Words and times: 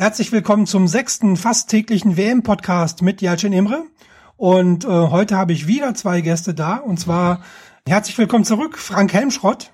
Herzlich 0.00 0.32
willkommen 0.32 0.64
zum 0.64 0.88
sechsten 0.88 1.36
fast 1.36 1.68
täglichen 1.68 2.16
WM-Podcast 2.16 3.02
mit 3.02 3.20
Jalcin 3.20 3.52
Imre. 3.52 3.84
Und 4.38 4.86
äh, 4.86 4.88
heute 4.88 5.36
habe 5.36 5.52
ich 5.52 5.66
wieder 5.66 5.92
zwei 5.94 6.22
Gäste 6.22 6.54
da. 6.54 6.76
Und 6.76 6.98
zwar 6.98 7.42
herzlich 7.86 8.16
willkommen 8.16 8.46
zurück, 8.46 8.78
Frank 8.78 9.12
Helmschrott. 9.12 9.72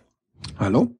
Hallo. 0.59 0.91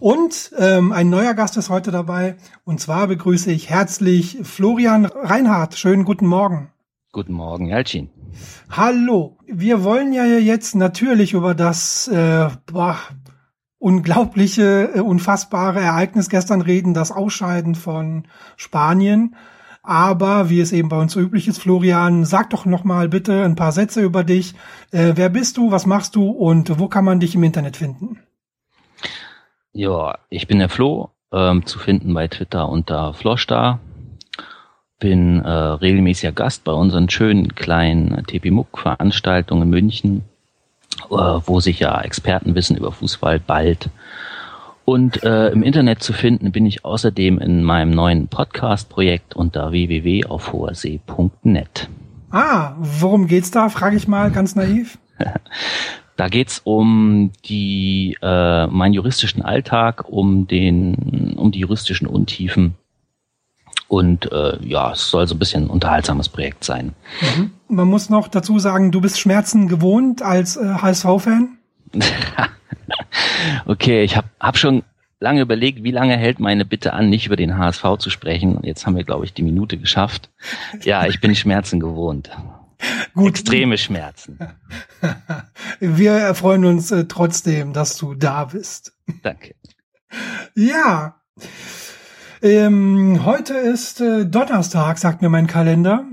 Und 0.00 0.52
ähm, 0.58 0.90
ein 0.90 1.10
neuer 1.10 1.34
Gast 1.34 1.58
ist 1.58 1.68
heute 1.68 1.90
dabei. 1.90 2.36
Und 2.64 2.80
zwar 2.80 3.08
begrüße 3.08 3.52
ich 3.52 3.68
herzlich 3.68 4.38
Florian 4.42 5.04
Reinhardt. 5.04 5.74
Schönen 5.76 6.06
guten 6.06 6.26
Morgen. 6.26 6.70
Guten 7.12 7.34
Morgen, 7.34 7.66
Jalcin. 7.66 8.08
Hallo. 8.70 9.36
Wir 9.46 9.84
wollen 9.84 10.14
ja 10.14 10.24
jetzt 10.24 10.76
natürlich 10.76 11.34
über 11.34 11.54
das 11.54 12.08
äh, 12.08 12.48
boah, 12.64 12.96
unglaubliche, 13.82 14.90
äh, 14.94 15.00
unfassbare 15.00 15.80
Ereignis 15.80 16.28
gestern 16.28 16.60
reden, 16.60 16.94
das 16.94 17.10
Ausscheiden 17.10 17.74
von 17.74 18.24
Spanien. 18.56 19.34
Aber 19.82 20.48
wie 20.48 20.60
es 20.60 20.70
eben 20.70 20.88
bei 20.88 21.00
uns 21.00 21.16
üblich 21.16 21.48
ist, 21.48 21.58
Florian, 21.58 22.24
sag 22.24 22.50
doch 22.50 22.64
noch 22.64 22.84
mal 22.84 23.08
bitte 23.08 23.44
ein 23.44 23.56
paar 23.56 23.72
Sätze 23.72 24.00
über 24.00 24.22
dich. 24.22 24.54
Äh, 24.92 25.14
wer 25.16 25.28
bist 25.28 25.56
du, 25.56 25.72
was 25.72 25.86
machst 25.86 26.14
du 26.14 26.30
und 26.30 26.78
wo 26.78 26.86
kann 26.86 27.04
man 27.04 27.18
dich 27.18 27.34
im 27.34 27.42
Internet 27.42 27.76
finden? 27.76 28.20
Ja, 29.72 30.18
ich 30.28 30.46
bin 30.46 30.60
der 30.60 30.68
Flo, 30.68 31.10
ähm, 31.32 31.66
zu 31.66 31.80
finden 31.80 32.14
bei 32.14 32.28
Twitter 32.28 32.68
unter 32.68 33.14
Floschda. 33.14 33.80
Bin 35.00 35.40
äh, 35.40 35.50
regelmäßiger 35.50 36.30
Gast 36.30 36.62
bei 36.62 36.72
unseren 36.72 37.10
schönen 37.10 37.56
kleinen 37.56 38.24
TP-Muck-Veranstaltungen 38.26 39.62
in 39.62 39.70
München 39.70 40.24
wo 41.10 41.60
sich 41.60 41.80
ja 41.80 42.00
Expertenwissen 42.00 42.76
über 42.76 42.92
Fußball 42.92 43.40
bald. 43.40 43.90
Und 44.84 45.22
äh, 45.22 45.50
im 45.50 45.62
Internet 45.62 46.02
zu 46.02 46.12
finden 46.12 46.50
bin 46.50 46.66
ich 46.66 46.84
außerdem 46.84 47.38
in 47.38 47.62
meinem 47.62 47.92
neuen 47.92 48.26
Podcast-Projekt 48.28 49.36
unter 49.36 49.70
www.aufhohersee.net. 49.70 51.88
Ah, 52.30 52.72
worum 52.78 53.28
geht's 53.28 53.50
da? 53.50 53.68
Frage 53.68 53.96
ich 53.96 54.08
mal 54.08 54.30
ganz 54.30 54.56
naiv. 54.56 54.96
da 56.16 56.28
geht's 56.28 56.62
um 56.64 57.30
die 57.44 58.16
äh, 58.22 58.66
meinen 58.66 58.94
juristischen 58.94 59.42
Alltag, 59.42 60.08
um 60.08 60.48
den, 60.48 61.34
um 61.36 61.52
die 61.52 61.60
juristischen 61.60 62.08
Untiefen 62.08 62.74
und 63.92 64.32
äh, 64.32 64.56
ja, 64.64 64.92
es 64.92 65.10
soll 65.10 65.28
so 65.28 65.34
ein 65.34 65.38
bisschen 65.38 65.64
ein 65.64 65.68
unterhaltsames 65.68 66.30
Projekt 66.30 66.64
sein. 66.64 66.94
Mhm. 67.20 67.50
Man 67.68 67.88
muss 67.88 68.08
noch 68.08 68.28
dazu 68.28 68.58
sagen, 68.58 68.90
du 68.90 69.02
bist 69.02 69.20
Schmerzen 69.20 69.68
gewohnt 69.68 70.22
als 70.22 70.56
äh, 70.56 70.76
HSV-Fan? 70.80 71.58
okay, 73.66 74.02
ich 74.02 74.16
habe 74.16 74.28
hab 74.40 74.56
schon 74.56 74.82
lange 75.20 75.42
überlegt, 75.42 75.84
wie 75.84 75.90
lange 75.90 76.16
hält 76.16 76.40
meine 76.40 76.64
Bitte 76.64 76.94
an, 76.94 77.10
nicht 77.10 77.26
über 77.26 77.36
den 77.36 77.58
HSV 77.58 77.84
zu 77.98 78.08
sprechen. 78.08 78.56
Und 78.56 78.64
jetzt 78.64 78.86
haben 78.86 78.96
wir, 78.96 79.04
glaube 79.04 79.26
ich, 79.26 79.34
die 79.34 79.42
Minute 79.42 79.76
geschafft. 79.76 80.30
Ja, 80.84 81.04
ich 81.04 81.20
bin 81.20 81.34
Schmerzen 81.34 81.78
gewohnt. 81.78 82.30
Gut. 83.14 83.28
Extreme 83.28 83.76
Schmerzen. 83.76 84.38
Wir 85.80 86.34
freuen 86.34 86.64
uns 86.64 86.90
äh, 86.90 87.04
trotzdem, 87.04 87.74
dass 87.74 87.98
du 87.98 88.14
da 88.14 88.46
bist. 88.46 88.94
Danke. 89.22 89.54
Ja. 90.54 91.16
Ähm, 92.44 93.24
heute 93.24 93.54
ist 93.54 94.00
äh, 94.00 94.26
Donnerstag, 94.26 94.98
sagt 94.98 95.22
mir 95.22 95.28
mein 95.28 95.46
Kalender. 95.46 96.04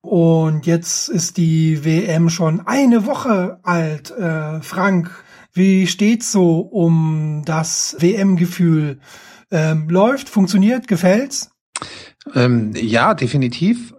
Und 0.00 0.64
jetzt 0.64 1.08
ist 1.08 1.38
die 1.38 1.84
WM 1.84 2.30
schon 2.30 2.64
eine 2.68 3.04
Woche 3.04 3.58
alt. 3.64 4.12
Äh, 4.12 4.60
Frank, 4.60 5.10
wie 5.52 5.88
steht's 5.88 6.30
so 6.30 6.60
um 6.60 7.42
das 7.44 7.96
WM-Gefühl? 7.98 9.00
Ähm, 9.50 9.88
läuft, 9.88 10.28
funktioniert, 10.28 10.86
gefällt's? 10.86 11.50
Ähm, 12.36 12.72
ja, 12.76 13.14
definitiv. 13.14 13.92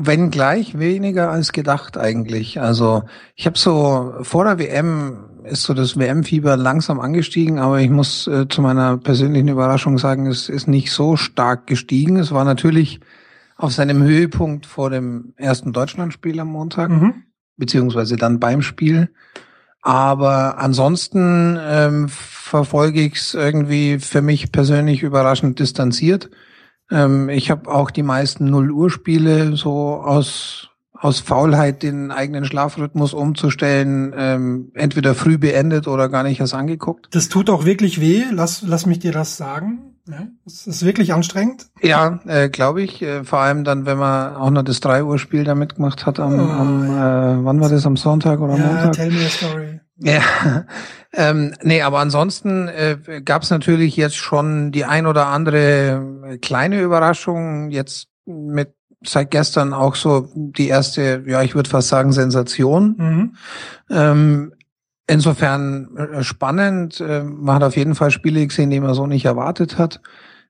Wenn 0.00 0.32
gleich 0.32 0.76
weniger 0.76 1.30
als 1.30 1.52
gedacht 1.52 1.96
eigentlich. 1.96 2.60
Also 2.60 3.04
ich 3.36 3.46
habe 3.46 3.58
so 3.58 4.14
vor 4.22 4.44
der 4.44 4.58
WM 4.58 5.31
ist 5.44 5.62
so 5.64 5.74
das 5.74 5.98
WM-Fieber 5.98 6.56
langsam 6.56 7.00
angestiegen, 7.00 7.58
aber 7.58 7.80
ich 7.80 7.90
muss 7.90 8.26
äh, 8.26 8.48
zu 8.48 8.62
meiner 8.62 8.96
persönlichen 8.98 9.48
Überraschung 9.48 9.98
sagen, 9.98 10.26
es 10.26 10.48
ist 10.48 10.68
nicht 10.68 10.90
so 10.90 11.16
stark 11.16 11.66
gestiegen. 11.66 12.16
Es 12.16 12.32
war 12.32 12.44
natürlich 12.44 13.00
auf 13.56 13.72
seinem 13.72 14.02
Höhepunkt 14.02 14.66
vor 14.66 14.90
dem 14.90 15.34
ersten 15.36 15.72
Deutschlandspiel 15.72 16.40
am 16.40 16.48
Montag, 16.48 16.90
mhm. 16.90 17.24
beziehungsweise 17.56 18.16
dann 18.16 18.40
beim 18.40 18.62
Spiel. 18.62 19.10
Aber 19.82 20.58
ansonsten 20.58 21.58
ähm, 21.60 22.08
verfolge 22.08 23.00
ich 23.00 23.14
es 23.16 23.34
irgendwie 23.34 23.98
für 23.98 24.22
mich 24.22 24.52
persönlich 24.52 25.02
überraschend 25.02 25.58
distanziert. 25.58 26.30
Ähm, 26.90 27.28
ich 27.28 27.50
habe 27.50 27.70
auch 27.70 27.90
die 27.90 28.02
meisten 28.02 28.46
Null-Uhr-Spiele 28.50 29.56
so 29.56 29.96
aus 29.96 30.71
aus 31.02 31.18
Faulheit 31.18 31.82
den 31.82 32.12
eigenen 32.12 32.44
Schlafrhythmus 32.44 33.12
umzustellen, 33.12 34.14
ähm, 34.16 34.70
entweder 34.74 35.16
früh 35.16 35.36
beendet 35.36 35.88
oder 35.88 36.08
gar 36.08 36.22
nicht 36.22 36.38
erst 36.38 36.54
angeguckt. 36.54 37.08
Das 37.10 37.28
tut 37.28 37.50
auch 37.50 37.64
wirklich 37.64 38.00
weh. 38.00 38.22
Lass, 38.30 38.62
lass 38.62 38.86
mich 38.86 39.00
dir 39.00 39.10
das 39.10 39.36
sagen. 39.36 39.96
Ja, 40.08 40.28
das 40.44 40.66
ist 40.66 40.84
wirklich 40.84 41.12
anstrengend. 41.12 41.66
Ja, 41.80 42.20
äh, 42.26 42.48
glaube 42.48 42.82
ich. 42.82 43.02
Äh, 43.02 43.24
vor 43.24 43.40
allem 43.40 43.64
dann, 43.64 43.84
wenn 43.84 43.98
man 43.98 44.36
auch 44.36 44.50
noch 44.50 44.62
das 44.62 44.78
3 44.80 45.02
Uhr 45.02 45.18
Spiel 45.18 45.42
da 45.42 45.56
mitgemacht 45.56 46.06
hat 46.06 46.20
am, 46.20 46.38
oh, 46.38 46.52
am 46.52 46.84
äh, 46.84 47.44
wann 47.44 47.60
war 47.60 47.68
das, 47.68 47.84
am 47.84 47.96
Sonntag 47.96 48.40
oder 48.40 48.56
ja, 48.56 48.66
Montag? 48.66 48.92
Tell 48.92 49.10
me 49.10 49.26
a 49.26 49.28
story. 49.28 49.80
Ja, 49.96 50.22
ähm, 51.14 51.54
nee, 51.62 51.82
aber 51.82 51.98
ansonsten 51.98 52.68
äh, 52.68 53.22
gab 53.24 53.42
es 53.42 53.50
natürlich 53.50 53.96
jetzt 53.96 54.16
schon 54.16 54.70
die 54.70 54.84
ein 54.84 55.06
oder 55.06 55.26
andere 55.26 56.38
kleine 56.40 56.80
Überraschung. 56.80 57.70
Jetzt 57.70 58.08
mit 58.24 58.74
seit 59.04 59.30
gestern 59.30 59.72
auch 59.72 59.94
so 59.94 60.28
die 60.34 60.68
erste, 60.68 61.24
ja, 61.26 61.42
ich 61.42 61.54
würde 61.54 61.70
fast 61.70 61.88
sagen, 61.88 62.12
Sensation. 62.12 62.94
Mhm. 62.98 63.36
Ähm, 63.90 64.52
insofern 65.06 65.96
äh, 65.96 66.22
spannend. 66.22 67.00
Äh, 67.00 67.24
man 67.24 67.56
hat 67.56 67.62
auf 67.62 67.76
jeden 67.76 67.94
Fall 67.94 68.10
Spiele 68.10 68.46
gesehen, 68.46 68.70
die 68.70 68.80
man 68.80 68.94
so 68.94 69.06
nicht 69.06 69.24
erwartet 69.24 69.78
hat. 69.78 70.00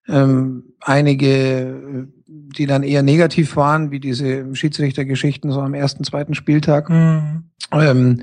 Ähm, 0.09 0.75
einige, 0.81 2.09
die 2.27 2.67
dann 2.67 2.83
eher 2.83 3.03
negativ 3.03 3.57
waren, 3.57 3.91
wie 3.91 4.01
diese 4.01 4.55
Schiedsrichtergeschichten 4.55 5.53
so 5.53 5.61
am 5.61 5.75
ersten, 5.75 6.05
zweiten 6.05 6.35
Spieltag. 6.35 6.91
Mhm. 6.91 7.45
Ähm, 7.73 8.23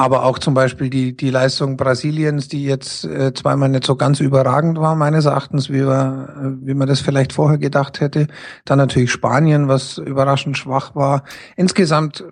aber 0.00 0.24
auch 0.24 0.38
zum 0.38 0.54
Beispiel 0.54 0.88
die, 0.88 1.14
die 1.14 1.28
Leistung 1.28 1.76
Brasiliens, 1.76 2.48
die 2.48 2.64
jetzt 2.64 3.04
äh, 3.04 3.34
zweimal 3.34 3.68
nicht 3.68 3.84
so 3.84 3.96
ganz 3.96 4.18
überragend 4.20 4.80
war, 4.80 4.96
meines 4.96 5.26
Erachtens, 5.26 5.68
wie, 5.68 5.86
wir, 5.86 6.34
äh, 6.40 6.66
wie 6.66 6.72
man 6.72 6.88
das 6.88 7.00
vielleicht 7.00 7.34
vorher 7.34 7.58
gedacht 7.58 8.00
hätte. 8.00 8.26
Dann 8.64 8.78
natürlich 8.78 9.12
Spanien, 9.12 9.68
was 9.68 9.98
überraschend 9.98 10.56
schwach 10.56 10.94
war. 10.94 11.24
Insgesamt 11.54 12.24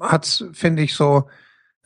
hat's, 0.00 0.44
finde 0.52 0.82
ich, 0.82 0.94
so 0.94 1.24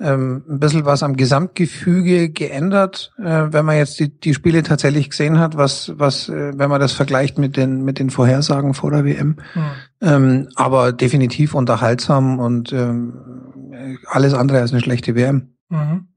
ähm, 0.00 0.44
ein 0.47 0.60
bisschen 0.60 0.84
was 0.84 1.03
am 1.03 1.16
Gesamtgefüge 1.16 2.28
geändert, 2.28 3.12
äh, 3.19 3.47
wenn 3.50 3.65
man 3.65 3.77
jetzt 3.77 4.00
die, 4.00 4.09
die 4.09 4.34
Spiele 4.34 4.62
tatsächlich 4.62 5.09
gesehen 5.09 5.39
hat, 5.39 5.56
was, 5.56 5.93
was, 5.97 6.28
äh, 6.28 6.53
wenn 6.59 6.69
man 6.69 6.81
das 6.81 6.93
vergleicht 6.93 7.39
mit 7.39 7.56
den, 7.56 7.84
mit 7.84 7.99
den 7.99 8.10
Vorhersagen 8.10 8.75
vor 8.75 8.91
der 8.91 9.06
WM. 9.06 9.37
Mhm. 9.55 9.62
Ähm, 10.03 10.49
aber 10.56 10.93
definitiv 10.93 11.55
unterhaltsam 11.55 12.39
und 12.39 12.72
ähm, 12.75 13.15
alles 14.06 14.34
andere 14.34 14.58
als 14.58 14.72
eine 14.72 14.80
schlechte 14.80 15.14
WM. 15.14 15.54
Mhm. 15.68 16.08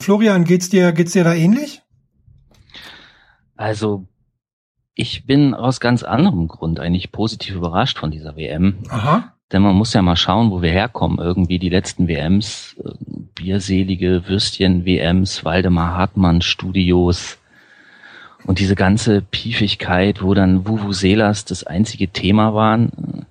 Florian, 0.00 0.44
geht's 0.44 0.68
dir, 0.68 0.92
geht's 0.92 1.12
dir 1.12 1.24
da 1.24 1.34
ähnlich? 1.34 1.82
Also, 3.56 4.06
ich 4.94 5.26
bin 5.26 5.54
aus 5.54 5.80
ganz 5.80 6.02
anderem 6.02 6.48
Grund 6.48 6.80
eigentlich 6.80 7.12
positiv 7.12 7.56
überrascht 7.56 7.98
von 7.98 8.10
dieser 8.10 8.36
WM. 8.36 8.78
Aha. 8.88 9.34
Denn 9.52 9.62
man 9.62 9.76
muss 9.76 9.92
ja 9.92 10.02
mal 10.02 10.16
schauen, 10.16 10.50
wo 10.50 10.62
wir 10.62 10.70
herkommen. 10.70 11.18
Irgendwie 11.18 11.58
die 11.58 11.68
letzten 11.68 12.08
WMs, 12.08 12.76
äh, 12.84 12.90
bierselige 13.34 14.26
Würstchen-WMs, 14.26 15.44
Waldemar 15.44 15.96
Hartmann 15.96 16.42
Studios 16.42 17.38
und 18.46 18.58
diese 18.58 18.74
ganze 18.74 19.22
Piefigkeit, 19.22 20.22
wo 20.22 20.34
dann 20.34 20.66
Vuvuzelas 20.66 21.44
das 21.44 21.64
einzige 21.64 22.08
Thema 22.08 22.54
waren, 22.54 23.26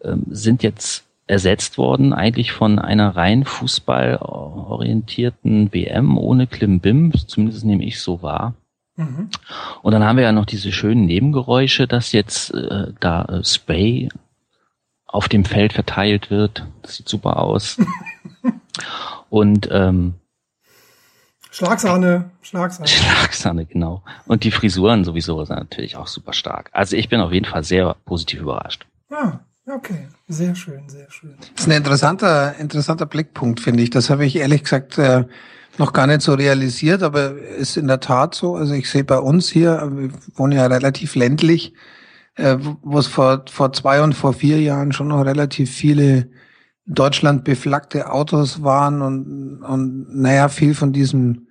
äh, 0.00 0.16
sind 0.30 0.62
jetzt 0.62 1.05
ersetzt 1.26 1.78
worden, 1.78 2.12
eigentlich 2.12 2.52
von 2.52 2.78
einer 2.78 3.16
rein 3.16 3.44
fußballorientierten 3.44 5.72
WM 5.72 6.18
ohne 6.18 6.46
Klimbim, 6.46 7.12
zumindest 7.26 7.64
nehme 7.64 7.84
ich 7.84 8.00
so 8.00 8.22
wahr. 8.22 8.54
Mhm. 8.96 9.30
Und 9.82 9.92
dann 9.92 10.04
haben 10.04 10.16
wir 10.16 10.24
ja 10.24 10.32
noch 10.32 10.46
diese 10.46 10.72
schönen 10.72 11.04
Nebengeräusche, 11.06 11.86
dass 11.86 12.12
jetzt 12.12 12.52
äh, 12.54 12.92
da 13.00 13.24
äh, 13.24 13.44
Spray 13.44 14.08
auf 15.06 15.28
dem 15.28 15.44
Feld 15.44 15.72
verteilt 15.72 16.30
wird. 16.30 16.66
Das 16.82 16.96
sieht 16.96 17.08
super 17.08 17.38
aus. 17.38 17.78
Und 19.30 19.68
ähm, 19.70 20.14
Schlagsahne, 21.50 22.30
Schlagsahne. 22.42 22.88
Schlagsahne, 22.88 23.64
genau. 23.64 24.02
Und 24.26 24.44
die 24.44 24.50
Frisuren 24.50 25.04
sowieso 25.04 25.42
sind 25.44 25.56
natürlich 25.56 25.96
auch 25.96 26.06
super 26.06 26.34
stark. 26.34 26.68
Also 26.72 26.96
ich 26.96 27.08
bin 27.08 27.20
auf 27.20 27.32
jeden 27.32 27.46
Fall 27.46 27.64
sehr 27.64 27.96
positiv 28.04 28.42
überrascht. 28.42 28.86
Ah, 29.10 29.38
Okay, 29.68 30.06
sehr 30.28 30.54
schön, 30.54 30.88
sehr 30.88 31.10
schön. 31.10 31.34
Das 31.40 31.62
ist 31.62 31.66
ein 31.66 31.76
interessanter, 31.76 32.56
interessanter 32.56 33.06
Blickpunkt, 33.06 33.58
finde 33.58 33.82
ich. 33.82 33.90
Das 33.90 34.10
habe 34.10 34.24
ich 34.24 34.36
ehrlich 34.36 34.62
gesagt 34.62 34.96
äh, 34.96 35.24
noch 35.76 35.92
gar 35.92 36.06
nicht 36.06 36.20
so 36.20 36.34
realisiert, 36.34 37.02
aber 37.02 37.36
ist 37.36 37.76
in 37.76 37.88
der 37.88 37.98
Tat 37.98 38.36
so. 38.36 38.54
Also 38.54 38.74
ich 38.74 38.88
sehe 38.88 39.02
bei 39.02 39.18
uns 39.18 39.48
hier, 39.48 39.90
wir 39.92 40.10
wohnen 40.36 40.52
ja 40.52 40.66
relativ 40.66 41.16
ländlich, 41.16 41.74
äh, 42.36 42.56
wo 42.60 42.98
es 42.98 43.08
vor, 43.08 43.44
vor 43.50 43.72
zwei 43.72 44.02
und 44.02 44.14
vor 44.14 44.34
vier 44.34 44.60
Jahren 44.60 44.92
schon 44.92 45.08
noch 45.08 45.24
relativ 45.24 45.68
viele 45.72 46.30
Deutschland 46.86 47.42
beflaggte 47.42 48.12
Autos 48.12 48.62
waren 48.62 49.02
und, 49.02 49.64
und 49.64 50.14
naja, 50.14 50.48
viel 50.48 50.74
von 50.74 50.92
diesem, 50.92 51.48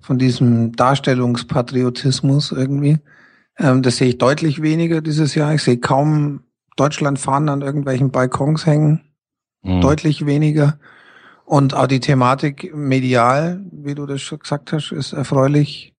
von 0.00 0.18
diesem 0.18 0.72
Darstellungspatriotismus 0.72 2.52
irgendwie. 2.52 2.98
Ähm, 3.58 3.80
das 3.80 3.96
sehe 3.96 4.08
ich 4.08 4.18
deutlich 4.18 4.60
weniger 4.60 5.00
dieses 5.00 5.34
Jahr. 5.34 5.54
Ich 5.54 5.62
sehe 5.62 5.78
kaum 5.78 6.40
Deutschland 6.76 7.18
fahren 7.18 7.48
an 7.48 7.62
irgendwelchen 7.62 8.10
Balkons 8.10 8.66
hängen. 8.66 9.12
Mhm. 9.62 9.80
Deutlich 9.80 10.26
weniger. 10.26 10.78
Und 11.44 11.74
auch 11.74 11.86
die 11.86 12.00
Thematik 12.00 12.74
medial, 12.74 13.64
wie 13.70 13.94
du 13.94 14.06
das 14.06 14.22
schon 14.22 14.38
gesagt 14.38 14.72
hast, 14.72 14.92
ist 14.92 15.12
erfreulich, 15.12 15.94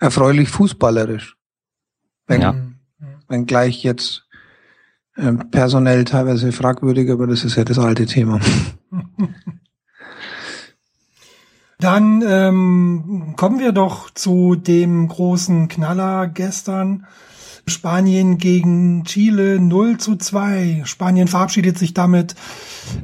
erfreulich 0.00 0.48
fußballerisch. 0.48 1.36
Wenn, 2.26 2.40
ja. 2.40 2.54
wenn 3.28 3.46
gleich 3.46 3.82
jetzt 3.82 4.26
ähm, 5.16 5.50
personell 5.50 6.04
teilweise 6.04 6.52
fragwürdig, 6.52 7.10
aber 7.10 7.26
das 7.26 7.44
ist 7.44 7.56
ja 7.56 7.64
das 7.64 7.78
alte 7.78 8.06
Thema. 8.06 8.40
Dann 11.80 12.24
ähm, 12.26 13.34
kommen 13.36 13.60
wir 13.60 13.72
doch 13.72 14.10
zu 14.10 14.56
dem 14.56 15.06
großen 15.06 15.68
Knaller 15.68 16.26
gestern. 16.26 17.06
Spanien 17.68 18.38
gegen 18.38 19.04
Chile 19.04 19.60
0 19.60 19.98
zu 19.98 20.16
2. 20.16 20.82
Spanien 20.84 21.28
verabschiedet 21.28 21.78
sich 21.78 21.94
damit 21.94 22.34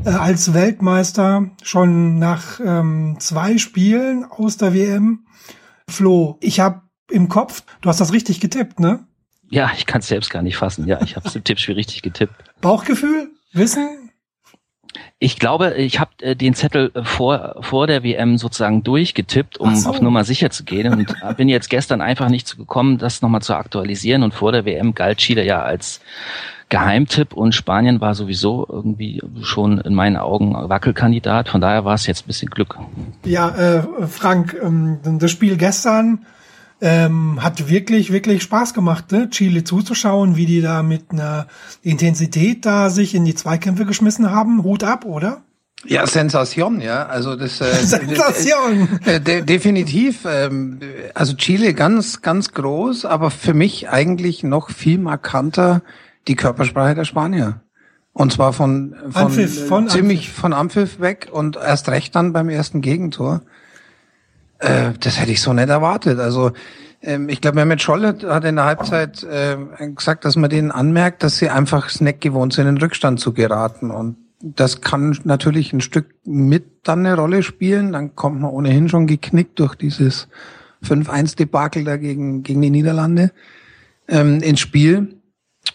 äh, 0.05 0.11
als 0.11 0.55
Weltmeister 0.55 1.50
schon 1.62 2.19
nach 2.19 2.61
ähm, 2.64 3.16
zwei 3.20 3.58
Spielen 3.58 4.25
aus 4.25 4.56
der 4.56 4.75
WM. 4.75 5.26
Flo, 5.88 6.38
ich 6.40 6.61
habe 6.61 6.82
im 7.11 7.28
Kopf, 7.28 7.62
du 7.81 7.88
hast 7.88 8.00
das 8.00 8.12
richtig 8.12 8.40
getippt, 8.40 8.81
ne? 8.81 9.06
Ja, 9.50 9.70
ich 9.76 9.87
kann 9.87 10.00
es 10.00 10.08
selbst 10.08 10.31
gar 10.31 10.43
nicht 10.43 10.56
fassen. 10.56 10.87
Ja, 10.87 11.00
ich 11.02 11.17
habe 11.17 11.28
es 11.28 11.37
im 11.37 11.44
Tippspiel 11.44 11.75
richtig 11.75 12.02
getippt. 12.02 12.34
Bauchgefühl? 12.60 13.31
Wissen? 13.52 14.03
Ich 15.24 15.38
glaube, 15.38 15.72
ich 15.76 16.00
habe 16.00 16.10
äh, 16.20 16.36
den 16.36 16.52
Zettel 16.52 16.90
äh, 16.92 17.02
vor, 17.02 17.56
vor 17.60 17.86
der 17.86 18.04
WM 18.04 18.36
sozusagen 18.36 18.82
durchgetippt, 18.82 19.56
um 19.56 19.74
so. 19.74 19.88
auf 19.88 20.02
Nummer 20.02 20.22
sicher 20.22 20.50
zu 20.50 20.64
gehen 20.64 20.92
und 20.92 21.14
bin 21.38 21.48
jetzt 21.48 21.70
gestern 21.70 22.02
einfach 22.02 22.28
nicht 22.28 22.46
zu 22.46 22.58
gekommen, 22.58 22.98
das 22.98 23.22
nochmal 23.22 23.40
zu 23.40 23.54
aktualisieren 23.54 24.22
und 24.22 24.34
vor 24.34 24.52
der 24.52 24.66
WM 24.66 24.94
galt 24.94 25.16
Chile 25.16 25.42
ja 25.42 25.62
als 25.62 26.02
Geheimtipp 26.68 27.32
und 27.32 27.54
Spanien 27.54 28.02
war 28.02 28.14
sowieso 28.14 28.66
irgendwie 28.68 29.22
schon 29.40 29.80
in 29.80 29.94
meinen 29.94 30.18
Augen 30.18 30.52
Wackelkandidat. 30.52 31.48
Von 31.48 31.62
daher 31.62 31.86
war 31.86 31.94
es 31.94 32.06
jetzt 32.06 32.24
ein 32.24 32.26
bisschen 32.26 32.50
Glück. 32.50 32.78
Ja, 33.24 33.48
äh, 33.48 33.82
Frank, 34.06 34.54
ähm, 34.62 34.98
das 35.02 35.30
Spiel 35.30 35.56
gestern 35.56 36.26
ähm, 36.84 37.42
hat 37.42 37.70
wirklich, 37.70 38.12
wirklich 38.12 38.42
Spaß 38.42 38.75
gemacht, 38.75 39.10
ne? 39.10 39.31
Chile 39.31 39.64
zuzuschauen, 39.64 40.36
wie 40.36 40.44
die 40.44 40.60
da 40.60 40.82
mit 40.82 41.12
einer 41.12 41.46
Intensität 41.82 42.66
da 42.66 42.90
sich 42.90 43.14
in 43.14 43.25
die 43.25 43.34
Zweikämpfe 43.34 43.86
geschmissen 43.86 44.31
haben. 44.31 44.62
Hut 44.62 44.84
ab, 44.84 45.06
oder? 45.06 45.42
Ja, 45.86 46.06
Sensation, 46.06 46.82
ja. 46.82 47.06
Also 47.06 47.36
das 47.36 47.62
äh, 47.62 47.72
Sensation. 47.84 49.00
Äh, 49.06 49.19
de 49.19 49.40
definitiv. 49.40 50.26
Ähm, 50.26 50.78
also 51.14 51.34
Chile 51.34 51.72
ganz, 51.72 52.20
ganz 52.20 52.52
groß, 52.52 53.06
aber 53.06 53.31
für 53.31 53.54
mich 53.54 53.88
eigentlich 53.88 54.42
noch 54.42 54.69
viel 54.69 54.98
markanter 54.98 55.81
die 56.28 56.36
Körpersprache 56.36 56.94
der 56.94 57.04
Spanier. 57.06 57.62
Und 58.12 58.31
zwar 58.31 58.52
von, 58.52 58.94
von, 59.08 59.22
Anpfiff, 59.22 59.69
von 59.69 59.88
ziemlich 59.88 60.19
Anpfiff. 60.19 60.34
von 60.34 60.52
Ampfiff 60.52 61.00
weg 61.00 61.28
und 61.32 61.56
erst 61.56 61.88
recht 61.88 62.14
dann 62.14 62.34
beim 62.34 62.50
ersten 62.50 62.82
Gegentor. 62.82 63.40
Äh, 64.64 64.93
das 65.00 65.20
hätte 65.20 65.32
ich 65.32 65.43
so 65.43 65.52
nicht 65.52 65.69
erwartet. 65.69 66.19
Also 66.19 66.52
ähm, 67.02 67.28
ich 67.28 67.40
glaube, 67.40 67.56
Mehmet 67.56 67.82
Scholl 67.82 68.05
hat 68.05 68.44
in 68.44 68.56
der 68.56 68.64
Halbzeit 68.64 69.22
äh, 69.22 69.56
gesagt, 69.94 70.25
dass 70.25 70.37
man 70.37 70.50
denen 70.50 70.70
anmerkt, 70.70 71.22
dass 71.22 71.37
sie 71.37 71.50
einfach 71.50 71.90
Snack 71.90 72.20
gewohnt 72.20 72.55
sind, 72.55 72.66
in 72.66 72.78
Rückstand 72.78 73.20
zu 73.20 73.32
geraten. 73.32 73.90
Und 73.90 74.16
das 74.40 74.81
kann 74.81 75.19
natürlich 75.25 75.72
ein 75.72 75.81
Stück 75.81 76.14
mit 76.25 76.64
dann 76.82 77.00
eine 77.00 77.16
Rolle 77.16 77.43
spielen. 77.43 77.93
Dann 77.93 78.14
kommt 78.14 78.40
man 78.40 78.50
ohnehin 78.50 78.88
schon 78.88 79.06
geknickt 79.06 79.58
durch 79.58 79.75
dieses 79.75 80.28
5-1-Debakel 80.84 81.84
da 81.84 81.96
gegen, 81.96 82.43
gegen 82.43 82.62
die 82.62 82.70
Niederlande 82.70 83.32
ähm, 84.08 84.40
ins 84.40 84.60
Spiel. 84.60 85.17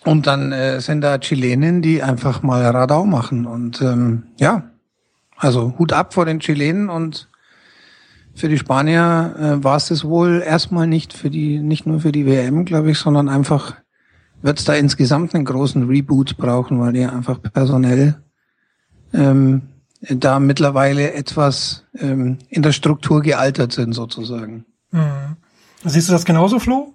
Und 0.05 0.27
dann 0.27 0.51
äh, 0.51 0.81
sind 0.81 1.01
da 1.01 1.17
Chilenen, 1.17 1.81
die 1.81 2.01
einfach 2.01 2.41
mal 2.41 2.63
Radau 2.65 3.05
machen. 3.05 3.45
Und 3.45 3.81
ähm, 3.81 4.23
ja, 4.37 4.69
also 5.35 5.75
Hut 5.77 5.93
ab 5.93 6.13
vor 6.13 6.25
den 6.25 6.39
Chilenen 6.39 6.89
und 6.89 7.28
für 8.39 8.47
die 8.47 8.57
Spanier 8.57 9.35
äh, 9.37 9.63
war 9.63 9.75
es 9.75 9.87
das 9.87 10.05
wohl 10.05 10.41
erstmal 10.45 10.87
nicht 10.87 11.13
für 11.13 11.29
die, 11.29 11.59
nicht 11.59 11.85
nur 11.85 11.99
für 11.99 12.13
die 12.13 12.25
WM, 12.25 12.63
glaube 12.63 12.91
ich, 12.91 12.97
sondern 12.97 13.27
einfach 13.27 13.75
wird 14.41 14.59
es 14.59 14.65
da 14.65 14.73
insgesamt 14.73 15.35
einen 15.35 15.43
großen 15.43 15.87
Reboot 15.87 16.37
brauchen, 16.37 16.79
weil 16.79 16.93
die 16.93 17.03
einfach 17.03 17.41
personell 17.41 18.15
ähm, 19.13 19.63
da 20.01 20.39
mittlerweile 20.39 21.13
etwas 21.13 21.83
ähm, 21.97 22.37
in 22.47 22.61
der 22.61 22.71
Struktur 22.71 23.21
gealtert 23.21 23.73
sind, 23.73 23.91
sozusagen. 23.91 24.65
Mhm. 24.91 25.35
Siehst 25.83 26.07
du 26.07 26.13
das 26.13 26.23
genauso, 26.23 26.59
Flo? 26.59 26.93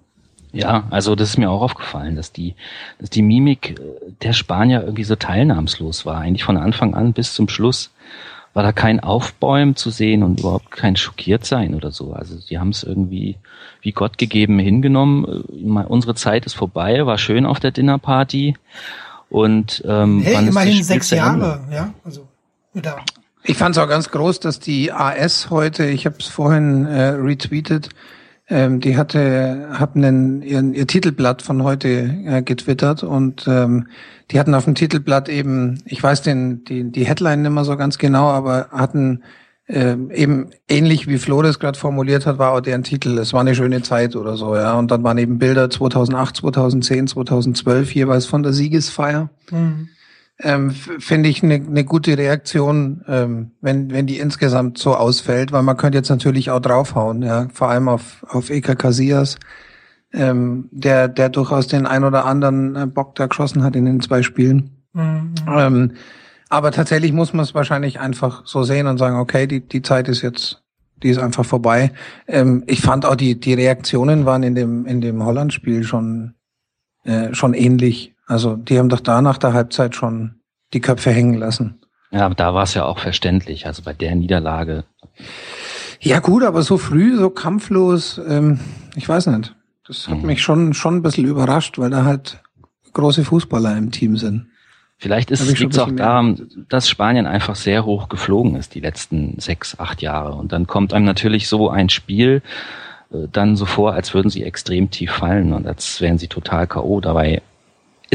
Ja, 0.51 0.87
also 0.89 1.15
das 1.15 1.29
ist 1.29 1.37
mir 1.37 1.51
auch 1.51 1.61
aufgefallen, 1.61 2.15
dass 2.15 2.31
die, 2.31 2.55
dass 2.99 3.11
die 3.11 3.21
Mimik 3.21 3.79
äh, 3.79 4.11
der 4.23 4.33
Spanier 4.33 4.81
irgendwie 4.81 5.03
so 5.03 5.15
teilnahmslos 5.15 6.07
war, 6.07 6.17
eigentlich 6.17 6.43
von 6.43 6.57
Anfang 6.57 6.95
an 6.95 7.13
bis 7.13 7.35
zum 7.35 7.49
Schluss 7.49 7.91
war 8.55 8.63
da 8.63 8.71
kein 8.71 9.01
Aufbäumen 9.01 9.75
zu 9.75 9.89
sehen 9.89 10.23
und 10.23 10.39
überhaupt 10.39 10.71
kein 10.71 10.95
schockiert 10.95 11.45
sein 11.45 11.75
oder 11.75 11.91
so. 11.91 12.13
Also 12.13 12.37
die 12.49 12.57
haben 12.57 12.69
es 12.69 12.83
irgendwie 12.83 13.35
wie 13.81 13.91
Gott 13.91 14.17
gegeben 14.17 14.57
hingenommen. 14.59 15.25
Unsere 15.87 16.15
Zeit 16.15 16.45
ist 16.45 16.53
vorbei, 16.53 17.05
war 17.05 17.17
schön 17.17 17.45
auf 17.45 17.59
der 17.59 17.71
Dinnerparty 17.71 18.55
und 19.29 19.83
ähm, 19.85 20.21
hey, 20.23 20.47
immerhin 20.47 20.83
sechs 20.83 21.09
Jahre, 21.09 21.65
ja, 21.69 21.93
also 22.05 22.27
da. 22.73 22.95
Ich 23.43 23.57
fand 23.57 23.75
es 23.75 23.83
auch 23.83 23.89
ganz 23.89 24.09
groß, 24.09 24.39
dass 24.39 24.59
die 24.61 24.91
AS 24.91 25.49
heute, 25.49 25.85
ich 25.87 26.05
habe 26.05 26.15
es 26.19 26.27
vorhin 26.27 26.85
äh, 26.85 27.09
retweetet, 27.09 27.89
ähm, 28.47 28.79
die 28.79 28.97
hatte, 28.97 29.69
haben 29.73 30.03
einen, 30.03 30.41
ihren, 30.41 30.73
ihr 30.73 30.87
Titelblatt 30.87 31.41
von 31.41 31.63
heute 31.63 31.89
äh, 32.25 32.41
getwittert 32.43 33.03
und 33.03 33.47
ähm, 33.47 33.87
die 34.31 34.39
hatten 34.39 34.53
auf 34.53 34.65
dem 34.65 34.75
Titelblatt 34.75 35.29
eben, 35.29 35.81
ich 35.85 36.01
weiß 36.01 36.21
den, 36.21 36.63
die, 36.63 36.91
die 36.91 37.05
Headline 37.05 37.41
nicht 37.41 37.51
mehr 37.51 37.63
so 37.63 37.75
ganz 37.75 37.97
genau, 37.97 38.29
aber 38.29 38.69
hatten 38.71 39.23
äh, 39.67 39.95
eben 40.13 40.51
ähnlich 40.69 41.07
wie 41.07 41.17
Flo 41.17 41.41
das 41.41 41.59
gerade 41.59 41.77
formuliert 41.77 42.27
hat, 42.27 42.37
war 42.37 42.51
auch 42.51 42.61
deren 42.61 42.83
Titel, 42.83 43.17
es 43.17 43.33
war 43.33 43.41
eine 43.41 43.55
schöne 43.55 43.81
Zeit 43.81 44.15
oder 44.15 44.37
so, 44.37 44.55
ja. 44.55 44.77
Und 44.77 44.91
dann 44.91 45.03
waren 45.03 45.17
eben 45.17 45.39
Bilder 45.39 45.69
2008, 45.71 46.37
2010, 46.37 47.07
2012 47.07 47.95
jeweils 47.95 48.27
von 48.27 48.43
der 48.43 48.53
Siegesfeier. 48.53 49.29
Mhm 49.49 49.89
ähm, 50.39 50.71
finde 50.71 51.29
ich 51.29 51.43
eine 51.43 51.59
ne 51.59 51.83
gute 51.85 52.17
Reaktion, 52.17 53.03
ähm, 53.07 53.51
wenn, 53.61 53.91
wenn 53.91 54.05
die 54.05 54.19
insgesamt 54.19 54.77
so 54.77 54.95
ausfällt, 54.95 55.51
weil 55.51 55.63
man 55.63 55.77
könnte 55.77 55.97
jetzt 55.97 56.09
natürlich 56.09 56.51
auch 56.51 56.59
draufhauen, 56.59 57.21
ja, 57.21 57.47
vor 57.53 57.69
allem 57.69 57.87
auf, 57.87 58.25
auf 58.27 58.49
Eka 58.49 58.75
Casillas, 58.75 59.37
ähm, 60.13 60.69
der, 60.71 61.07
der 61.07 61.29
durchaus 61.29 61.67
den 61.67 61.85
ein 61.85 62.03
oder 62.03 62.25
anderen 62.25 62.75
äh, 62.75 62.85
Bock 62.85 63.15
da 63.15 63.27
geschossen 63.27 63.63
hat 63.63 63.75
in 63.75 63.85
den 63.85 64.01
zwei 64.01 64.23
Spielen. 64.23 64.71
Mhm. 64.93 65.35
Ähm, 65.47 65.91
aber 66.49 66.71
tatsächlich 66.71 67.11
muss 67.11 67.33
man 67.33 67.43
es 67.43 67.55
wahrscheinlich 67.55 67.99
einfach 67.99 68.45
so 68.45 68.63
sehen 68.63 68.87
und 68.87 68.97
sagen, 68.97 69.17
okay, 69.17 69.47
die, 69.47 69.61
die 69.61 69.81
Zeit 69.81 70.07
ist 70.07 70.21
jetzt, 70.21 70.63
die 71.01 71.09
ist 71.09 71.17
einfach 71.17 71.45
vorbei. 71.45 71.91
Ähm, 72.27 72.63
ich 72.67 72.81
fand 72.81 73.05
auch 73.05 73.15
die, 73.15 73.39
die 73.39 73.53
Reaktionen 73.53 74.25
waren 74.25 74.43
in 74.43 74.55
dem, 74.55 74.85
in 74.85 75.01
dem 75.01 75.23
Holland-Spiel 75.23 75.83
schon, 75.83 76.35
äh, 77.03 77.33
schon 77.33 77.53
ähnlich. 77.53 78.14
Also 78.25 78.55
die 78.55 78.79
haben 78.79 78.89
doch 78.89 78.99
da 78.99 79.21
nach 79.21 79.37
der 79.37 79.53
Halbzeit 79.53 79.95
schon 79.95 80.35
die 80.73 80.81
Köpfe 80.81 81.11
hängen 81.11 81.35
lassen. 81.35 81.79
Ja, 82.11 82.25
aber 82.25 82.35
da 82.35 82.53
war 82.53 82.63
es 82.63 82.73
ja 82.73 82.85
auch 82.85 82.99
verständlich. 82.99 83.67
Also 83.67 83.83
bei 83.83 83.93
der 83.93 84.15
Niederlage. 84.15 84.85
Ja 85.99 86.19
gut, 86.19 86.43
aber 86.43 86.61
so 86.61 86.77
früh, 86.77 87.17
so 87.17 87.29
kampflos, 87.29 88.19
ähm, 88.27 88.59
ich 88.95 89.07
weiß 89.07 89.27
nicht. 89.27 89.55
Das 89.87 90.07
hat 90.07 90.19
mhm. 90.19 90.25
mich 90.25 90.41
schon 90.41 90.73
schon 90.73 90.97
ein 90.97 91.01
bisschen 91.01 91.25
überrascht, 91.25 91.77
weil 91.77 91.89
da 91.89 92.05
halt 92.05 92.41
große 92.93 93.23
Fußballer 93.23 93.77
im 93.77 93.91
Team 93.91 94.17
sind. 94.17 94.47
Vielleicht 94.97 95.29
ist 95.29 95.41
es 95.41 95.77
auch 95.77 95.91
daran, 95.91 96.49
dass 96.69 96.89
Spanien 96.89 97.27
einfach 97.27 97.55
sehr 97.55 97.85
hoch 97.85 98.07
geflogen 98.07 98.55
ist 98.55 98.75
die 98.75 98.79
letzten 98.79 99.37
sechs, 99.39 99.77
acht 99.77 100.01
Jahre. 100.01 100.33
Und 100.35 100.53
dann 100.53 100.67
kommt 100.67 100.93
einem 100.93 101.05
natürlich 101.05 101.49
so 101.49 101.69
ein 101.69 101.89
Spiel 101.89 102.41
äh, 103.11 103.27
dann 103.31 103.57
so 103.57 103.65
vor, 103.65 103.93
als 103.93 104.13
würden 104.13 104.29
sie 104.29 104.43
extrem 104.43 104.89
tief 104.89 105.11
fallen 105.11 105.51
und 105.51 105.67
als 105.67 105.99
wären 105.99 106.17
sie 106.17 106.27
total 106.27 106.65
K.O. 106.65 107.01
Dabei 107.01 107.41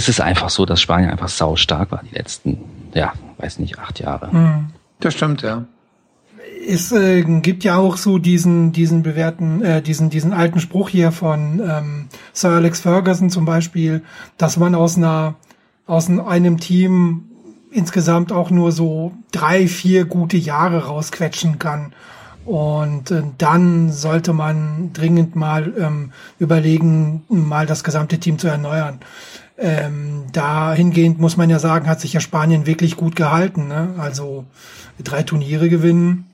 ist 0.00 0.09
es 0.09 0.19
einfach 0.19 0.49
so, 0.49 0.64
dass 0.64 0.80
Spanien 0.80 1.11
einfach 1.11 1.28
sau 1.28 1.57
stark 1.57 1.92
war 1.92 2.02
die 2.02 2.14
letzten, 2.14 2.57
ja, 2.95 3.12
weiß 3.37 3.59
nicht, 3.59 3.78
acht 3.78 4.00
Jahre. 4.00 4.33
Hm. 4.33 4.71
Das 4.99 5.12
stimmt, 5.12 5.42
ja. 5.42 5.66
Es 6.66 6.90
äh, 6.90 7.23
gibt 7.23 7.64
ja 7.64 7.76
auch 7.76 7.99
so 7.99 8.16
diesen, 8.16 8.73
diesen 8.73 9.02
bewährten, 9.02 9.62
äh, 9.62 9.83
diesen, 9.83 10.09
diesen 10.09 10.33
alten 10.33 10.59
Spruch 10.59 10.88
hier 10.88 11.12
von 11.12 11.61
ähm, 11.61 12.09
Sir 12.33 12.52
Alex 12.52 12.80
Ferguson 12.80 13.28
zum 13.28 13.45
Beispiel, 13.45 14.02
dass 14.38 14.57
man 14.57 14.75
aus 14.75 14.97
einer, 14.97 15.35
aus 15.87 16.09
einem 16.09 16.59
Team 16.59 17.25
insgesamt 17.71 18.33
auch 18.33 18.50
nur 18.50 18.73
so 18.73 19.12
drei, 19.33 19.69
vier 19.69 20.07
gute 20.07 20.38
Jahre 20.38 20.87
rausquetschen 20.87 21.59
kann. 21.59 21.92
Und 22.47 23.11
äh, 23.11 23.23
dann 23.37 23.92
sollte 23.92 24.33
man 24.33 24.95
dringend 24.95 25.37
mal 25.37 25.75
ähm, 25.78 26.12
überlegen, 26.38 27.23
mal 27.28 27.66
das 27.66 27.85
gesamte 27.85 28.19
Team 28.19 28.38
zu 28.38 28.49
erneuern. 28.49 29.00
Ähm, 29.61 30.25
dahingehend 30.33 31.19
muss 31.19 31.37
man 31.37 31.50
ja 31.50 31.59
sagen, 31.59 31.88
hat 31.88 32.00
sich 32.00 32.12
ja 32.12 32.21
Spanien 32.21 32.67
wirklich 32.67 32.97
gut 32.97 33.17
gehalten. 33.17 33.69
Ne? 33.69 33.95
Also 33.99 34.45
drei 35.02 35.23
Turniere 35.23 35.69
gewinnen 35.69 36.26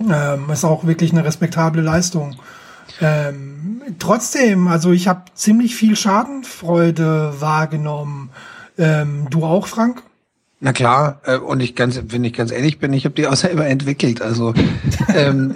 ähm, 0.00 0.50
ist 0.50 0.64
auch 0.64 0.84
wirklich 0.84 1.12
eine 1.12 1.24
respektable 1.24 1.82
Leistung. 1.82 2.36
Ähm, 3.00 3.82
trotzdem, 3.98 4.68
also 4.68 4.92
ich 4.92 5.08
habe 5.08 5.24
ziemlich 5.34 5.74
viel 5.74 5.96
Schadenfreude 5.96 7.34
wahrgenommen. 7.40 8.30
Ähm, 8.78 9.26
du 9.30 9.44
auch, 9.44 9.66
Frank? 9.66 10.02
Na 10.58 10.72
klar, 10.72 11.20
äh, 11.24 11.36
und 11.36 11.60
ich 11.60 11.74
ganz, 11.74 12.00
wenn 12.08 12.24
ich 12.24 12.32
ganz 12.32 12.50
ehrlich 12.50 12.78
bin, 12.78 12.94
ich 12.94 13.04
habe 13.04 13.14
die 13.14 13.26
auch 13.26 13.36
selber 13.36 13.66
entwickelt. 13.66 14.22
Also 14.22 14.54
ähm, 15.14 15.54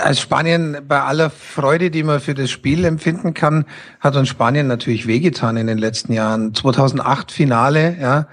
als 0.00 0.20
Spanien 0.20 0.78
bei 0.88 1.00
aller 1.02 1.30
Freude, 1.30 1.90
die 1.90 2.02
man 2.02 2.18
für 2.18 2.34
das 2.34 2.50
Spiel 2.50 2.84
empfinden 2.84 3.32
kann, 3.32 3.64
hat 4.00 4.16
uns 4.16 4.28
Spanien 4.28 4.66
natürlich 4.66 5.06
wehgetan 5.06 5.56
in 5.56 5.68
den 5.68 5.78
letzten 5.78 6.12
Jahren. 6.12 6.52
2008 6.52 7.30
Finale, 7.30 7.96
ja, 8.00 8.26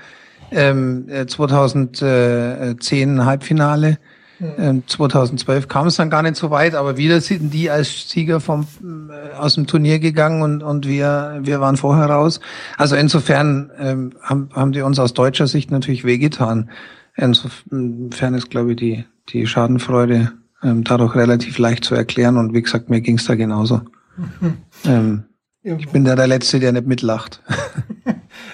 ähm, 0.51 1.05
2010 1.27 3.19
äh, 3.19 3.95
Halbfinale. 4.41 4.83
2012 4.85 5.63
ähm, 5.63 5.67
kam 5.67 5.87
es 5.87 5.95
dann 5.95 6.09
gar 6.09 6.21
nicht 6.21 6.35
so 6.35 6.49
weit, 6.49 6.75
aber 6.75 6.97
wieder 6.97 7.21
sind 7.21 7.53
die 7.53 7.69
als 7.69 8.09
Sieger 8.09 8.39
vom, 8.39 8.65
äh, 9.09 9.35
aus 9.35 9.55
dem 9.55 9.67
Turnier 9.67 9.99
gegangen 9.99 10.41
und, 10.41 10.63
und 10.63 10.87
wir, 10.87 11.39
wir 11.41 11.59
waren 11.59 11.77
vorher 11.77 12.07
raus. 12.07 12.39
Also 12.77 12.95
insofern 12.95 13.71
ähm, 13.77 14.13
haben, 14.21 14.49
haben 14.53 14.71
die 14.71 14.81
uns 14.81 14.99
aus 14.99 15.13
deutscher 15.13 15.47
Sicht 15.47 15.71
natürlich 15.71 16.03
wehgetan. 16.03 16.69
Insofern 17.15 18.33
ist, 18.33 18.49
glaube 18.49 18.71
ich, 18.71 18.77
die, 18.77 19.05
die 19.29 19.45
Schadenfreude 19.45 20.31
ähm, 20.63 20.83
dadurch 20.83 21.15
relativ 21.15 21.57
leicht 21.57 21.83
zu 21.83 21.95
erklären 21.95 22.37
und 22.37 22.53
wie 22.53 22.61
gesagt, 22.61 22.89
mir 22.89 23.01
ging 23.01 23.17
es 23.17 23.25
da 23.25 23.35
genauso. 23.35 23.81
Mhm. 24.17 24.57
Ähm, 24.83 25.25
ich 25.63 25.89
bin 25.89 26.05
da 26.05 26.15
der 26.15 26.25
Letzte, 26.25 26.59
der 26.59 26.71
nicht 26.71 26.87
mitlacht. 26.87 27.43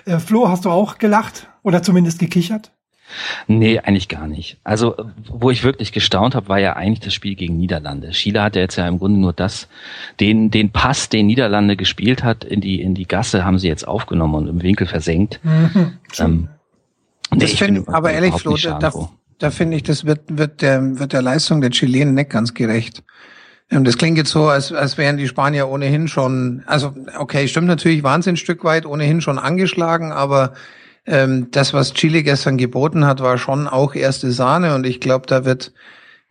Äh, 0.06 0.20
Flo, 0.20 0.50
hast 0.50 0.66
du 0.66 0.70
auch 0.70 0.98
gelacht 0.98 1.50
oder 1.64 1.84
zumindest 1.84 2.20
gekichert? 2.20 2.72
Nee, 3.48 3.80
eigentlich 3.80 4.08
gar 4.08 4.28
nicht. 4.28 4.58
Also, 4.64 4.96
wo 5.30 5.50
ich 5.50 5.64
wirklich 5.64 5.92
gestaunt 5.92 6.36
habe, 6.36 6.50
war 6.50 6.60
ja 6.60 6.76
eigentlich 6.76 7.00
das 7.00 7.14
Spiel 7.14 7.36
gegen 7.36 7.58
Niederlande. 7.58 8.10
Chile 8.12 8.42
hat 8.42 8.56
ja 8.56 8.62
jetzt 8.62 8.76
ja 8.76 8.88
im 8.88 9.00
Grunde 9.00 9.20
nur 9.20 9.34
das, 9.34 9.68
den, 10.20 10.52
den 10.52 10.72
Pass, 10.72 11.10
den 11.10 11.28
Niederlande 11.28 11.78
gespielt 11.78 12.24
hat, 12.24 12.44
in 12.44 12.62
die, 12.62 12.82
in 12.82 12.96
die 12.96 13.08
Gasse 13.08 13.46
haben 13.46 13.60
sie 13.60 13.68
jetzt 13.68 13.88
aufgenommen 13.88 14.36
und 14.36 14.48
im 14.48 14.62
Winkel 14.62 14.88
versenkt. 14.88 15.40
Mhm, 15.58 15.94
ähm, 16.20 16.50
nee, 17.32 17.40
das 17.40 17.54
find, 17.54 17.90
aber 17.90 18.12
ehrlich, 18.12 18.34
Flo, 18.36 18.56
da, 18.58 18.92
da 19.40 19.52
finde 19.52 19.78
ich, 19.78 19.84
das 19.84 20.06
wird, 20.06 20.22
wird 20.28 20.62
der, 20.62 21.00
wird 21.00 21.14
der 21.14 21.22
Leistung 21.22 21.62
der 21.62 21.72
Chilenen 21.72 22.14
nicht 22.14 22.30
ganz 22.30 22.54
gerecht. 22.54 23.04
Ähm, 23.70 23.84
das 23.84 23.98
klingt 23.98 24.18
jetzt 24.18 24.32
so, 24.32 24.48
als, 24.48 24.72
als 24.72 24.98
wären 24.98 25.18
die 25.18 25.28
Spanier 25.28 25.68
ohnehin 25.68 26.08
schon, 26.08 26.64
also 26.68 26.94
okay, 27.18 27.48
stimmt 27.48 27.68
natürlich, 27.68 28.04
waren 28.04 28.22
sie 28.22 28.30
ein 28.30 28.38
Stück 28.38 28.64
weit 28.64 28.86
ohnehin 28.86 29.22
schon 29.22 29.40
angeschlagen, 29.40 30.12
aber 30.12 30.54
ähm, 31.08 31.48
das, 31.52 31.74
was 31.74 31.94
Chile 31.94 32.22
gestern 32.22 32.58
geboten 32.58 33.06
hat, 33.06 33.22
war 33.22 33.38
schon 33.38 33.68
auch 33.68 33.96
erste 33.96 34.32
Sahne 34.32 34.76
und 34.76 34.86
ich 34.86 35.00
glaube, 35.00 35.26
da 35.28 35.46
wird 35.46 35.74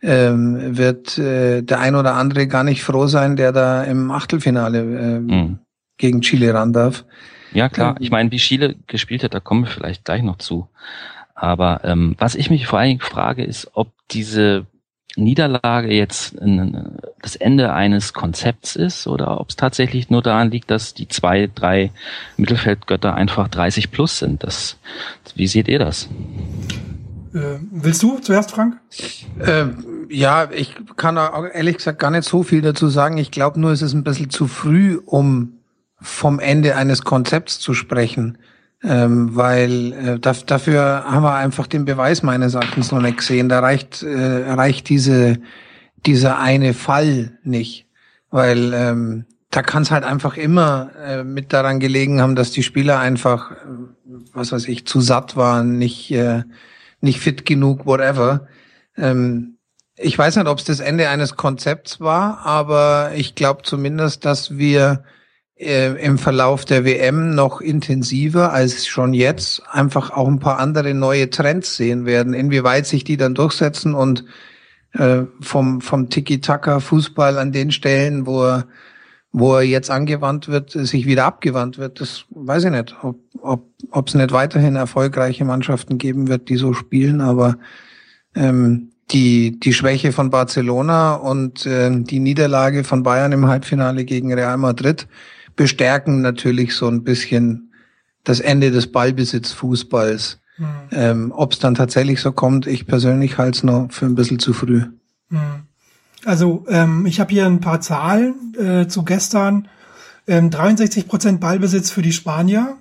ähm, 0.01 0.77
wird 0.77 1.17
äh, 1.17 1.63
der 1.63 1.79
ein 1.79 1.95
oder 1.95 2.13
andere 2.13 2.47
gar 2.47 2.63
nicht 2.63 2.83
froh 2.83 3.07
sein, 3.07 3.35
der 3.35 3.51
da 3.51 3.83
im 3.83 4.11
Achtelfinale 4.11 4.79
äh, 4.79 5.19
mhm. 5.19 5.59
gegen 5.97 6.21
Chile 6.21 6.53
ran 6.53 6.71
darf. 6.71 7.03
Ja 7.51 7.67
klar, 7.67 7.91
ähm, 7.91 7.97
ich 7.99 8.11
meine, 8.11 8.31
wie 8.31 8.37
Chile 8.37 8.75
gespielt 8.85 9.23
hat, 9.23 9.33
da 9.33 9.39
kommen 9.39 9.63
wir 9.63 9.71
vielleicht 9.71 10.05
gleich 10.05 10.21
noch 10.21 10.37
zu. 10.37 10.69
Aber 11.33 11.81
ähm, 11.83 12.15
was 12.19 12.35
ich 12.35 12.49
mich 12.49 12.67
vor 12.67 12.79
allen 12.79 12.89
Dingen 12.89 13.01
frage, 13.01 13.43
ist, 13.43 13.71
ob 13.73 13.91
diese 14.11 14.67
Niederlage 15.17 15.93
jetzt 15.93 16.35
das 17.21 17.35
Ende 17.35 17.73
eines 17.73 18.13
Konzepts 18.13 18.75
ist 18.75 19.07
oder 19.07 19.39
ob 19.41 19.49
es 19.49 19.55
tatsächlich 19.55 20.09
nur 20.09 20.21
daran 20.21 20.51
liegt, 20.51 20.71
dass 20.71 20.93
die 20.93 21.07
zwei, 21.07 21.49
drei 21.53 21.91
Mittelfeldgötter 22.37 23.15
einfach 23.15 23.47
30 23.47 23.91
plus 23.91 24.19
sind. 24.19 24.43
Das, 24.43 24.77
wie 25.35 25.47
seht 25.47 25.67
ihr 25.67 25.79
das? 25.79 26.07
Äh, 27.33 27.59
willst 27.71 28.03
du 28.03 28.19
zuerst, 28.19 28.51
Frank? 28.51 28.77
Äh, 29.39 29.65
ja, 30.09 30.49
ich 30.51 30.75
kann 30.95 31.17
ehrlich 31.17 31.77
gesagt 31.77 31.99
gar 31.99 32.11
nicht 32.11 32.23
so 32.23 32.43
viel 32.43 32.61
dazu 32.61 32.87
sagen. 32.87 33.17
Ich 33.17 33.31
glaube 33.31 33.59
nur, 33.59 33.71
es 33.71 33.81
ist 33.81 33.93
ein 33.93 34.03
bisschen 34.03 34.29
zu 34.29 34.47
früh, 34.47 34.99
um 35.05 35.53
vom 35.99 36.39
Ende 36.39 36.75
eines 36.75 37.03
Konzepts 37.03 37.59
zu 37.59 37.73
sprechen 37.73 38.37
ähm, 38.83 39.35
weil 39.35 39.93
äh, 39.93 40.19
da, 40.19 40.33
dafür 40.33 41.05
haben 41.05 41.23
wir 41.23 41.33
einfach 41.33 41.67
den 41.67 41.85
Beweis 41.85 42.23
meines 42.23 42.53
Erachtens 42.53 42.91
noch 42.91 43.01
nicht 43.01 43.17
gesehen. 43.17 43.49
Da 43.49 43.59
reicht, 43.59 44.03
äh, 44.03 44.51
reicht 44.51 44.89
diese, 44.89 45.39
dieser 46.05 46.39
eine 46.39 46.73
Fall 46.73 47.37
nicht, 47.43 47.87
weil 48.29 48.73
ähm, 48.73 49.25
da 49.49 49.61
kann 49.61 49.83
es 49.83 49.91
halt 49.91 50.03
einfach 50.03 50.37
immer 50.37 50.91
äh, 51.03 51.23
mit 51.23 51.53
daran 51.53 51.79
gelegen 51.79 52.21
haben, 52.21 52.35
dass 52.35 52.51
die 52.51 52.63
Spieler 52.63 52.99
einfach, 52.99 53.51
äh, 53.51 53.55
was 54.33 54.51
weiß 54.51 54.67
ich, 54.67 54.85
zu 54.85 55.01
satt 55.01 55.35
waren, 55.35 55.77
nicht, 55.77 56.11
äh, 56.11 56.43
nicht 57.01 57.19
fit 57.19 57.45
genug, 57.45 57.85
whatever. 57.85 58.47
Ähm, 58.95 59.57
ich 59.95 60.17
weiß 60.17 60.35
nicht, 60.35 60.47
ob 60.47 60.59
es 60.59 60.65
das 60.65 60.79
Ende 60.79 61.09
eines 61.09 61.35
Konzepts 61.35 61.99
war, 61.99 62.45
aber 62.45 63.11
ich 63.15 63.33
glaube 63.33 63.63
zumindest, 63.63 64.25
dass 64.25 64.57
wir 64.57 65.03
äh, 65.59 65.93
im 66.03 66.17
Verlauf 66.17 66.65
der 66.65 66.85
WM 66.85 67.35
noch 67.35 67.61
intensiver 67.61 68.53
als 68.53 68.87
schon 68.87 69.13
jetzt 69.13 69.63
einfach 69.71 70.11
auch 70.11 70.27
ein 70.27 70.39
paar 70.39 70.59
andere 70.59 70.93
neue 70.93 71.29
Trends 71.29 71.75
sehen 71.75 72.05
werden, 72.05 72.33
inwieweit 72.33 72.85
sich 72.85 73.03
die 73.03 73.17
dann 73.17 73.35
durchsetzen 73.35 73.93
und 73.93 74.25
äh, 74.93 75.23
vom, 75.41 75.81
vom 75.81 76.09
Tiki-Taka-Fußball 76.09 77.37
an 77.37 77.51
den 77.51 77.71
Stellen, 77.71 78.25
wo 78.25 78.43
er, 78.43 78.67
wo 79.31 79.55
er 79.55 79.63
jetzt 79.63 79.91
angewandt 79.91 80.47
wird, 80.47 80.71
sich 80.71 81.05
wieder 81.05 81.25
abgewandt 81.25 81.77
wird. 81.77 82.01
Das 82.01 82.25
weiß 82.29 82.65
ich 82.65 82.71
nicht, 82.71 82.95
ob 83.01 83.17
ob 83.41 83.67
ob, 83.91 84.07
es 84.07 84.15
nicht 84.15 84.31
weiterhin 84.31 84.75
erfolgreiche 84.75 85.45
Mannschaften 85.45 85.97
geben 85.97 86.27
wird, 86.27 86.49
die 86.49 86.57
so 86.57 86.73
spielen, 86.73 87.21
aber 87.21 87.57
ähm, 88.35 88.91
die, 89.11 89.59
die 89.59 89.73
Schwäche 89.73 90.11
von 90.11 90.29
Barcelona 90.29 91.15
und 91.15 91.65
äh, 91.65 91.89
die 91.91 92.19
Niederlage 92.19 92.83
von 92.83 93.03
Bayern 93.03 93.31
im 93.31 93.47
Halbfinale 93.47 94.03
gegen 94.03 94.33
Real 94.33 94.57
Madrid 94.57 95.07
bestärken 95.57 96.21
natürlich 96.21 96.73
so 96.75 96.87
ein 96.87 97.03
bisschen 97.03 97.73
das 98.23 98.39
Ende 98.39 98.71
des 98.71 98.89
Ballbesitzfußballs. 98.91 100.39
Mhm. 100.57 100.65
Ähm, 100.91 101.33
Ob 101.35 101.51
es 101.51 101.59
dann 101.59 101.75
tatsächlich 101.75 102.21
so 102.21 102.31
kommt, 102.31 102.65
ich 102.67 102.87
persönlich 102.87 103.37
halte 103.37 103.57
es 103.57 103.63
noch 103.63 103.91
für 103.91 104.05
ein 104.05 104.15
bisschen 104.15 104.39
zu 104.39 104.53
früh. 104.53 104.83
Mhm. 105.29 105.67
Also 106.23 106.65
ähm, 106.69 107.05
ich 107.05 107.19
habe 107.19 107.31
hier 107.31 107.45
ein 107.45 107.59
paar 107.59 107.81
Zahlen 107.81 108.53
äh, 108.57 108.87
zu 108.87 109.03
gestern. 109.03 109.67
Ähm, 110.27 110.49
63 110.49 111.07
Prozent 111.07 111.39
Ballbesitz 111.39 111.91
für 111.91 112.01
die 112.01 112.11
Spanier 112.11 112.77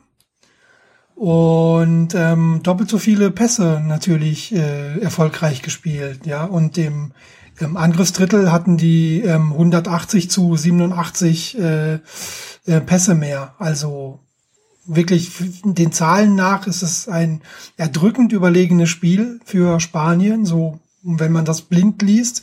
und 1.15 2.15
ähm, 2.15 2.61
doppelt 2.63 2.91
so 2.91 2.99
viele 2.99 3.31
Pässe 3.31 3.83
natürlich 3.85 4.55
äh, 4.55 4.99
erfolgreich 5.01 5.63
gespielt, 5.63 6.27
ja. 6.27 6.45
Und 6.45 6.77
dem 6.77 7.13
im 7.59 7.77
Angriffsdrittel 7.77 8.53
hatten 8.53 8.77
die 8.77 9.21
ähm, 9.23 9.53
180 9.53 10.31
zu 10.31 10.57
87 10.57 11.59
äh, 11.59 11.95
äh, 11.95 12.81
Pässe 12.81 13.15
mehr. 13.15 13.55
Also 13.59 14.21
wirklich 14.87 15.33
den 15.65 15.93
Zahlen 15.93 16.35
nach 16.35 16.67
ist 16.67 16.83
es 16.83 17.09
ein 17.09 17.43
erdrückend 17.77 18.33
überlegenes 18.33 18.89
Spiel 18.89 19.41
für 19.45 19.81
Spanien, 19.81 20.45
so 20.45 20.81
wenn 21.03 21.33
man 21.33 21.45
das 21.45 21.63
blind 21.63 22.03
liest. 22.03 22.43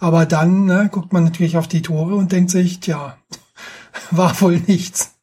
Aber 0.00 0.26
dann 0.26 0.66
ne, 0.66 0.88
guckt 0.92 1.12
man 1.12 1.24
natürlich 1.24 1.56
auf 1.56 1.68
die 1.68 1.82
Tore 1.82 2.14
und 2.14 2.32
denkt 2.32 2.50
sich, 2.50 2.80
tja, 2.80 3.16
war 4.10 4.40
wohl 4.40 4.60
nichts. 4.66 5.14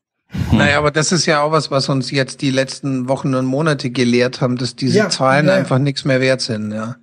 Naja, 0.52 0.78
aber 0.78 0.92
das 0.92 1.12
ist 1.12 1.26
ja 1.26 1.42
auch 1.42 1.52
was, 1.52 1.72
was 1.72 1.88
uns 1.88 2.12
jetzt 2.12 2.42
die 2.42 2.52
letzten 2.52 3.08
Wochen 3.08 3.34
und 3.36 3.46
Monate 3.46 3.90
gelehrt 3.90 4.42
haben, 4.42 4.58
dass 4.58 4.76
diese 4.76 4.98
ja, 4.98 5.10
Zahlen 5.10 5.48
ja. 5.48 5.54
einfach 5.54 5.80
nichts 5.80 6.04
mehr 6.04 6.20
wert 6.20 6.42
sind. 6.42 6.72
Ja. 6.74 6.98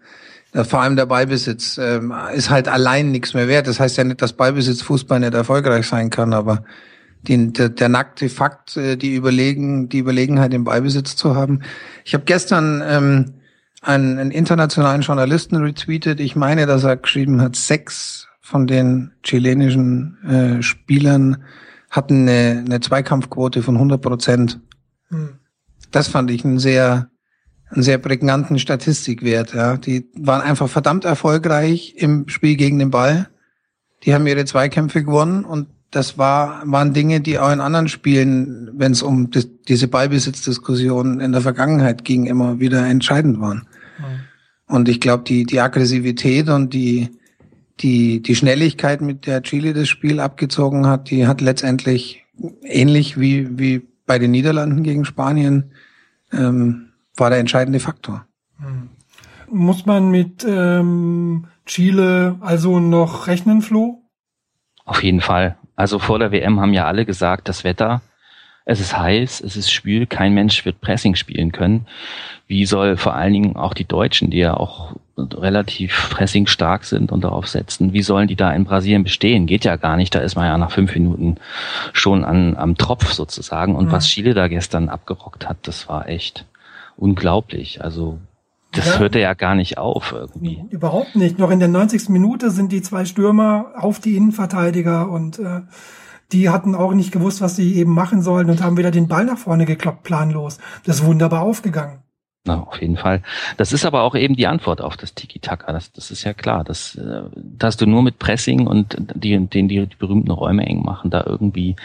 Vor 0.52 0.82
allem 0.82 0.96
der 0.96 1.06
Ballbesitz 1.06 1.78
ähm, 1.78 2.12
ist 2.34 2.50
halt 2.50 2.68
allein 2.68 3.10
nichts 3.10 3.32
mehr 3.32 3.48
wert. 3.48 3.66
Das 3.66 3.80
heißt 3.80 3.96
ja 3.96 4.04
nicht, 4.04 4.20
dass 4.20 4.34
Ballbesitz 4.34 4.82
Fußball 4.82 5.20
nicht 5.20 5.32
erfolgreich 5.32 5.86
sein 5.86 6.10
kann, 6.10 6.34
aber 6.34 6.64
den, 7.22 7.52
der, 7.52 7.70
der 7.70 7.88
nackte 7.88 8.28
Fakt, 8.28 8.76
äh, 8.76 8.96
die 8.96 9.14
Überlegen, 9.14 9.88
die 9.88 9.98
Überlegenheit 9.98 10.52
im 10.52 10.64
Beibesitz 10.64 11.16
zu 11.16 11.34
haben. 11.34 11.62
Ich 12.04 12.12
habe 12.14 12.24
gestern 12.24 12.82
ähm, 12.84 13.34
einen, 13.80 14.18
einen 14.18 14.30
internationalen 14.30 15.02
Journalisten 15.02 15.56
retweetet. 15.56 16.20
Ich 16.20 16.36
meine, 16.36 16.66
dass 16.66 16.84
er 16.84 16.96
geschrieben 16.96 17.40
hat, 17.40 17.56
sechs 17.56 18.28
von 18.40 18.66
den 18.66 19.12
chilenischen 19.22 20.18
äh, 20.24 20.62
Spielern 20.62 21.44
hatten 21.90 22.28
eine, 22.28 22.64
eine 22.66 22.80
Zweikampfquote 22.80 23.62
von 23.62 23.76
100 23.76 24.02
Prozent. 24.02 24.60
Hm. 25.08 25.38
Das 25.90 26.08
fand 26.08 26.30
ich 26.30 26.44
einen 26.44 26.58
sehr, 26.58 27.10
einen 27.72 27.82
sehr 27.82 27.98
prägnanten 27.98 28.58
Statistikwert. 28.58 29.54
Ja. 29.54 29.76
Die 29.76 30.06
waren 30.14 30.42
einfach 30.42 30.68
verdammt 30.68 31.04
erfolgreich 31.04 31.94
im 31.96 32.28
Spiel 32.28 32.56
gegen 32.56 32.78
den 32.78 32.90
Ball. 32.90 33.28
Die 34.04 34.14
haben 34.14 34.26
ihre 34.26 34.44
Zweikämpfe 34.44 35.04
gewonnen 35.04 35.44
und 35.44 35.68
das 35.90 36.16
war, 36.16 36.62
waren 36.64 36.94
Dinge, 36.94 37.20
die 37.20 37.38
auch 37.38 37.52
in 37.52 37.60
anderen 37.60 37.88
Spielen, 37.88 38.70
wenn 38.74 38.92
es 38.92 39.02
um 39.02 39.30
das, 39.30 39.48
diese 39.68 39.88
Ballbesitzdiskussion 39.88 41.20
in 41.20 41.32
der 41.32 41.42
Vergangenheit 41.42 42.04
ging, 42.04 42.26
immer 42.26 42.60
wieder 42.60 42.86
entscheidend 42.86 43.40
waren. 43.40 43.66
Mhm. 43.98 44.74
Und 44.74 44.88
ich 44.88 45.00
glaube, 45.00 45.24
die, 45.24 45.44
die 45.44 45.60
Aggressivität 45.60 46.48
und 46.48 46.72
die, 46.72 47.10
die, 47.80 48.22
die 48.22 48.34
Schnelligkeit, 48.34 49.02
mit 49.02 49.26
der 49.26 49.42
Chile 49.42 49.74
das 49.74 49.88
Spiel 49.88 50.18
abgezogen 50.18 50.86
hat, 50.86 51.10
die 51.10 51.26
hat 51.26 51.42
letztendlich 51.42 52.24
ähnlich 52.62 53.20
wie, 53.20 53.58
wie 53.58 53.82
bei 54.06 54.18
den 54.18 54.30
Niederlanden 54.30 54.82
gegen 54.82 55.04
Spanien 55.04 55.72
ähm, 56.32 56.91
war 57.16 57.30
der 57.30 57.38
entscheidende 57.38 57.80
Faktor. 57.80 58.26
Hm. 58.58 58.90
Muss 59.50 59.84
man 59.84 60.10
mit 60.10 60.44
ähm, 60.48 61.46
Chile 61.66 62.36
also 62.40 62.80
noch 62.80 63.26
rechnen, 63.26 63.60
Flo? 63.60 64.02
Auf 64.84 65.02
jeden 65.02 65.20
Fall. 65.20 65.56
Also 65.76 65.98
vor 65.98 66.18
der 66.18 66.32
WM 66.32 66.60
haben 66.60 66.72
ja 66.72 66.86
alle 66.86 67.04
gesagt, 67.04 67.48
das 67.48 67.64
Wetter, 67.64 68.02
es 68.64 68.80
ist 68.80 68.96
heiß, 68.96 69.40
es 69.40 69.56
ist 69.56 69.72
schwül, 69.72 70.06
kein 70.06 70.34
Mensch 70.34 70.64
wird 70.64 70.80
Pressing 70.80 71.14
spielen 71.16 71.52
können. 71.52 71.86
Wie 72.46 72.64
soll 72.66 72.96
vor 72.96 73.14
allen 73.14 73.32
Dingen 73.32 73.56
auch 73.56 73.74
die 73.74 73.84
Deutschen, 73.84 74.30
die 74.30 74.38
ja 74.38 74.54
auch 74.54 74.94
relativ 75.16 76.10
pressing 76.10 76.46
stark 76.46 76.84
sind 76.84 77.12
und 77.12 77.24
darauf 77.24 77.48
setzen, 77.48 77.92
wie 77.92 78.02
sollen 78.02 78.28
die 78.28 78.36
da 78.36 78.52
in 78.52 78.64
Brasilien 78.64 79.04
bestehen? 79.04 79.46
Geht 79.46 79.64
ja 79.64 79.76
gar 79.76 79.96
nicht. 79.96 80.14
Da 80.14 80.20
ist 80.20 80.36
man 80.36 80.46
ja 80.46 80.56
nach 80.58 80.70
fünf 80.70 80.94
Minuten 80.94 81.36
schon 81.92 82.24
an, 82.24 82.56
am 82.56 82.76
Tropf 82.76 83.12
sozusagen. 83.12 83.74
Und 83.74 83.86
mhm. 83.86 83.92
was 83.92 84.06
Chile 84.06 84.34
da 84.34 84.48
gestern 84.48 84.88
abgerockt 84.88 85.48
hat, 85.48 85.58
das 85.62 85.88
war 85.88 86.08
echt 86.08 86.46
unglaublich. 87.02 87.82
Also 87.82 88.18
das 88.72 88.86
ja. 88.86 88.98
hörte 89.00 89.18
ja 89.18 89.34
gar 89.34 89.54
nicht 89.54 89.76
auf 89.76 90.12
irgendwie. 90.12 90.64
Überhaupt 90.70 91.16
nicht. 91.16 91.38
Noch 91.38 91.50
in 91.50 91.58
der 91.58 91.68
90. 91.68 92.08
Minute 92.08 92.50
sind 92.50 92.72
die 92.72 92.80
zwei 92.80 93.04
Stürmer 93.04 93.72
auf 93.76 93.98
die 93.98 94.16
Innenverteidiger 94.16 95.10
und 95.10 95.38
äh, 95.40 95.62
die 96.30 96.48
hatten 96.48 96.74
auch 96.74 96.94
nicht 96.94 97.12
gewusst, 97.12 97.40
was 97.42 97.56
sie 97.56 97.74
eben 97.74 97.92
machen 97.92 98.22
sollen 98.22 98.48
und 98.48 98.62
haben 98.62 98.78
wieder 98.78 98.90
den 98.90 99.08
Ball 99.08 99.24
nach 99.24 99.36
vorne 99.36 99.66
gekloppt, 99.66 100.04
planlos. 100.04 100.58
Das 100.84 101.00
ist 101.00 101.04
wunderbar 101.04 101.42
aufgegangen. 101.42 102.02
Na, 102.44 102.60
auf 102.64 102.80
jeden 102.80 102.96
Fall. 102.96 103.22
Das 103.56 103.72
ist 103.72 103.84
aber 103.84 104.02
auch 104.02 104.16
eben 104.16 104.34
die 104.34 104.48
Antwort 104.48 104.80
auf 104.80 104.96
das 104.96 105.14
Tiki-Taka. 105.14 105.72
Das, 105.72 105.92
das 105.92 106.10
ist 106.10 106.24
ja 106.24 106.34
klar. 106.34 106.64
Das, 106.64 106.96
äh, 106.96 107.22
dass 107.36 107.76
du 107.76 107.86
nur 107.86 108.02
mit 108.02 108.18
Pressing 108.18 108.66
und 108.66 108.96
die, 109.14 109.38
den 109.38 109.68
die, 109.68 109.86
die 109.86 109.96
berühmten 109.96 110.32
Räume 110.32 110.66
eng 110.66 110.82
machen, 110.82 111.10
da 111.10 111.22
irgendwie 111.24 111.76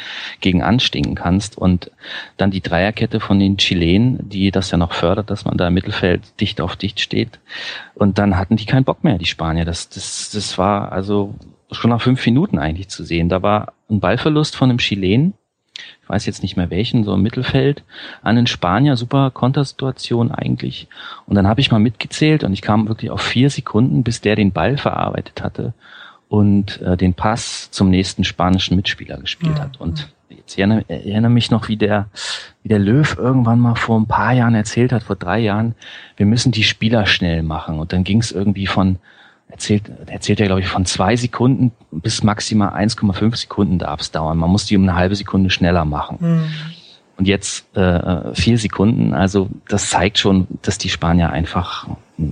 gegen 0.42 0.64
anstinken 0.64 1.14
kannst. 1.14 1.60
Und 1.60 1.92
dann 2.38 2.50
die 2.50 2.62
Dreierkette 2.62 3.20
von 3.20 3.38
den 3.38 3.58
Chilenen, 3.58 4.28
die 4.30 4.50
das 4.50 4.72
ja 4.72 4.80
noch 4.80 4.94
fördert, 4.94 5.30
dass 5.30 5.46
man 5.46 5.58
da 5.58 5.68
im 5.68 5.76
Mittelfeld 5.76 6.24
dicht 6.42 6.60
auf 6.60 6.76
dicht 6.76 7.02
steht. 7.02 7.40
Und 7.94 8.18
dann 8.18 8.36
hatten 8.36 8.56
die 8.56 8.66
keinen 8.66 8.84
Bock 8.84 9.04
mehr, 9.04 9.20
die 9.20 9.26
Spanier. 9.26 9.64
Das, 9.64 9.90
das, 9.90 10.32
das 10.32 10.58
war 10.58 10.92
also 10.92 11.36
schon 11.72 11.92
nach 11.92 12.02
fünf 12.02 12.26
Minuten 12.26 12.58
eigentlich 12.58 12.88
zu 12.88 13.04
sehen. 13.04 13.30
Da 13.30 13.44
war 13.44 13.74
ein 13.92 14.00
Ballverlust 14.00 14.56
von 14.56 14.72
einem 14.72 14.80
Chilen 14.80 15.36
ich 16.02 16.10
weiß 16.10 16.26
jetzt 16.26 16.42
nicht 16.42 16.58
mehr 16.58 16.70
welchen, 16.70 17.04
so 17.04 17.14
im 17.14 17.22
Mittelfeld, 17.22 17.84
an 18.22 18.36
den 18.36 18.48
Spanier, 18.48 18.96
super 18.96 19.32
Kontersituation 19.32 20.32
eigentlich. 20.32 20.88
Und 21.26 21.36
dann 21.36 21.48
habe 21.48 21.62
ich 21.62 21.72
mal 21.72 21.80
mitgezählt 21.80 22.44
und 22.44 22.54
ich 22.54 22.62
kam 22.62 22.88
wirklich 22.88 23.12
auf 23.12 23.22
vier 23.22 23.50
Sekunden, 23.50 24.04
bis 24.04 24.22
der 24.22 24.36
den 24.36 24.52
Ball 24.52 24.78
verarbeitet 24.78 25.44
hatte 25.44 25.74
und 26.30 26.82
äh, 26.82 26.98
den 26.98 27.14
Pass 27.14 27.72
zum 27.72 27.90
nächsten 27.90 28.24
spanischen 28.24 28.76
Mitspieler 28.76 29.18
gespielt 29.18 29.58
ja. 29.58 29.64
hat. 29.64 29.80
Und 29.80 30.10
jetzt 30.30 30.58
erinnere, 30.58 30.86
erinnere 30.88 31.32
mich 31.32 31.52
noch, 31.52 31.68
wie 31.68 31.78
der, 31.78 32.08
wie 32.64 32.70
der 32.70 32.80
Löw 32.80 33.18
irgendwann 33.18 33.60
mal 33.60 33.76
vor 33.76 34.00
ein 34.00 34.08
paar 34.08 34.34
Jahren 34.34 34.56
erzählt 34.56 34.92
hat, 34.92 35.04
vor 35.04 35.16
drei 35.16 35.40
Jahren, 35.40 35.76
wir 36.16 36.26
müssen 36.26 36.52
die 36.52 36.64
Spieler 36.64 37.06
schnell 37.06 37.44
machen. 37.44 37.80
Und 37.80 37.94
dann 37.94 38.04
ging 38.04 38.20
es 38.20 38.32
irgendwie 38.32 38.68
von 38.68 39.00
erzählt, 39.50 39.92
erzählt 40.08 40.40
er, 40.40 40.48
glaube 40.48 40.62
ich, 40.62 40.68
von 40.68 40.86
zwei 40.86 41.16
Sekunden 41.16 41.72
bis 41.92 42.24
maximal 42.24 42.70
1,5 42.70 43.36
Sekunden 43.36 43.80
darf 43.80 44.02
es 44.02 44.12
dauern. 44.12 44.38
Man 44.38 44.50
muss 44.50 44.66
die 44.66 44.78
um 44.78 44.84
eine 44.84 44.96
halbe 44.96 45.16
Sekunde 45.16 45.50
schneller 45.50 45.86
machen. 45.86 46.18
Mhm. 46.20 46.44
Und 47.18 47.28
jetzt 47.28 47.76
äh, 47.76 48.36
vier 48.36 48.60
Sekunden, 48.60 49.14
also 49.16 49.50
das 49.68 49.90
zeigt 49.90 50.20
schon, 50.20 50.48
dass 50.62 50.78
die 50.78 50.90
Spanier 50.90 51.32
einfach, 51.32 51.88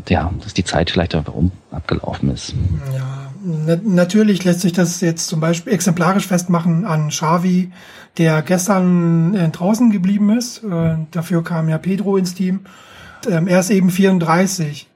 ja, 0.08 0.32
dass 0.44 0.54
die 0.54 0.64
Zeit 0.64 0.92
vielleicht 0.92 1.16
einfach 1.16 1.34
um 1.34 1.52
abgelaufen 1.72 2.30
ist. 2.30 2.54
Ja, 2.94 3.32
na 3.44 3.78
natürlich 3.84 4.44
lässt 4.44 4.62
sich 4.62 4.74
das 4.74 5.02
jetzt 5.02 5.28
zum 5.28 5.40
Beispiel 5.40 5.74
exemplarisch 5.74 6.28
festmachen 6.28 6.86
an 6.86 7.10
Xavi, 7.10 7.72
der 8.20 8.44
gestern 8.44 9.34
äh, 9.34 9.50
draußen 9.50 9.90
geblieben 9.90 10.38
ist. 10.38 10.64
Äh, 10.64 10.98
dafür 11.10 11.44
kam 11.44 11.68
ja 11.68 11.80
Pedro 11.80 12.18
ins 12.18 12.36
Team. 12.36 12.62
Ähm, 13.28 13.48
er 13.48 13.62
ist 13.62 13.72
eben 13.72 13.90
34 13.90 14.88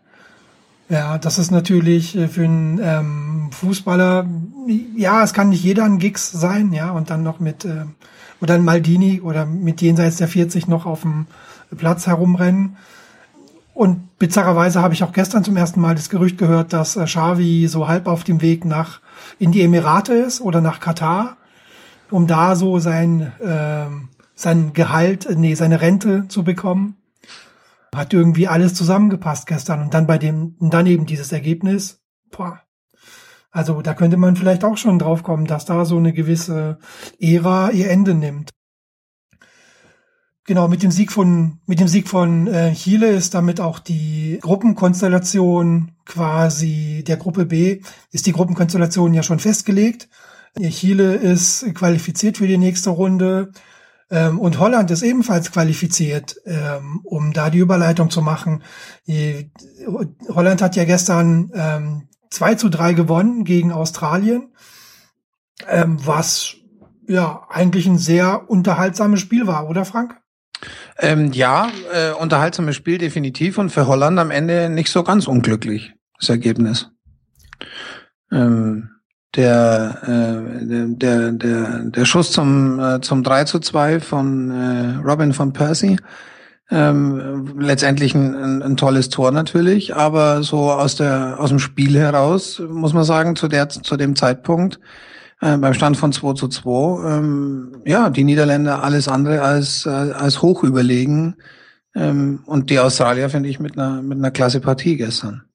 ja, 0.90 1.20
das 1.20 1.38
ist 1.38 1.52
natürlich 1.52 2.16
äh, 2.16 2.28
für 2.28 2.44
einen 2.44 2.80
ähm, 2.82 3.52
Fußballer, 3.52 4.28
ja, 4.96 5.24
es 5.24 5.34
kann 5.34 5.50
nicht 5.50 5.64
jeder 5.64 5.86
ein 5.86 6.00
Gix 6.00 6.32
sein, 6.32 6.74
ja, 6.74 6.92
und 6.92 7.12
dann 7.12 7.24
noch 7.24 7.40
mit, 7.40 7.64
äh, 7.64 7.86
oder 8.42 8.56
ein 8.56 8.66
Maldini 8.66 9.22
oder 9.22 9.46
mit 9.46 9.82
jenseits 9.82 10.18
der 10.18 10.28
40 10.28 10.68
noch 10.68 10.86
auf 10.86 11.02
dem 11.02 11.28
Platz 11.78 12.08
herumrennen. 12.08 12.78
Und 13.76 14.18
bizarrerweise 14.18 14.82
habe 14.82 14.94
ich 14.94 15.04
auch 15.04 15.14
gestern 15.14 15.44
zum 15.44 15.56
ersten 15.56 15.80
Mal 15.80 15.96
das 15.96 16.10
Gerücht 16.10 16.38
gehört, 16.38 16.74
dass 16.74 16.98
äh, 16.98 17.06
Xavi 17.06 17.68
so 17.68 17.88
halb 17.88 18.08
auf 18.08 18.24
dem 18.24 18.42
Weg 18.42 18.66
nach 18.66 19.00
in 19.38 19.52
die 19.52 19.62
Emirate 19.62 20.14
ist 20.14 20.42
oder 20.42 20.60
nach 20.60 20.80
Katar, 20.80 21.38
um 22.10 22.26
da 22.26 22.56
so 22.56 22.80
sein, 22.80 23.32
äh, 23.40 23.86
sein 24.34 24.74
Gehalt, 24.74 25.28
nee, 25.36 25.54
seine 25.54 25.82
Rente 25.82 26.28
zu 26.30 26.44
bekommen. 26.44 26.96
Hat 27.94 28.14
irgendwie 28.14 28.48
alles 28.48 28.74
zusammengepasst 28.74 29.48
gestern 29.48 29.82
und 29.82 29.94
dann 29.94 30.08
bei 30.08 30.18
dem, 30.18 30.56
und 30.60 30.74
dann 30.74 30.86
eben 30.86 31.06
dieses 31.06 31.32
Ergebnis, 31.32 32.02
boah. 32.32 32.62
Also 33.52 33.82
da 33.82 33.96
könnte 33.96 34.18
man 34.18 34.36
vielleicht 34.36 34.64
auch 34.64 34.78
schon 34.78 35.00
drauf 35.00 35.24
kommen, 35.24 35.46
dass 35.46 35.66
da 35.66 35.84
so 35.86 35.98
eine 35.98 36.14
gewisse 36.14 36.78
Ära 37.20 37.72
ihr 37.72 37.90
Ende 37.90 38.14
nimmt. 38.14 38.52
Genau, 40.46 40.68
mit 40.68 40.82
dem 40.82 40.92
Sieg 40.92 41.12
von, 41.12 41.60
mit 41.68 41.80
dem 41.80 41.88
Sieg 41.88 42.08
von 42.08 42.48
äh, 42.48 42.74
Chile 42.74 43.10
ist 43.10 43.36
damit 43.36 43.62
auch 43.62 43.78
die 43.78 44.40
Gruppenkonstellation 44.42 45.92
quasi 46.06 47.04
der 47.06 47.18
Gruppe 47.18 47.46
B, 47.46 47.82
ist 48.12 48.26
die 48.26 48.32
Gruppenkonstellation 48.32 49.14
ja 49.14 49.22
schon 49.22 49.38
festgelegt. 49.40 50.10
Chile 50.70 51.14
ist 51.14 51.74
qualifiziert 51.76 52.38
für 52.38 52.48
die 52.48 52.58
nächste 52.58 52.90
Runde. 52.90 53.52
Ähm, 54.12 54.40
und 54.40 54.60
Holland 54.60 54.90
ist 54.92 55.04
ebenfalls 55.04 55.52
qualifiziert, 55.52 56.36
ähm, 56.46 57.02
um 57.04 57.32
da 57.34 57.50
die 57.50 57.60
Überleitung 57.60 58.10
zu 58.10 58.22
machen. 58.22 58.64
Holland 60.30 60.62
hat 60.62 60.76
ja 60.76 60.86
gestern 60.86 61.52
ähm, 61.54 62.08
2 62.32 62.56
zu 62.56 62.70
3 62.70 62.94
gewonnen 62.94 63.44
gegen 63.44 63.72
Australien, 63.72 64.54
ähm, 65.68 65.98
was 66.06 66.56
ja 67.08 67.48
eigentlich 67.50 67.88
ein 67.88 67.98
sehr 67.98 68.50
unterhaltsames 68.50 69.20
Spiel 69.20 69.48
war, 69.48 69.68
oder 69.68 69.86
Frank? 69.86 70.18
Ähm, 70.98 71.32
ja, 71.32 71.72
äh, 71.94 72.12
unterhaltsames 72.12 72.76
Spiel 72.76 72.98
definitiv 72.98 73.58
und 73.58 73.70
für 73.70 73.88
Holland 73.88 74.20
am 74.20 74.32
Ende 74.32 74.70
nicht 74.70 74.92
so 74.92 75.04
ganz 75.04 75.28
unglücklich, 75.28 75.94
das 76.20 76.30
Ergebnis. 76.30 76.90
Ähm, 78.32 78.90
der, 79.36 79.98
äh, 80.04 80.96
der, 80.96 81.32
der, 81.32 81.80
der 81.84 82.06
Schuss 82.06 82.32
zum, 82.32 82.80
äh, 82.80 83.02
zum 83.02 83.24
3 83.24 83.44
zu 83.44 83.60
2 83.60 84.00
von 84.00 84.52
äh, 84.52 85.08
Robin 85.08 85.38
van 85.38 85.54
Persie. 85.54 85.98
Ähm, 86.72 87.56
letztendlich 87.58 88.14
ein, 88.14 88.36
ein, 88.36 88.62
ein 88.62 88.78
tolles 88.78 89.10
Tor 89.10 89.32
natürlich, 89.32 89.96
aber 89.96 90.44
so 90.44 90.72
aus 90.72 90.96
der 90.96 91.40
aus 91.40 91.50
dem 91.50 91.58
Spiel 91.58 91.98
heraus 91.98 92.62
muss 92.70 92.94
man 92.94 93.04
sagen 93.04 93.36
zu 93.36 93.48
der 93.48 93.70
zu 93.70 93.98
dem 93.98 94.16
Zeitpunkt 94.16 94.80
äh, 95.42 95.58
beim 95.58 95.74
Stand 95.74 95.98
von 95.98 96.14
2 96.14 96.34
zu 96.34 96.48
2 96.48 97.18
ähm, 97.18 97.82
ja 97.86 98.12
die 98.12 98.24
Niederländer 98.24 98.84
alles 98.84 99.08
andere 99.08 99.42
als 99.42 99.88
äh, 99.88 99.90
als 99.90 100.44
hoch 100.44 100.64
überlegen 100.64 101.38
ähm, 101.96 102.42
und 102.46 102.70
die 102.70 102.80
Australier 102.80 103.32
finde 103.32 103.50
ich 103.50 103.60
mit 103.60 103.76
einer 103.76 104.04
mit 104.04 104.20
einer 104.20 104.30
klasse 104.30 104.60
Partie 104.60 104.96
gestern. 104.96 105.49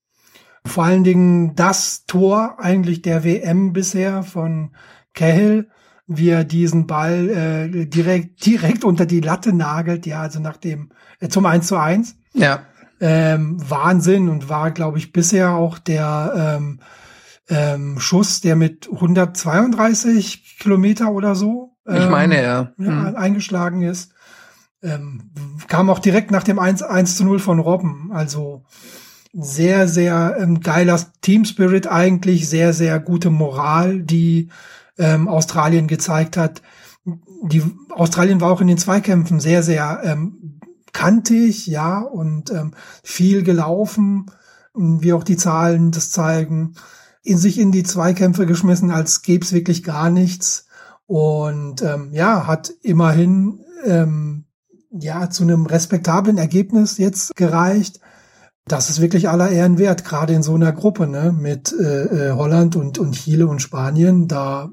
Vor 0.66 0.84
allen 0.84 1.04
Dingen 1.04 1.54
das 1.54 2.06
Tor 2.06 2.56
eigentlich 2.58 3.02
der 3.02 3.24
WM 3.24 3.72
bisher 3.72 4.22
von 4.22 4.74
Cahill, 5.12 5.68
wie 6.06 6.30
er 6.30 6.44
diesen 6.44 6.86
Ball 6.86 7.28
äh, 7.28 7.86
direkt 7.86 8.44
direkt 8.44 8.84
unter 8.84 9.06
die 9.06 9.20
Latte 9.20 9.52
nagelt, 9.52 10.06
ja, 10.06 10.20
also 10.20 10.40
nach 10.40 10.56
dem 10.56 10.90
äh, 11.20 11.28
zum 11.28 11.46
1 11.46 11.66
zu 11.66 11.76
1. 11.76 12.16
Ja. 12.34 12.62
Ähm, 13.00 13.58
Wahnsinn 13.68 14.28
und 14.28 14.48
war, 14.48 14.70
glaube 14.70 14.98
ich, 14.98 15.12
bisher 15.12 15.52
auch 15.52 15.78
der 15.78 16.58
ähm, 16.58 16.80
ähm, 17.48 17.98
Schuss, 17.98 18.40
der 18.40 18.56
mit 18.56 18.88
132 18.90 20.58
Kilometer 20.58 21.10
oder 21.10 21.34
so 21.34 21.74
ähm, 21.86 22.02
ich 22.02 22.08
meine, 22.08 22.42
ja. 22.42 22.72
ja 22.78 22.90
mhm. 22.90 23.16
eingeschlagen 23.16 23.82
ist. 23.82 24.12
Ähm, 24.82 25.30
kam 25.68 25.88
auch 25.88 25.98
direkt 25.98 26.30
nach 26.30 26.42
dem 26.42 26.58
1, 26.58 26.82
1 26.82 27.16
zu 27.16 27.24
0 27.24 27.38
von 27.38 27.58
Robben. 27.58 28.10
Also 28.12 28.64
sehr, 29.34 29.88
sehr 29.88 30.36
ähm, 30.38 30.60
geiler 30.60 31.00
Team 31.20 31.44
Spirit 31.44 31.86
eigentlich, 31.88 32.48
sehr, 32.48 32.72
sehr 32.72 33.00
gute 33.00 33.30
Moral, 33.30 34.02
die 34.02 34.48
ähm, 34.96 35.28
Australien 35.28 35.88
gezeigt 35.88 36.36
hat. 36.36 36.62
Die 37.42 37.62
Australien 37.90 38.40
war 38.40 38.50
auch 38.50 38.60
in 38.60 38.68
den 38.68 38.78
Zweikämpfen 38.78 39.40
sehr, 39.40 39.62
sehr 39.62 40.00
ähm, 40.04 40.60
kantig, 40.92 41.66
ja, 41.66 41.98
und 41.98 42.50
ähm, 42.50 42.74
viel 43.02 43.42
gelaufen, 43.42 44.30
wie 44.74 45.12
auch 45.12 45.24
die 45.24 45.36
Zahlen 45.36 45.90
das 45.90 46.10
zeigen, 46.10 46.74
in 47.22 47.38
sich 47.38 47.58
in 47.58 47.72
die 47.72 47.82
Zweikämpfe 47.82 48.46
geschmissen, 48.46 48.90
als 48.90 49.22
gäbe 49.22 49.44
es 49.44 49.52
wirklich 49.52 49.82
gar 49.82 50.10
nichts. 50.10 50.66
Und 51.06 51.82
ähm, 51.82 52.10
ja, 52.12 52.46
hat 52.46 52.72
immerhin 52.82 53.60
ähm, 53.84 54.44
ja 54.90 55.28
zu 55.28 55.42
einem 55.42 55.66
respektablen 55.66 56.38
Ergebnis 56.38 56.98
jetzt 56.98 57.34
gereicht. 57.36 58.00
Das 58.66 58.88
ist 58.88 59.00
wirklich 59.00 59.28
aller 59.28 59.50
Ehren 59.50 59.78
wert, 59.78 60.04
gerade 60.04 60.32
in 60.32 60.42
so 60.42 60.54
einer 60.54 60.72
Gruppe, 60.72 61.06
ne, 61.06 61.34
mit 61.38 61.74
äh, 61.78 62.04
äh, 62.04 62.32
Holland 62.32 62.76
und, 62.76 62.98
und 62.98 63.12
Chile 63.12 63.46
und 63.46 63.60
Spanien. 63.60 64.26
Da, 64.26 64.70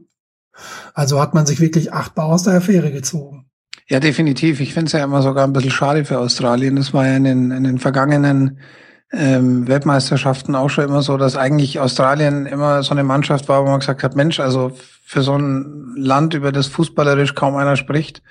also 0.94 1.20
hat 1.20 1.34
man 1.34 1.46
sich 1.46 1.60
wirklich 1.60 1.92
achtbar 1.92 2.28
aus 2.28 2.44
der 2.44 2.54
Affäre 2.54 2.92
gezogen. 2.92 3.48
Ja, 3.88 4.00
definitiv. 4.00 4.62
Ich 4.62 4.74
finde 4.74 4.88
es 4.88 4.94
ja 4.94 5.04
immer 5.04 5.22
sogar 5.22 5.46
ein 5.46 5.52
bisschen 5.52 5.72
schade 5.72 6.06
für 6.06 6.20
Australien. 6.20 6.78
Das 6.78 6.94
war 6.94 7.06
ja 7.06 7.18
in 7.18 7.26
den, 7.26 7.52
in 7.52 7.66
den 7.66 7.78
vergangenen 7.80 8.60
ähm, 9.12 9.68
Weltmeisterschaften 9.68 10.56
auch 10.56 10.70
schon 10.70 10.86
immer 10.86 11.02
so, 11.02 11.18
dass 11.18 11.36
eigentlich 11.36 11.80
Australien 11.80 12.46
immer 12.46 12.84
so 12.84 12.92
eine 12.92 13.04
Mannschaft 13.04 13.50
war, 13.50 13.64
wo 13.64 13.70
man 13.70 13.82
gesagt 13.82 14.04
hat, 14.04 14.16
Mensch, 14.16 14.40
also 14.40 14.72
für 15.04 15.22
so 15.22 15.38
ein 15.38 15.94
Land, 15.98 16.34
über 16.34 16.54
das 16.54 16.68
fußballerisch 16.68 17.36
kaum 17.36 17.58
einer 17.58 17.76
spricht, 17.76 18.22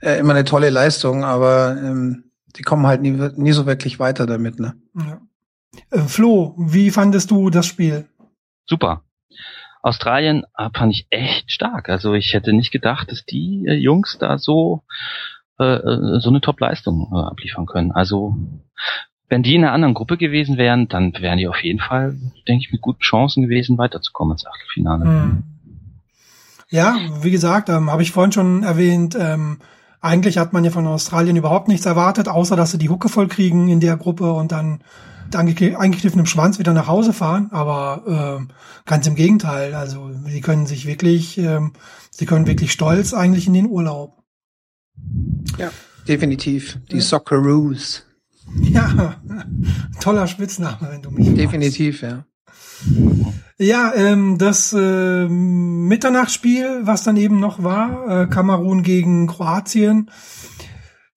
äh, 0.00 0.18
immer 0.18 0.34
eine 0.34 0.44
tolle 0.44 0.70
Leistung, 0.70 1.24
aber 1.24 1.76
ähm, 1.80 2.25
die 2.58 2.62
kommen 2.62 2.86
halt 2.86 3.02
nie, 3.02 3.10
nie 3.10 3.52
so 3.52 3.66
wirklich 3.66 3.98
weiter 3.98 4.26
damit. 4.26 4.58
Ne? 4.58 4.74
Ja. 4.94 5.20
Äh, 5.90 5.98
Flo, 6.00 6.54
wie 6.58 6.90
fandest 6.90 7.30
du 7.30 7.50
das 7.50 7.66
Spiel? 7.66 8.06
Super. 8.66 9.02
Australien 9.82 10.44
äh, 10.56 10.68
fand 10.74 10.92
ich 10.92 11.06
echt 11.10 11.50
stark. 11.52 11.88
Also 11.88 12.14
ich 12.14 12.32
hätte 12.34 12.52
nicht 12.52 12.72
gedacht, 12.72 13.10
dass 13.10 13.24
die 13.24 13.66
äh, 13.66 13.74
Jungs 13.74 14.18
da 14.18 14.38
so 14.38 14.82
äh, 15.58 15.64
äh, 15.64 16.20
so 16.20 16.28
eine 16.28 16.40
Top-Leistung 16.40 17.10
äh, 17.12 17.16
abliefern 17.16 17.66
können. 17.66 17.92
Also 17.92 18.36
wenn 19.28 19.42
die 19.42 19.54
in 19.54 19.64
einer 19.64 19.72
anderen 19.72 19.94
Gruppe 19.94 20.18
gewesen 20.18 20.58
wären, 20.58 20.88
dann 20.88 21.14
wären 21.18 21.38
die 21.38 21.48
auf 21.48 21.62
jeden 21.62 21.80
Fall, 21.80 22.16
denke 22.46 22.64
ich, 22.64 22.72
mit 22.72 22.82
guten 22.82 23.00
Chancen 23.00 23.42
gewesen, 23.42 23.78
weiterzukommen 23.78 24.32
ins 24.32 24.46
Achtelfinale. 24.46 25.04
Hm. 25.04 25.42
Ja, 26.68 26.96
wie 27.22 27.30
gesagt, 27.30 27.68
ähm, 27.68 27.90
habe 27.90 28.02
ich 28.02 28.10
vorhin 28.10 28.32
schon 28.32 28.64
erwähnt, 28.64 29.16
ähm, 29.18 29.58
eigentlich 30.00 30.38
hat 30.38 30.52
man 30.52 30.64
ja 30.64 30.70
von 30.70 30.86
Australien 30.86 31.36
überhaupt 31.36 31.68
nichts 31.68 31.86
erwartet, 31.86 32.28
außer 32.28 32.56
dass 32.56 32.70
sie 32.70 32.78
die 32.78 32.88
Hucke 32.88 33.08
voll 33.08 33.28
kriegen 33.28 33.68
in 33.68 33.80
der 33.80 33.96
Gruppe 33.96 34.32
und 34.32 34.52
dann 34.52 34.80
eingekniffenem 35.34 36.26
Schwanz 36.26 36.58
wieder 36.58 36.72
nach 36.72 36.86
Hause 36.86 37.12
fahren. 37.12 37.48
Aber 37.50 38.40
äh, 38.48 38.52
ganz 38.84 39.06
im 39.06 39.14
Gegenteil. 39.14 39.74
Also 39.74 40.10
sie 40.26 40.40
können 40.40 40.66
sich 40.66 40.86
wirklich, 40.86 41.38
ähm, 41.38 41.72
sie 42.10 42.26
können 42.26 42.46
wirklich 42.46 42.72
stolz 42.72 43.12
eigentlich 43.12 43.46
in 43.46 43.54
den 43.54 43.66
Urlaub. 43.66 44.22
Ja, 45.58 45.70
definitiv. 46.06 46.78
Die 46.90 46.96
ja. 46.96 47.02
Socceroos. 47.02 48.04
Ja, 48.60 49.16
toller 50.00 50.26
Spitzname, 50.26 50.88
wenn 50.90 51.02
du 51.02 51.10
mich 51.10 51.34
Definitiv, 51.34 52.02
machst. 52.02 52.14
ja. 52.14 52.24
Ja, 53.58 53.92
ähm, 53.94 54.36
das 54.36 54.74
äh, 54.74 55.28
Mitternachtsspiel, 55.28 56.80
was 56.82 57.04
dann 57.04 57.16
eben 57.16 57.40
noch 57.40 57.62
war, 57.62 58.24
äh, 58.24 58.26
Kamerun 58.26 58.82
gegen 58.82 59.26
Kroatien. 59.28 60.10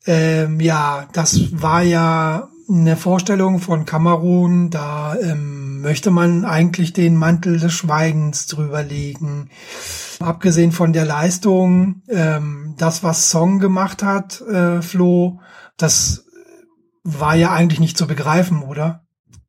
Ähm, 0.06 0.62
ja, 0.62 1.08
das 1.12 1.62
war 1.62 1.82
ja 1.82 2.48
eine 2.70 2.96
Vorstellung 2.96 3.60
von 3.60 3.86
Kamerun. 3.86 4.70
Da 4.70 5.18
ähm, 5.20 5.82
möchte 5.82 6.12
man 6.12 6.46
eigentlich 6.46 6.94
den 6.94 7.18
Mantel 7.18 7.60
des 7.60 7.74
Schweigens 7.74 8.48
drüberlegen. 8.48 9.50
Abgesehen 10.22 10.72
von 10.72 10.94
der 10.94 11.06
Leistung, 11.06 12.04
ähm, 12.08 12.76
das, 12.78 13.04
was 13.04 13.30
Song 13.30 13.60
gemacht 13.60 14.02
hat, 14.02 14.40
äh, 14.42 14.82
Flo, 14.82 15.42
das 15.76 16.26
war 17.04 17.36
ja 17.36 17.52
eigentlich 17.52 17.82
nicht 17.82 17.98
zu 17.98 18.08
begreifen, 18.08 18.64
oder? 18.64 19.04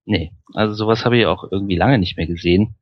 Nee, 0.06 0.32
also 0.54 0.74
sowas 0.74 1.04
habe 1.04 1.18
ich 1.18 1.26
auch 1.26 1.44
irgendwie 1.50 1.76
lange 1.76 1.98
nicht 1.98 2.16
mehr 2.16 2.26
gesehen. 2.26 2.74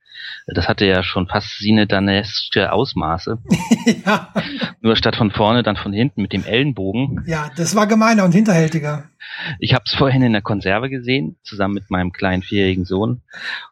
Das 0.55 0.67
hatte 0.67 0.87
ja 0.87 1.03
schon 1.03 1.27
fast 1.27 1.59
Sine 1.59 1.87
Danesque 1.87 2.73
Ausmaße. 2.73 3.39
ja. 4.07 4.33
Nur 4.81 4.97
statt 4.97 5.17
von 5.17 5.31
vorne, 5.31 5.63
dann 5.63 5.77
von 5.77 5.93
hinten 5.93 6.23
mit 6.23 6.33
dem 6.33 6.45
Ellenbogen. 6.45 7.23
Ja, 7.27 7.51
das 7.57 7.75
war 7.77 7.87
gemeiner 7.87 8.25
und 8.25 8.33
hinterhältiger. 8.33 9.05
Ich 9.59 9.75
habe 9.75 9.85
es 9.87 9.95
vorhin 9.95 10.23
in 10.23 10.33
der 10.33 10.43
Konserve 10.43 10.89
gesehen, 10.89 11.37
zusammen 11.43 11.75
mit 11.75 11.91
meinem 11.91 12.13
kleinen 12.13 12.43
vierjährigen 12.43 12.87
Sohn. 12.87 13.23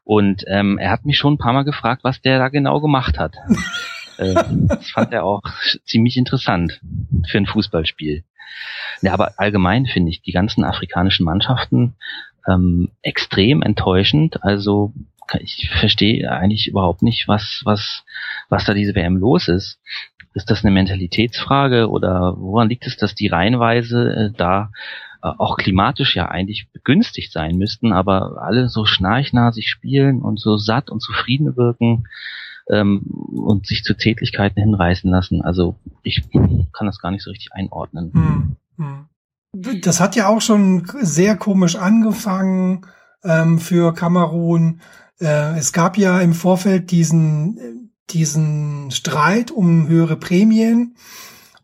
Und 0.05 0.45
ähm, 0.49 0.77
er 0.79 0.91
hat 0.91 1.07
mich 1.07 1.17
schon 1.17 1.35
ein 1.35 1.39
paar 1.39 1.55
Mal 1.55 1.65
gefragt, 1.65 2.05
was 2.05 2.21
der 2.21 2.39
da 2.39 2.49
genau 2.49 2.81
gemacht 2.81 3.19
hat. 3.19 3.37
äh, 4.19 4.35
das 4.35 4.91
fand 4.91 5.13
er 5.13 5.25
auch 5.25 5.43
ziemlich 5.87 6.19
interessant 6.19 6.81
für 7.29 7.39
ein 7.39 7.47
Fußballspiel. 7.47 8.25
Ja, 9.01 9.15
aber 9.15 9.35
allgemein 9.39 9.87
finde 9.87 10.11
ich 10.11 10.23
die 10.23 10.33
ganzen 10.33 10.63
afrikanischen 10.63 11.25
Mannschaften 11.25 11.95
ähm, 12.47 12.91
extrem 13.03 13.63
enttäuschend. 13.63 14.43
Also 14.43 14.93
ich 15.41 15.71
verstehe 15.71 16.31
eigentlich 16.31 16.69
überhaupt 16.69 17.03
nicht, 17.03 17.29
was, 17.29 17.63
was, 17.65 18.05
was 18.49 18.65
da 18.65 18.75
diese 18.75 18.95
WM 18.95 19.17
los 19.17 19.49
ist. 19.49 19.81
Ist 20.35 20.51
das 20.51 20.65
eine 20.65 20.73
Mentalitätsfrage 20.73 21.89
oder 21.89 22.35
woran 22.39 22.69
liegt 22.69 22.87
es, 22.87 22.97
dass 22.97 23.15
die 23.15 23.29
Reihenweise 23.29 24.15
äh, 24.15 24.31
da 24.37 24.71
äh, 25.23 25.29
auch 25.39 25.57
klimatisch 25.57 26.15
ja 26.15 26.29
eigentlich 26.29 26.69
begünstigt 26.73 27.33
sein 27.33 27.57
müssten, 27.57 27.93
aber 27.93 28.43
alle 28.43 28.69
so 28.69 28.85
schnarchnasig 28.85 29.69
spielen 29.69 30.21
und 30.21 30.39
so 30.39 30.57
satt 30.57 30.91
und 30.91 31.01
zufrieden 31.01 31.57
wirken 31.57 32.07
ähm, 32.71 33.03
und 33.03 33.67
sich 33.67 33.83
zu 33.83 33.95
Tätlichkeiten 33.95 34.63
hinreißen 34.63 35.11
lassen. 35.11 35.43
Also 35.43 35.77
ich 36.03 36.23
kann 36.31 36.87
das 36.87 37.01
gar 37.01 37.11
nicht 37.11 37.23
so 37.23 37.31
richtig 37.31 37.53
einordnen. 37.53 38.13
Hm, 38.13 38.57
hm. 38.77 39.81
Das 39.81 40.01
hat 40.01 40.17
ja 40.17 40.29
auch 40.29 40.43
schon 40.43 40.87
sehr 41.01 41.37
komisch 41.37 41.77
angefangen 41.77 42.85
ähm, 43.25 43.59
für 43.59 43.95
Kamerun. 43.95 44.81
Äh, 45.21 45.59
es 45.59 45.73
gab 45.73 45.97
ja 45.97 46.21
im 46.21 46.35
Vorfeld 46.35 46.91
diesen, 46.91 47.91
diesen 48.11 48.91
Streit 48.91 49.51
um 49.51 49.89
höhere 49.89 50.17
Prämien. 50.17 50.97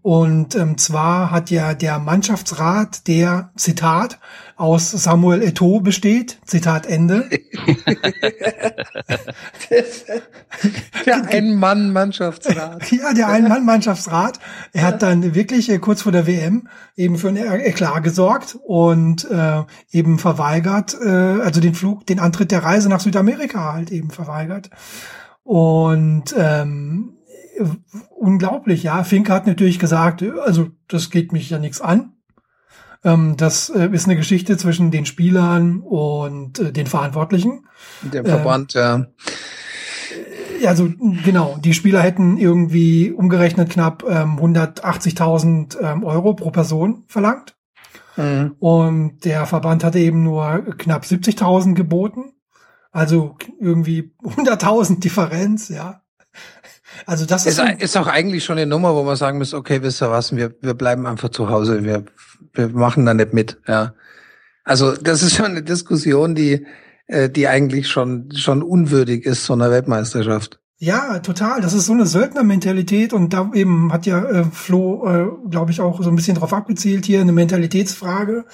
Und 0.02 0.56
ähm, 0.56 0.76
zwar 0.78 1.30
hat 1.30 1.50
ja 1.50 1.74
der 1.74 2.00
Mannschaftsrat, 2.00 3.06
der 3.06 3.52
Zitat 3.54 4.18
aus 4.56 4.90
Samuel 4.90 5.42
Eto'o 5.42 5.80
besteht, 5.80 6.38
Zitat 6.44 6.86
Ende. 6.86 7.30
der 11.06 11.28
Ein-Mann-Mannschaftsrat. 11.28 12.90
Ja, 12.90 13.12
der 13.14 13.28
Ein-Mann-Mannschaftsrat. 13.28 14.40
Er 14.72 14.82
hat 14.82 15.02
dann 15.02 15.36
wirklich 15.36 15.70
äh, 15.70 15.78
kurz 15.78 16.02
vor 16.02 16.10
der 16.10 16.26
WM 16.26 16.68
eben 16.96 17.16
für 17.16 17.28
ein 17.28 17.36
Eklat 17.36 18.02
gesorgt 18.02 18.58
und 18.66 19.30
äh, 19.30 19.62
eben 19.92 20.18
verweigert, 20.18 20.96
äh, 21.00 21.08
also 21.08 21.60
den 21.60 21.76
Flug, 21.76 22.06
den 22.06 22.18
Antritt 22.18 22.50
der 22.50 22.64
Reise 22.64 22.88
nach 22.88 23.00
Südamerika 23.00 23.72
halt 23.72 23.92
eben 23.92 24.10
verweigert. 24.10 24.68
Und 25.44 26.34
ähm, 26.36 27.18
unglaublich, 28.10 28.82
ja. 28.82 29.04
Fink 29.04 29.30
hat 29.30 29.46
natürlich 29.46 29.78
gesagt, 29.78 30.22
also 30.22 30.70
das 30.88 31.10
geht 31.10 31.32
mich 31.32 31.50
ja 31.50 31.58
nichts 31.58 31.80
an. 31.80 32.12
Ähm, 33.04 33.36
das 33.36 33.68
äh, 33.68 33.88
ist 33.92 34.06
eine 34.06 34.16
Geschichte 34.16 34.56
zwischen 34.56 34.90
den 34.90 35.06
Spielern 35.06 35.80
und 35.80 36.58
äh, 36.58 36.72
den 36.72 36.86
Verantwortlichen. 36.86 37.66
Der 38.02 38.24
Verband, 38.24 38.74
ähm, 38.76 39.06
ja. 40.60 40.68
Also 40.68 40.88
genau, 41.24 41.58
die 41.60 41.74
Spieler 41.74 42.00
hätten 42.00 42.36
irgendwie 42.36 43.10
umgerechnet 43.10 43.70
knapp 43.70 44.04
ähm, 44.08 44.38
180.000 44.38 45.80
ähm, 45.80 46.04
Euro 46.04 46.34
pro 46.34 46.50
Person 46.50 47.04
verlangt. 47.08 47.56
Mhm. 48.16 48.54
Und 48.60 49.24
der 49.24 49.46
Verband 49.46 49.82
hatte 49.82 49.98
eben 49.98 50.22
nur 50.22 50.62
knapp 50.78 51.02
70.000 51.02 51.74
geboten. 51.74 52.34
Also 52.92 53.36
irgendwie 53.58 54.12
100.000 54.22 55.00
Differenz, 55.00 55.68
ja. 55.68 56.01
Also 57.06 57.26
das 57.26 57.46
ist, 57.46 57.58
ist, 57.58 57.82
ist 57.82 57.96
auch 57.96 58.06
eigentlich 58.06 58.44
schon 58.44 58.58
eine 58.58 58.66
Nummer, 58.66 58.94
wo 58.94 59.02
man 59.02 59.16
sagen 59.16 59.38
muss, 59.38 59.54
okay, 59.54 59.82
wisst 59.82 60.02
ihr 60.02 60.10
was, 60.10 60.34
wir, 60.34 60.54
wir 60.60 60.74
bleiben 60.74 61.06
einfach 61.06 61.30
zu 61.30 61.48
Hause, 61.48 61.84
wir, 61.84 62.04
wir 62.52 62.68
machen 62.68 63.06
da 63.06 63.14
nicht 63.14 63.32
mit, 63.32 63.58
ja. 63.66 63.94
Also 64.64 64.92
das 64.92 65.22
ist 65.22 65.34
schon 65.34 65.46
eine 65.46 65.62
Diskussion, 65.62 66.34
die, 66.34 66.66
äh, 67.06 67.28
die 67.28 67.48
eigentlich 67.48 67.88
schon, 67.88 68.30
schon 68.34 68.62
unwürdig 68.62 69.26
ist 69.26 69.44
so 69.44 69.54
einer 69.54 69.70
Weltmeisterschaft. 69.70 70.60
Ja, 70.78 71.20
total. 71.20 71.60
Das 71.60 71.74
ist 71.74 71.86
so 71.86 71.92
eine 71.92 72.06
Söldnermentalität 72.06 73.12
und 73.12 73.32
da 73.32 73.52
eben 73.54 73.92
hat 73.92 74.04
ja 74.04 74.24
äh, 74.24 74.44
Flo, 74.44 75.06
äh, 75.06 75.48
glaube 75.48 75.70
ich, 75.70 75.80
auch 75.80 76.02
so 76.02 76.10
ein 76.10 76.16
bisschen 76.16 76.36
drauf 76.36 76.52
abgezielt 76.52 77.06
hier, 77.06 77.20
eine 77.20 77.30
Mentalitätsfrage. 77.30 78.46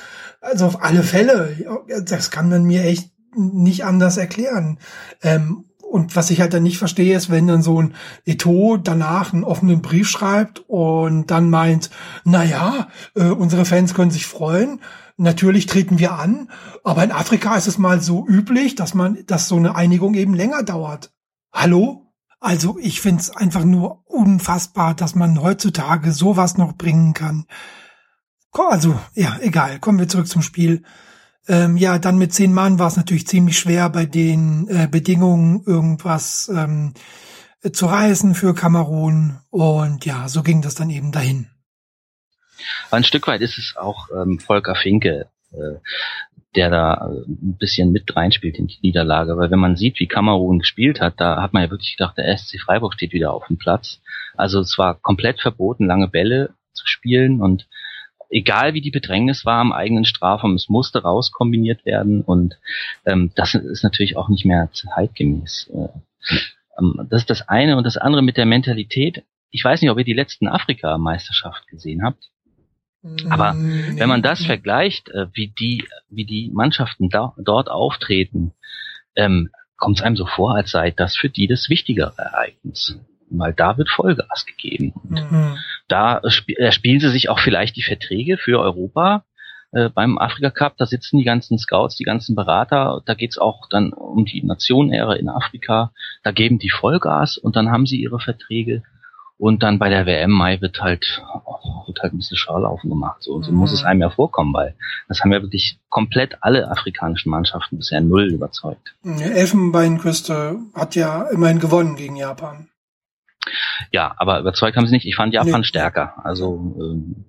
Also 0.43 0.67
auf 0.67 0.83
alle 0.83 1.03
Fälle, 1.03 1.57
das 2.05 2.31
kann 2.31 2.51
man 2.51 2.65
mir 2.65 2.85
echt 2.85 3.13
nicht 3.35 3.87
anders 3.87 4.19
erklären. 4.19 4.79
Ähm, 5.23 5.65
und 5.89 6.17
was 6.17 6.31
ich 6.31 6.41
halt 6.41 6.53
dann 6.53 6.63
nicht 6.63 6.79
verstehe, 6.79 7.17
ist, 7.17 7.31
wenn 7.31 7.47
dann 7.47 7.63
so 7.63 7.81
ein 7.81 7.95
Eto 8.27 8.77
danach 8.77 9.33
einen 9.33 9.45
offenen 9.45 9.81
Brief 9.81 10.09
schreibt 10.09 10.63
und 10.69 11.31
dann 11.31 11.51
meint, 11.51 11.91
na 12.25 12.45
ja, 12.45 12.89
äh, 13.15 13.25
unsere 13.25 13.65
Fans 13.65 13.95
können 13.95 14.11
sich 14.11 14.27
freuen. 14.27 14.81
Natürlich 15.17 15.67
treten 15.67 15.99
wir 15.99 16.13
an, 16.13 16.51
aber 16.85 17.03
in 17.03 17.11
Afrika 17.11 17.57
ist 17.57 17.67
es 17.67 17.79
mal 17.79 18.01
so 18.01 18.27
üblich, 18.27 18.75
dass 18.75 18.95
man, 18.95 19.19
dass 19.27 19.49
so 19.49 19.57
eine 19.57 19.75
Einigung 19.75 20.15
eben 20.15 20.35
länger 20.35 20.63
dauert. 20.63 21.13
Hallo? 21.53 22.05
Also 22.39 22.79
ich 22.79 23.01
find's 23.01 23.31
einfach 23.31 23.65
nur 23.65 24.03
unfassbar, 24.07 24.95
dass 24.95 25.17
man 25.17 25.43
heutzutage 25.43 26.13
sowas 26.13 26.57
noch 26.57 26.77
bringen 26.77 27.15
kann. 27.15 27.47
Also, 28.53 28.99
ja, 29.15 29.37
egal. 29.41 29.79
Kommen 29.79 29.99
wir 29.99 30.09
zurück 30.09 30.29
zum 30.29 30.43
Spiel. 30.43 30.83
Ähm, 31.49 31.79
ja, 31.79 31.99
dann 31.99 32.19
mit 32.19 32.33
zehn 32.35 32.53
Mann 32.53 32.79
war 32.79 32.89
es 32.89 32.97
natürlich 32.97 33.27
ziemlich 33.27 33.59
schwer, 33.59 33.89
bei 33.89 34.05
den 34.05 34.69
äh, 34.69 34.87
Bedingungen 34.91 35.63
irgendwas 35.67 36.51
ähm, 36.55 36.93
zu 37.73 37.87
reißen 37.87 38.35
für 38.35 38.55
Kamerun. 38.55 39.39
Und 39.51 40.05
ja, 40.05 40.29
so 40.29 40.43
ging 40.43 40.61
das 40.61 40.75
dann 40.75 40.91
eben 40.91 41.11
dahin. 41.11 41.49
Ein 42.91 43.05
Stück 43.05 43.27
weit 43.29 43.41
ist 43.41 43.57
es 43.57 43.75
auch 43.77 44.09
ähm, 44.15 44.39
Volker 44.39 44.75
Finke, 44.75 45.29
äh, 45.53 45.79
der 46.55 46.71
da 46.71 46.95
äh, 46.95 47.27
ein 47.27 47.57
bisschen 47.59 47.93
mit 47.93 48.15
reinspielt 48.15 48.59
in 48.59 48.67
die 48.67 48.81
Niederlage. 48.83 49.37
Weil 49.39 49.51
wenn 49.51 49.59
man 49.59 49.77
sieht, 49.77 49.99
wie 50.01 50.07
Kamerun 50.07 50.59
gespielt 50.59 51.01
hat, 51.01 51.15
da 51.17 51.41
hat 51.41 51.55
man 51.55 51.63
ja 51.63 51.71
wirklich 51.71 51.97
gedacht, 51.97 52.19
der 52.19 52.37
SC 52.37 52.61
Freiburg 52.61 52.93
steht 52.95 53.13
wieder 53.13 53.33
auf 53.33 53.47
dem 53.47 53.57
Platz. 53.57 54.01
Also 54.37 54.61
es 54.61 54.77
war 54.77 54.95
komplett 55.01 55.41
verboten, 55.41 55.87
lange 55.87 56.09
Bälle 56.09 56.55
zu 56.73 56.87
spielen 56.87 57.41
und 57.41 57.67
egal 58.29 58.75
wie 58.75 58.81
die 58.81 58.91
Bedrängnis 58.91 59.45
war 59.45 59.61
am 59.61 59.73
eigenen 59.73 60.05
Strafraum, 60.05 60.55
es 60.55 60.69
musste 60.69 61.03
rauskombiniert 61.03 61.85
werden 61.85 62.23
und 62.23 62.59
ähm, 63.07 63.33
das 63.35 63.55
ist 63.55 63.83
natürlich 63.83 64.17
auch 64.17 64.29
nicht 64.29 64.45
mehr 64.45 64.71
zeitgemäß. 64.73 65.71
Äh, 65.75 65.89
ähm, 66.79 67.07
das 67.11 67.23
ist 67.23 67.31
das 67.31 67.49
eine 67.49 67.77
und 67.77 67.85
das 67.85 67.97
andere 67.97 68.23
mit 68.23 68.37
der 68.37 68.47
Mentalität. 68.47 69.25
Ich 69.51 69.65
weiß 69.65 69.81
nicht, 69.81 69.91
ob 69.91 69.99
ihr 69.99 70.05
die 70.05 70.13
letzten 70.13 70.49
Afrika-Meisterschaft 70.49 71.67
gesehen 71.69 72.03
habt. 72.05 72.29
Aber 73.31 73.55
wenn 73.55 74.09
man 74.09 74.23
das 74.23 74.45
vergleicht, 74.45 75.09
äh, 75.11 75.29
wie 75.33 75.49
die, 75.49 75.85
wie 76.11 76.25
die 76.25 76.51
Mannschaften 76.53 77.09
da, 77.09 77.33
dort 77.39 77.71
auftreten, 77.71 78.53
ähm, 79.15 79.51
kommt 79.77 79.99
es 79.99 80.03
einem 80.05 80.17
so 80.17 80.27
vor, 80.27 80.57
als 80.57 80.73
sei 80.73 80.91
das 80.91 81.17
für 81.17 81.31
die 81.31 81.47
das 81.47 81.69
wichtigere 81.69 82.13
Ereignis. 82.19 82.99
Weil 83.31 83.55
da 83.55 83.79
wird 83.79 83.89
Vollgas 83.89 84.47
gegeben. 84.47 84.93
Mhm. 85.09 85.59
Da 85.89 86.21
sp 86.29 86.55
äh, 86.57 86.73
spielen 86.73 87.01
sie 87.01 87.11
sich 87.11 87.29
auch 87.29 87.41
vielleicht 87.41 87.77
die 87.77 87.83
Verträge 87.83 88.37
für 88.37 88.61
Europa 88.61 89.25
äh, 89.73 89.89
beim 89.89 90.19
Afrika 90.19 90.51
Cup. 90.51 90.77
Da 90.79 90.87
sitzen 90.87 91.19
die 91.19 91.25
ganzen 91.25 91.59
Scouts, 91.59 91.97
die 91.97 92.05
ganzen 92.05 92.35
Berater. 92.35 93.03
Da 93.05 93.15
geht's 93.15 93.39
auch 93.39 93.69
dann 93.69 93.93
um 93.93 94.25
die 94.25 94.43
Nationenehre 94.43 95.19
in 95.19 95.29
Afrika. 95.29 95.93
Da 96.23 96.33
geben 96.33 96.59
die 96.59 96.71
Vollgas 96.71 97.37
und 97.39 97.57
dann 97.57 97.71
haben 97.71 97.87
sie 97.87 98.01
ihre 98.01 98.21
Verträge. 98.21 98.83
Und 99.39 99.63
dann 99.63 99.79
bei 99.79 99.89
der 99.89 100.05
WM 100.05 100.33
Mai 100.33 100.61
wird 100.61 100.83
halt, 100.83 101.23
wird 101.87 102.03
halt 102.03 102.13
ein 102.13 102.17
bisschen 102.17 102.37
Scharlaufen 102.37 102.91
gemacht. 102.91 103.23
So, 103.23 103.41
so 103.41 103.53
mhm. 103.53 103.59
muss 103.59 103.73
es 103.73 103.85
einem 103.85 104.01
ja 104.01 104.11
vorkommen, 104.11 104.53
weil 104.53 104.75
das 105.07 105.21
haben 105.21 105.33
ja 105.33 105.41
wirklich 105.43 105.79
komplett 105.89 106.39
alle 106.41 106.69
afrikanischen 106.69 107.31
Mannschaften 107.31 107.77
bisher 107.77 108.01
null 108.01 108.33
überzeugt. 108.33 108.97
Elfenbeinküste 109.05 110.59
hat 110.75 110.97
ja 110.97 111.23
immerhin 111.29 111.61
gewonnen 111.61 111.95
gegen 111.95 112.17
Japan. 112.17 112.69
Ja, 113.93 114.15
aber 114.17 114.41
überzeugt 114.41 114.77
haben 114.77 114.87
sie 114.87 114.95
nicht. 114.95 115.07
Ich 115.07 115.17
fand 115.17 115.33
Japan 115.35 115.61
nee. 115.61 115.65
stärker. 115.65 116.15
Also 116.25 116.77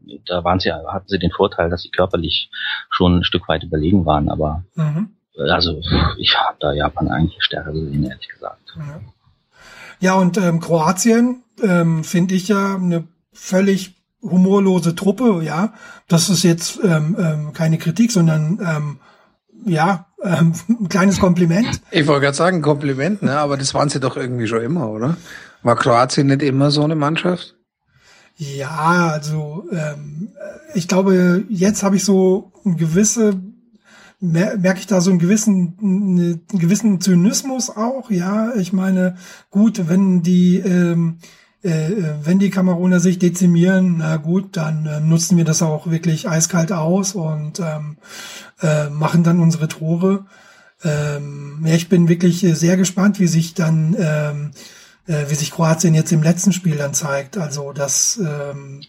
äh, 0.08 0.20
da 0.26 0.44
waren 0.44 0.60
sie, 0.60 0.72
hatten 0.72 1.08
sie 1.08 1.20
den 1.20 1.32
Vorteil, 1.32 1.70
dass 1.70 1.84
sie 1.84 1.90
körperlich 1.90 2.50
schon 2.90 3.20
ein 3.20 3.24
Stück 3.24 3.48
weit 3.48 3.64
überlegen 3.64 4.06
waren. 4.06 4.30
Aber 4.30 4.64
mhm. 4.76 5.10
also 5.38 5.82
ich 6.18 6.38
habe 6.38 6.58
da 6.60 6.74
Japan 6.74 7.10
eigentlich 7.10 7.44
stärker 7.44 7.72
gesehen, 7.72 8.04
ehrlich 8.04 8.30
gesagt. 8.30 8.76
Ja, 8.76 9.00
ja 10.00 10.14
und 10.16 10.38
ähm, 10.38 10.60
Kroatien 10.60 11.44
ähm, 11.62 12.04
finde 12.04 12.36
ich 12.36 12.48
ja 12.48 12.76
eine 12.76 13.08
völlig 13.34 13.96
humorlose 14.22 14.96
Truppe. 14.96 15.42
Ja, 15.44 15.74
das 16.08 16.30
ist 16.30 16.44
jetzt 16.44 16.80
ähm, 16.84 17.16
ähm, 17.20 17.54
keine 17.54 17.78
Kritik, 17.78 18.12
sondern 18.12 18.60
ähm, 18.62 19.00
ja, 19.66 20.08
ähm, 20.24 20.54
ein 20.68 20.90
kleines 20.90 21.20
Kompliment. 21.20 21.82
Ich 21.92 22.08
wollte 22.08 22.22
gerade 22.22 22.38
sagen, 22.38 22.62
Kompliment, 22.62 23.22
ne? 23.22 23.38
aber 23.38 23.58
das 23.58 23.74
waren 23.74 23.90
sie 23.90 24.00
doch 24.00 24.18
irgendwie 24.18 24.48
schon 24.48 24.62
immer, 24.62 24.90
oder? 24.90 25.18
War 25.64 25.76
Kroatien 25.76 26.28
nicht 26.28 26.42
immer 26.42 26.72
so 26.72 26.84
eine 26.84 26.96
Mannschaft? 26.96 27.56
Ja, 28.38 29.10
also 29.12 29.66
ähm, 29.72 30.30
ich 30.74 30.88
glaube, 30.88 31.44
jetzt 31.50 31.84
habe 31.84 31.98
ich 31.98 32.06
so 32.06 32.54
ein 32.66 32.78
gewisse, 32.78 33.42
merke 34.22 34.80
ich 34.80 34.88
da 34.88 35.02
so 35.02 35.10
einen 35.10 35.20
gewissen, 35.20 35.78
einen 35.82 36.48
gewissen 36.48 37.02
Zynismus 37.02 37.70
auch. 37.70 38.10
Ja, 38.10 38.54
ich 38.56 38.72
meine, 38.72 39.18
gut, 39.50 39.90
wenn 39.90 40.22
die 40.22 40.58
ähm, 40.60 41.18
äh, 41.62 41.92
wenn 42.24 42.40
die 42.40 42.50
Kameruner 42.50 43.00
sich 43.00 43.20
dezimieren, 43.20 43.98
na 43.98 44.16
gut, 44.18 44.56
dann 44.56 44.86
äh, 44.86 45.00
nutzen 45.02 45.38
wir 45.38 45.44
das 45.44 45.62
auch 45.62 45.92
wirklich 45.92 46.30
eiskalt 46.30 46.72
aus 46.72 47.16
und 47.16 47.60
ähm, 47.60 47.98
äh, 48.62 48.90
machen 48.90 49.24
dann 49.24 49.42
unsere 49.42 49.68
Tore. 49.68 50.26
Ähm, 50.84 51.62
ja, 51.66 51.76
ich 51.76 51.90
bin 51.90 52.08
wirklich 52.08 52.40
sehr 52.40 52.78
gespannt, 52.78 53.20
wie 53.20 53.28
sich 53.28 53.54
dann 53.54 53.96
ähm, 54.00 54.52
äh, 55.10 55.30
wie 55.30 55.36
sich 55.36 55.52
Kroatien 55.52 55.96
jetzt 55.96 56.12
im 56.12 56.24
letzten 56.24 56.54
Spiel 56.54 56.78
dann 56.78 56.94
zeigt. 56.94 57.38
Also 57.38 57.74
das 57.74 58.18
ähm, 58.18 58.84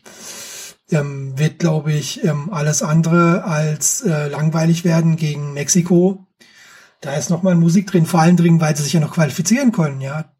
ähm, 0.91 1.39
wird, 1.39 1.59
glaube 1.59 1.93
ich, 1.93 2.23
ähm, 2.25 2.53
alles 2.53 2.83
andere 2.83 3.45
als 3.45 4.03
äh, 4.03 4.29
langweilig 4.29 4.85
werden 4.85 5.17
gegen 5.17 5.55
Mexiko. 5.55 6.27
Da 7.01 7.15
ist 7.15 7.31
nochmal 7.31 7.55
Musik 7.55 7.87
drin, 7.87 8.05
vor 8.05 8.21
allem 8.21 8.37
drin, 8.37 8.61
weil 8.61 8.77
sie 8.77 8.83
sich 8.83 8.93
ja 8.93 9.01
noch 9.01 9.15
qualifizieren 9.15 9.73
können, 9.73 10.03
ja. 10.03 10.31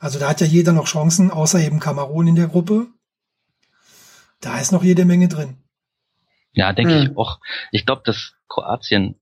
Also 0.00 0.18
da 0.18 0.28
hat 0.30 0.40
ja 0.40 0.46
jeder 0.46 0.72
noch 0.72 0.86
Chancen, 0.86 1.30
außer 1.30 1.60
eben 1.60 1.78
Kamerun 1.78 2.26
in 2.26 2.34
der 2.34 2.48
Gruppe. 2.48 2.88
Da 4.40 4.58
ist 4.58 4.72
noch 4.72 4.82
jede 4.82 5.04
Menge 5.04 5.28
drin. 5.28 5.58
Ja, 6.52 6.72
denke 6.72 6.94
hm. 6.94 7.02
ich 7.02 7.16
auch. 7.16 7.38
Ich 7.70 7.86
glaube, 7.86 8.02
dass 8.04 8.32
Kroatien 8.48 9.20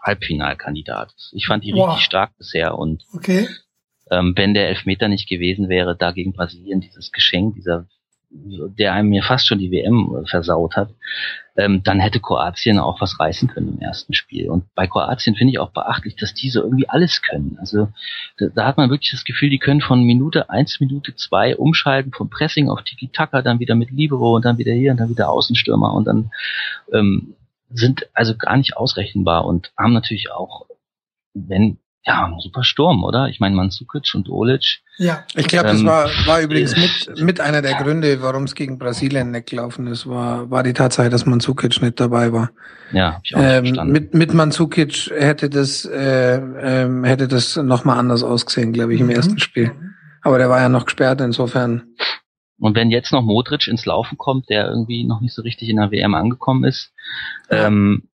Halbfinalkandidat 0.00 1.12
ist. 1.14 1.32
Ich 1.34 1.46
fand 1.46 1.64
die 1.64 1.72
Boah. 1.72 1.90
richtig 1.90 2.06
stark 2.06 2.36
bisher 2.38 2.78
und 2.78 3.04
okay 3.12 3.48
ähm, 4.12 4.34
wenn 4.36 4.52
der 4.52 4.68
Elfmeter 4.68 5.08
nicht 5.08 5.28
gewesen 5.28 5.68
wäre, 5.68 5.96
da 5.96 6.12
gegen 6.12 6.34
Brasilien 6.34 6.80
dieses 6.80 7.12
Geschenk, 7.12 7.54
dieser, 7.54 7.86
der 8.30 8.92
einem 8.92 9.08
mir 9.08 9.22
fast 9.22 9.46
schon 9.46 9.58
die 9.58 9.70
WM 9.70 10.24
versaut 10.26 10.76
hat, 10.76 10.90
ähm, 11.56 11.82
dann 11.82 11.98
hätte 11.98 12.20
Kroatien 12.20 12.78
auch 12.78 13.00
was 13.00 13.18
reißen 13.18 13.48
können 13.48 13.74
im 13.74 13.80
ersten 13.80 14.12
Spiel. 14.12 14.50
Und 14.50 14.64
bei 14.74 14.86
Kroatien 14.86 15.34
finde 15.34 15.52
ich 15.52 15.58
auch 15.58 15.70
beachtlich, 15.70 16.16
dass 16.16 16.34
diese 16.34 16.60
irgendwie 16.60 16.88
alles 16.88 17.22
können. 17.22 17.56
Also 17.58 17.88
da, 18.38 18.46
da 18.54 18.66
hat 18.66 18.76
man 18.76 18.90
wirklich 18.90 19.12
das 19.12 19.24
Gefühl, 19.24 19.50
die 19.50 19.58
können 19.58 19.80
von 19.80 20.02
Minute 20.02 20.50
eins, 20.50 20.80
Minute 20.80 21.14
zwei 21.16 21.56
umschalten, 21.56 22.12
vom 22.12 22.28
Pressing 22.28 22.68
auf 22.68 22.82
Tiki-Taka, 22.82 23.40
dann 23.40 23.60
wieder 23.60 23.74
mit 23.74 23.90
Libero 23.90 24.36
und 24.36 24.44
dann 24.44 24.58
wieder 24.58 24.72
hier 24.72 24.92
und 24.92 24.98
dann 24.98 25.10
wieder 25.10 25.30
Außenstürmer 25.30 25.92
und 25.92 26.06
dann 26.06 26.30
ähm, 26.92 27.34
sind 27.70 28.06
also 28.12 28.36
gar 28.36 28.58
nicht 28.58 28.76
ausrechenbar 28.76 29.46
und 29.46 29.72
haben 29.78 29.94
natürlich 29.94 30.30
auch, 30.30 30.66
wenn 31.32 31.78
ja, 32.04 32.24
ein 32.24 32.40
super 32.40 32.64
Sturm, 32.64 33.04
oder? 33.04 33.28
Ich 33.28 33.38
meine, 33.38 33.54
Mandzukic 33.54 34.12
und 34.14 34.28
Olic. 34.28 34.80
Ja. 34.98 35.24
Ich 35.36 35.46
glaube, 35.46 35.68
das 35.68 35.80
ähm, 35.80 35.86
war, 35.86 36.08
war 36.26 36.40
übrigens 36.40 36.76
mit, 36.76 37.22
mit 37.22 37.40
einer 37.40 37.62
der 37.62 37.74
Gründe, 37.74 38.20
warum 38.22 38.44
es 38.44 38.56
gegen 38.56 38.78
Brasilien 38.78 39.30
nicht 39.30 39.50
gelaufen 39.50 39.86
ist, 39.86 40.08
war, 40.08 40.50
war 40.50 40.64
die 40.64 40.72
Tatsache, 40.72 41.10
dass 41.10 41.26
Mandzukic 41.26 41.80
nicht 41.80 42.00
dabei 42.00 42.32
war. 42.32 42.50
Ja, 42.90 43.14
hab 43.14 43.20
ich 43.24 43.36
auch 43.36 43.40
ähm, 43.40 43.66
verstanden. 43.66 43.92
Mit, 43.92 44.14
mit 44.14 44.34
Mandzukic 44.34 45.10
hätte 45.16 45.48
das, 45.48 45.84
äh, 45.84 46.34
ähm, 46.34 47.04
hätte 47.04 47.28
das 47.28 47.56
nochmal 47.56 47.98
anders 47.98 48.24
ausgesehen, 48.24 48.72
glaube 48.72 48.94
ich, 48.94 49.00
im 49.00 49.06
mhm. 49.06 49.12
ersten 49.12 49.38
Spiel. 49.38 49.72
Aber 50.22 50.38
der 50.38 50.50
war 50.50 50.60
ja 50.60 50.68
noch 50.68 50.86
gesperrt, 50.86 51.20
insofern. 51.20 51.84
Und 52.58 52.74
wenn 52.76 52.90
jetzt 52.90 53.12
noch 53.12 53.22
Modric 53.22 53.68
ins 53.68 53.86
Laufen 53.86 54.18
kommt, 54.18 54.48
der 54.48 54.68
irgendwie 54.68 55.04
noch 55.04 55.20
nicht 55.20 55.34
so 55.34 55.42
richtig 55.42 55.68
in 55.68 55.76
der 55.76 55.90
WM 55.92 56.14
angekommen 56.14 56.64
ist, 56.64 56.92
ja. 57.50 57.68
ähm, 57.68 58.08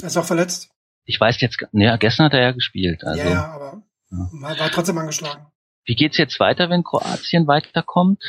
er 0.00 0.08
ist 0.08 0.16
auch 0.16 0.24
verletzt 0.24 0.70
ich 1.06 1.20
weiß 1.20 1.40
jetzt, 1.40 1.64
ja, 1.72 1.96
gestern 1.96 2.26
hat 2.26 2.34
er 2.34 2.42
ja 2.42 2.52
gespielt. 2.52 3.04
Also, 3.04 3.22
ja, 3.22 3.30
ja 3.30 3.44
aber 3.52 3.82
ja. 4.10 4.58
war 4.58 4.70
trotzdem 4.70 4.98
angeschlagen. 4.98 5.46
Wie 5.84 5.94
geht's 5.94 6.18
jetzt 6.18 6.38
weiter, 6.40 6.68
wenn 6.68 6.82
Kroatien 6.82 7.46
weiterkommt? 7.46 8.22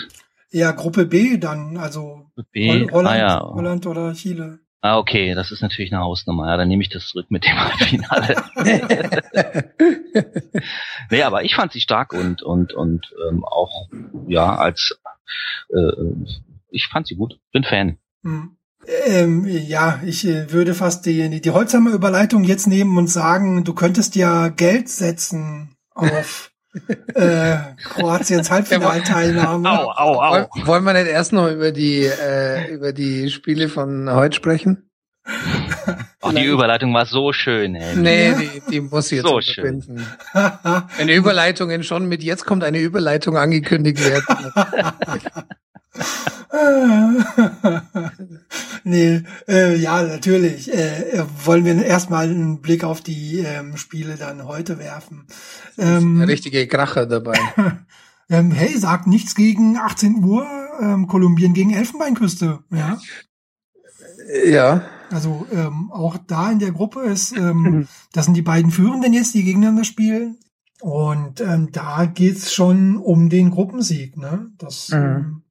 Ja, 0.51 0.71
Gruppe 0.71 1.05
B 1.05 1.37
dann, 1.37 1.77
also 1.77 2.31
B, 2.51 2.87
Holland, 2.89 3.07
ah, 3.07 3.17
ja. 3.17 3.41
Holland 3.41 3.85
oder 3.85 4.13
Chile. 4.13 4.59
Ah, 4.81 4.99
okay, 4.99 5.33
das 5.33 5.51
ist 5.51 5.61
natürlich 5.61 5.91
eine 5.91 6.03
Hausnummer. 6.03 6.47
Ja, 6.47 6.57
dann 6.57 6.67
nehme 6.67 6.83
ich 6.83 6.89
das 6.89 7.07
zurück 7.07 7.25
mit 7.29 7.45
dem 7.45 7.55
Halbfinale. 7.59 8.35
nee, 11.09 11.23
aber 11.23 11.43
ich 11.43 11.55
fand 11.55 11.71
sie 11.71 11.81
stark 11.81 12.13
und 12.13 12.43
und 12.43 12.73
und 12.73 13.13
ähm, 13.27 13.43
auch 13.43 13.89
ja 14.27 14.55
als 14.55 14.97
äh, 15.69 15.91
ich 16.69 16.87
fand 16.87 17.07
sie 17.07 17.15
gut. 17.15 17.39
Bin 17.51 17.63
Fan. 17.63 17.97
Mhm. 18.21 18.56
Ähm, 19.06 19.45
ja, 19.45 20.00
ich 20.06 20.26
äh, 20.26 20.52
würde 20.52 20.73
fast 20.73 21.06
die, 21.06 21.41
die 21.41 21.52
Holzhammer 21.52 21.91
Überleitung 21.91 22.43
jetzt 22.43 22.67
nehmen 22.67 22.97
und 22.97 23.08
sagen, 23.08 23.63
du 23.63 23.73
könntest 23.73 24.15
ja 24.15 24.47
Geld 24.47 24.88
setzen 24.88 25.76
auf 25.93 26.52
äh, 27.15 27.58
Kroatiens 27.84 28.50
Halbfinalteilnahme. 28.50 29.69
Au, 29.69 29.91
au, 29.91 30.21
au. 30.21 30.47
Wollen 30.65 30.84
wir 30.86 30.93
nicht 30.93 31.08
erst 31.08 31.34
noch 31.34 31.50
über 31.50 31.71
die, 31.71 32.04
äh, 32.04 32.73
über 32.73 32.93
die 32.93 33.30
Spiele 33.30 33.67
von 33.67 34.10
heute 34.12 34.36
sprechen? 34.36 34.89
Oh, 36.21 36.32
die 36.32 36.45
Überleitung 36.45 36.93
war 36.93 37.06
so 37.06 37.34
schön, 37.34 37.76
ey. 37.76 37.95
Nee, 37.97 38.34
die, 38.36 38.71
die 38.71 38.82
muss 38.82 39.12
jetzt 39.12 39.28
so 39.28 39.41
verbinden. 39.41 40.06
Wenn 40.97 41.10
Überleitungen 41.10 41.84
schon 41.84 42.08
mit 42.08 42.23
jetzt 42.23 42.45
kommt 42.45 42.63
eine 42.63 42.80
Überleitung 42.80 43.38
angekündigt 43.38 44.00
werden. 44.04 44.54
nee, 48.83 49.23
äh, 49.47 49.75
ja, 49.75 50.03
natürlich. 50.03 50.73
Äh, 50.73 51.25
wollen 51.43 51.65
wir 51.65 51.86
erstmal 51.86 52.29
einen 52.29 52.62
Blick 52.62 52.83
auf 52.83 53.01
die 53.01 53.39
ähm, 53.39 53.77
Spiele 53.77 54.15
dann 54.15 54.45
heute 54.45 54.79
werfen. 54.79 55.27
Ähm, 55.77 56.21
richtige 56.21 56.67
Krache 56.67 57.07
dabei. 57.07 57.38
ähm, 58.29 58.51
hey, 58.51 58.77
sagt 58.77 59.07
nichts 59.07 59.36
gegen 59.36 59.77
18 59.77 60.23
Uhr, 60.23 60.47
ähm, 60.81 61.07
Kolumbien 61.07 61.53
gegen 61.53 61.73
Elfenbeinküste, 61.73 62.60
ja. 62.71 62.97
Ja. 64.45 64.81
Also 65.12 65.47
ähm, 65.51 65.91
auch 65.91 66.17
da 66.17 66.51
in 66.51 66.60
der 66.60 66.71
Gruppe 66.71 67.01
ist, 67.01 67.36
ähm, 67.36 67.88
das 68.13 68.25
sind 68.25 68.36
die 68.36 68.41
beiden 68.41 68.71
Führenden 68.71 69.13
jetzt, 69.13 69.33
die 69.33 69.43
gegeneinander 69.43 69.83
spielen. 69.83 70.38
Und 70.79 71.41
ähm, 71.41 71.69
da 71.71 72.05
geht's 72.05 72.53
schon 72.53 72.97
um 72.97 73.29
den 73.29 73.49
Gruppensieg, 73.49 74.15
ne? 74.15 74.51
Das 74.57 74.89
mhm. 74.89 74.97
ähm, 74.97 75.43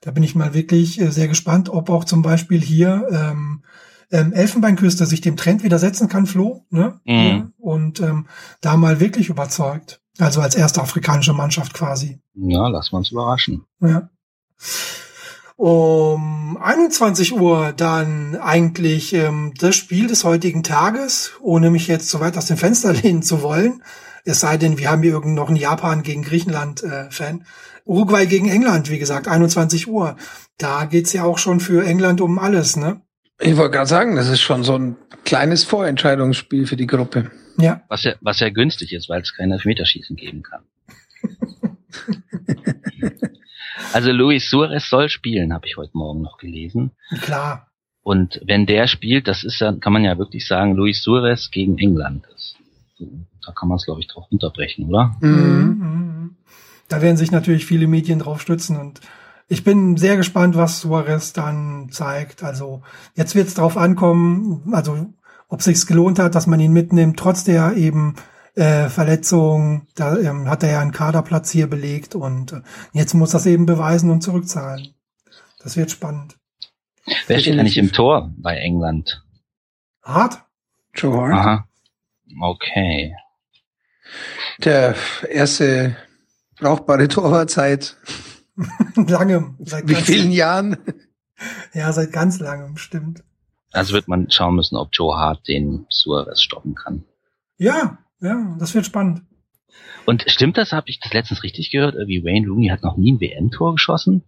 da 0.00 0.10
bin 0.10 0.22
ich 0.22 0.34
mal 0.34 0.54
wirklich 0.54 1.00
äh, 1.00 1.10
sehr 1.10 1.28
gespannt, 1.28 1.68
ob 1.68 1.90
auch 1.90 2.04
zum 2.04 2.22
Beispiel 2.22 2.60
hier 2.60 3.06
ähm, 3.10 3.62
ähm, 4.10 4.32
Elfenbeinküste 4.32 5.06
sich 5.06 5.20
dem 5.20 5.36
Trend 5.36 5.64
widersetzen 5.64 6.08
kann, 6.08 6.26
Flo, 6.26 6.64
ne? 6.70 7.00
Mhm. 7.04 7.52
Und 7.58 8.00
ähm, 8.00 8.26
da 8.60 8.76
mal 8.76 9.00
wirklich 9.00 9.28
überzeugt. 9.28 10.00
Also 10.18 10.40
als 10.40 10.54
erste 10.54 10.80
afrikanische 10.80 11.32
Mannschaft 11.32 11.74
quasi. 11.74 12.20
Ja, 12.34 12.68
lass 12.68 12.92
uns 12.92 13.10
überraschen. 13.10 13.64
Ja. 13.80 14.08
Um 15.56 16.56
21 16.60 17.32
Uhr 17.32 17.72
dann 17.72 18.36
eigentlich 18.36 19.12
ähm, 19.12 19.54
das 19.58 19.76
Spiel 19.76 20.06
des 20.06 20.24
heutigen 20.24 20.62
Tages, 20.62 21.32
ohne 21.40 21.70
mich 21.70 21.86
jetzt 21.86 22.10
so 22.10 22.20
weit 22.20 22.36
aus 22.36 22.46
dem 22.46 22.56
Fenster 22.56 22.92
lehnen 23.02 23.22
zu 23.22 23.42
wollen. 23.42 23.82
Es 24.24 24.40
sei 24.40 24.56
denn, 24.56 24.78
wir 24.78 24.90
haben 24.90 25.02
hier 25.02 25.12
irgend 25.12 25.34
noch 25.34 25.48
einen 25.48 25.56
Japan 25.56 26.02
gegen 26.02 26.22
Griechenland 26.22 26.82
äh, 26.82 27.10
Fan. 27.10 27.44
Uruguay 27.84 28.26
gegen 28.26 28.48
England, 28.48 28.90
wie 28.90 28.98
gesagt, 28.98 29.28
21 29.28 29.86
Uhr. 29.86 30.16
Da 30.56 30.86
geht's 30.86 31.12
ja 31.12 31.24
auch 31.24 31.36
schon 31.36 31.60
für 31.60 31.84
England 31.84 32.22
um 32.22 32.38
alles, 32.38 32.76
ne? 32.76 33.02
Ich 33.38 33.56
wollte 33.56 33.72
gerade 33.72 33.88
sagen, 33.88 34.16
das 34.16 34.28
ist 34.28 34.40
schon 34.40 34.64
so 34.64 34.78
ein 34.78 34.96
kleines 35.24 35.64
Vorentscheidungsspiel 35.64 36.66
für 36.66 36.76
die 36.76 36.86
Gruppe. 36.86 37.30
Ja. 37.58 37.82
Was 37.88 38.04
ja, 38.04 38.14
was 38.22 38.40
ja 38.40 38.48
günstig 38.48 38.94
ist, 38.94 39.10
weil 39.10 39.20
es 39.20 39.34
kein 39.36 39.50
Elfmeterschießen 39.50 40.16
geben 40.16 40.42
kann. 40.42 40.62
also 43.92 44.10
Luis 44.10 44.48
Suarez 44.48 44.88
soll 44.88 45.10
spielen, 45.10 45.52
habe 45.52 45.66
ich 45.66 45.76
heute 45.76 45.96
Morgen 45.96 46.22
noch 46.22 46.38
gelesen. 46.38 46.92
Klar. 47.20 47.68
Und 48.02 48.40
wenn 48.46 48.66
der 48.66 48.86
spielt, 48.86 49.28
das 49.28 49.44
ist 49.44 49.60
ja, 49.60 49.72
kann 49.72 49.92
man 49.92 50.04
ja 50.04 50.16
wirklich 50.16 50.46
sagen, 50.46 50.74
Luis 50.74 51.02
Suarez 51.02 51.50
gegen 51.50 51.78
England. 51.78 52.24
Das, 52.30 52.54
da 53.46 53.52
kann 53.52 53.68
man 53.68 53.76
es, 53.76 53.84
glaube 53.84 54.00
ich, 54.00 54.08
drauf 54.08 54.26
unterbrechen, 54.30 54.88
oder? 54.88 55.16
Mhm. 55.20 55.30
mhm. 55.30 56.36
Da 56.88 57.00
werden 57.00 57.16
sich 57.16 57.30
natürlich 57.30 57.64
viele 57.64 57.86
Medien 57.86 58.18
drauf 58.18 58.42
stützen 58.42 58.76
und 58.76 59.00
ich 59.48 59.64
bin 59.64 59.96
sehr 59.96 60.16
gespannt, 60.16 60.56
was 60.56 60.80
Suarez 60.80 61.32
dann 61.32 61.88
zeigt. 61.90 62.42
Also 62.42 62.82
jetzt 63.14 63.34
wird 63.34 63.48
es 63.48 63.54
darauf 63.54 63.76
ankommen, 63.76 64.70
also 64.72 65.06
ob 65.48 65.62
sich's 65.62 65.86
gelohnt 65.86 66.18
hat, 66.18 66.34
dass 66.34 66.46
man 66.46 66.60
ihn 66.60 66.72
mitnimmt, 66.72 67.18
trotz 67.18 67.44
der 67.44 67.76
eben 67.76 68.16
äh, 68.54 68.88
Verletzung, 68.88 69.86
da 69.94 70.16
ähm, 70.16 70.48
hat 70.48 70.62
er 70.62 70.72
ja 70.72 70.80
einen 70.80 70.92
Kaderplatz 70.92 71.50
hier 71.50 71.68
belegt 71.68 72.14
und 72.14 72.52
äh, 72.52 72.60
jetzt 72.92 73.14
muss 73.14 73.30
das 73.30 73.46
eben 73.46 73.66
beweisen 73.66 74.10
und 74.10 74.22
zurückzahlen. 74.22 74.94
Das 75.62 75.76
wird 75.76 75.90
spannend. 75.90 76.36
Wer 77.26 77.38
steht 77.38 77.58
eigentlich 77.58 77.78
im 77.78 77.92
Tor 77.92 78.32
bei 78.36 78.56
England? 78.56 79.22
Hart? 80.02 80.42
Joe 80.94 81.16
Hart. 81.16 81.32
Aha. 81.32 81.68
Okay. 82.40 83.14
Der 84.58 84.94
erste 85.28 85.96
brauchbare 86.58 87.08
Torwartzeit. 87.08 87.96
langem. 88.96 89.56
Seit 89.60 89.88
Wie 89.88 89.94
vielen 89.94 90.30
Jahren? 90.30 90.76
Ja, 91.72 91.92
seit 91.92 92.12
ganz 92.12 92.38
langem, 92.38 92.76
stimmt. 92.76 93.24
Also 93.72 93.92
wird 93.92 94.06
man 94.06 94.30
schauen 94.30 94.54
müssen, 94.54 94.76
ob 94.76 94.90
Joe 94.92 95.16
Hart 95.16 95.48
den 95.48 95.86
Suarez 95.88 96.40
stoppen 96.40 96.76
kann. 96.76 97.04
Ja, 97.58 97.98
ja, 98.20 98.56
das 98.58 98.74
wird 98.74 98.86
spannend. 98.86 99.22
Und 100.06 100.24
stimmt 100.28 100.56
das, 100.56 100.72
habe 100.72 100.88
ich 100.88 101.00
das 101.00 101.12
letztens 101.12 101.42
richtig 101.42 101.70
gehört? 101.70 101.96
Wie 102.06 102.24
Wayne 102.24 102.46
Rooney 102.48 102.68
hat 102.68 102.82
noch 102.82 102.96
nie 102.96 103.12
ein 103.12 103.20
WM-Tor 103.20 103.72
geschossen? 103.72 104.22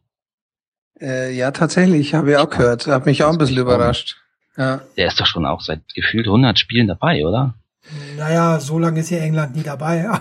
Äh, 1.00 1.32
ja, 1.36 1.50
tatsächlich, 1.52 2.14
habe 2.14 2.32
ich 2.32 2.36
auch 2.38 2.50
gehört. 2.50 2.86
Hat 2.86 3.06
mich 3.06 3.22
auch 3.22 3.32
ein 3.32 3.38
bisschen 3.38 3.58
überrascht. 3.58 4.16
Ja. 4.56 4.80
Der 4.96 5.06
ist 5.06 5.20
doch 5.20 5.26
schon 5.26 5.44
auch 5.46 5.60
seit 5.60 5.82
gefühlt 5.94 6.26
100 6.26 6.58
Spielen 6.58 6.88
dabei, 6.88 7.24
oder? 7.26 7.54
Naja, 8.16 8.60
so 8.60 8.78
lange 8.78 9.00
ist 9.00 9.10
ja 9.10 9.18
England 9.18 9.56
nie 9.56 9.62
dabei. 9.62 10.08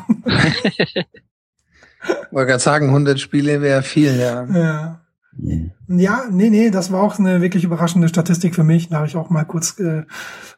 Wollte 2.31 2.47
gerade 2.47 2.59
sagen, 2.59 2.87
100 2.87 3.19
Spiele 3.19 3.61
wäre 3.61 3.83
viel, 3.83 4.15
ja. 4.17 4.45
Ja. 4.53 5.01
Ja, 5.89 6.23
nee, 6.31 6.49
nee, 6.49 6.69
das 6.69 6.93
war 6.93 7.03
auch 7.03 7.19
eine 7.19 7.41
wirklich 7.41 7.65
überraschende 7.65 8.07
Statistik 8.07 8.55
für 8.55 8.63
mich. 8.63 8.87
Da 8.87 8.97
habe 8.97 9.07
ich 9.07 9.17
auch 9.17 9.29
mal 9.29 9.43
kurz 9.43 9.77
äh, 9.79 10.03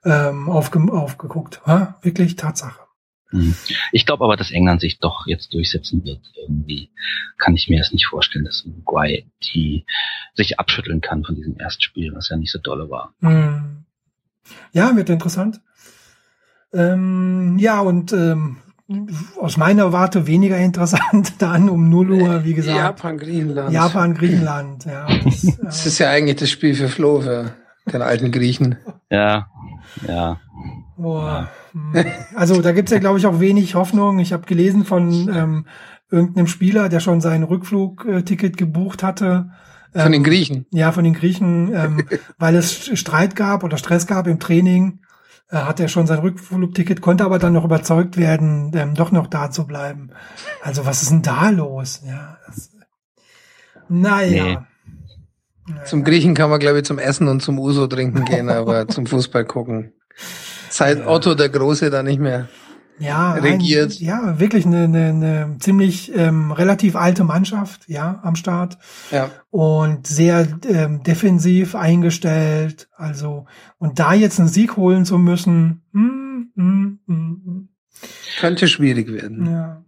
ähm, 0.05 0.49
aufge 0.49 0.79
aufgeguckt. 0.91 1.65
Ha? 1.65 1.97
Wirklich 2.03 2.35
Tatsache. 2.35 2.81
Hm. 3.31 3.55
Ich 3.91 4.05
glaube 4.05 4.23
aber, 4.23 4.37
dass 4.37 4.51
England 4.51 4.81
sich 4.81 4.99
doch 4.99 5.25
jetzt 5.25 5.53
durchsetzen 5.53 6.05
wird. 6.05 6.21
Irgendwie 6.39 6.91
kann 7.39 7.55
ich 7.55 7.67
mir 7.69 7.79
das 7.79 7.91
nicht 7.91 8.05
vorstellen, 8.05 8.45
dass 8.45 8.65
Uruguay 8.65 9.25
die 9.43 9.85
sich 10.35 10.59
abschütteln 10.59 11.01
kann 11.01 11.23
von 11.23 11.35
diesem 11.35 11.57
ersten 11.57 11.81
Spiel, 11.81 12.13
was 12.13 12.29
ja 12.29 12.37
nicht 12.37 12.51
so 12.51 12.59
dolle 12.59 12.89
war. 12.89 13.13
Hm. 13.21 13.85
Ja, 14.71 14.95
wird 14.95 15.09
interessant. 15.09 15.59
Ähm, 16.73 17.57
ja, 17.59 17.79
und 17.81 18.13
ähm, 18.13 18.57
aus 19.39 19.57
meiner 19.57 19.91
Warte 19.91 20.27
weniger 20.27 20.57
interessant 20.59 21.33
dann 21.39 21.69
um 21.69 21.89
0 21.89 22.11
Uhr, 22.11 22.45
wie 22.45 22.53
gesagt. 22.53 22.77
Japan, 22.77 23.17
Griechenland. 23.17 23.73
Japan, 23.73 24.13
Griechenland, 24.13 24.85
ja. 24.85 25.07
Das, 25.23 25.57
das 25.61 25.85
ist 25.85 25.99
ja 25.99 26.09
eigentlich 26.09 26.37
das 26.37 26.49
Spiel 26.49 26.75
für 26.75 26.89
Flo, 26.89 27.21
für 27.21 27.53
den 27.91 28.01
alten 28.01 28.31
Griechen. 28.31 28.77
Ja, 29.09 29.47
ja. 30.07 30.39
Boah. 30.97 31.49
Hm. 31.73 32.05
Also 32.35 32.61
da 32.61 32.71
gibt's 32.71 32.91
ja, 32.91 32.99
glaube 32.99 33.19
ich, 33.19 33.25
auch 33.27 33.39
wenig 33.39 33.75
Hoffnung. 33.75 34.19
Ich 34.19 34.33
habe 34.33 34.45
gelesen 34.45 34.83
von 34.83 35.29
ähm, 35.33 35.65
irgendeinem 36.09 36.47
Spieler, 36.47 36.89
der 36.89 36.99
schon 36.99 37.21
sein 37.21 37.43
Rückflugticket 37.43 38.57
gebucht 38.57 39.03
hatte. 39.03 39.51
Ähm, 39.93 40.01
von 40.01 40.11
den 40.11 40.23
Griechen? 40.23 40.65
Ja, 40.71 40.91
von 40.91 41.03
den 41.03 41.13
Griechen, 41.13 41.73
ähm, 41.73 42.05
weil 42.37 42.55
es 42.55 42.97
Streit 42.99 43.35
gab 43.35 43.63
oder 43.63 43.77
Stress 43.77 44.07
gab 44.07 44.27
im 44.27 44.39
Training 44.39 44.99
äh, 45.49 45.57
hat 45.57 45.79
er 45.79 45.87
schon 45.87 46.07
sein 46.07 46.19
Rückflugticket, 46.19 47.01
konnte 47.01 47.23
aber 47.23 47.39
dann 47.39 47.53
noch 47.53 47.65
überzeugt 47.65 48.17
werden, 48.17 48.71
ähm, 48.75 48.95
doch 48.95 49.11
noch 49.11 49.27
da 49.27 49.51
zu 49.51 49.65
bleiben. 49.65 50.11
Also 50.61 50.85
was 50.85 51.01
ist 51.01 51.11
denn 51.11 51.21
da 51.21 51.49
los? 51.49 52.01
Ja, 52.05 52.37
das, 52.45 52.71
naja. 53.89 54.43
Nee. 54.43 54.57
naja. 55.67 55.83
Zum 55.83 56.03
Griechen 56.03 56.33
kann 56.33 56.49
man, 56.49 56.59
glaube 56.59 56.79
ich, 56.79 56.85
zum 56.85 56.97
Essen 56.97 57.27
und 57.27 57.41
zum 57.41 57.59
Uso 57.59 57.87
trinken 57.87 58.23
gehen, 58.25 58.49
aber 58.51 58.87
zum 58.87 59.05
Fußball 59.05 59.45
gucken. 59.45 59.93
Seit 60.69 60.99
ja. 60.99 61.07
Otto 61.07 61.35
der 61.35 61.49
Große 61.49 61.89
da 61.89 62.03
nicht 62.03 62.19
mehr 62.19 62.47
ja, 62.99 63.33
regiert. 63.33 63.99
Ein, 63.99 64.05
ja, 64.05 64.39
wirklich 64.39 64.65
eine, 64.65 64.85
eine, 64.85 65.09
eine 65.09 65.57
ziemlich 65.59 66.15
ähm, 66.15 66.51
relativ 66.51 66.95
alte 66.95 67.23
Mannschaft, 67.23 67.87
ja, 67.87 68.19
am 68.23 68.35
Start. 68.35 68.77
Ja. 69.11 69.29
Und 69.49 70.07
sehr 70.07 70.47
ähm, 70.67 71.03
defensiv 71.03 71.75
eingestellt. 71.75 72.89
Also, 72.95 73.45
und 73.77 73.99
da 73.99 74.13
jetzt 74.13 74.39
einen 74.39 74.49
Sieg 74.49 74.77
holen 74.77 75.05
zu 75.05 75.17
müssen, 75.17 75.83
mm, 75.91 76.61
mm, 76.61 76.99
mm, 77.05 77.69
könnte 78.39 78.67
schwierig 78.67 79.11
werden. 79.11 79.51
Ja. 79.51 79.83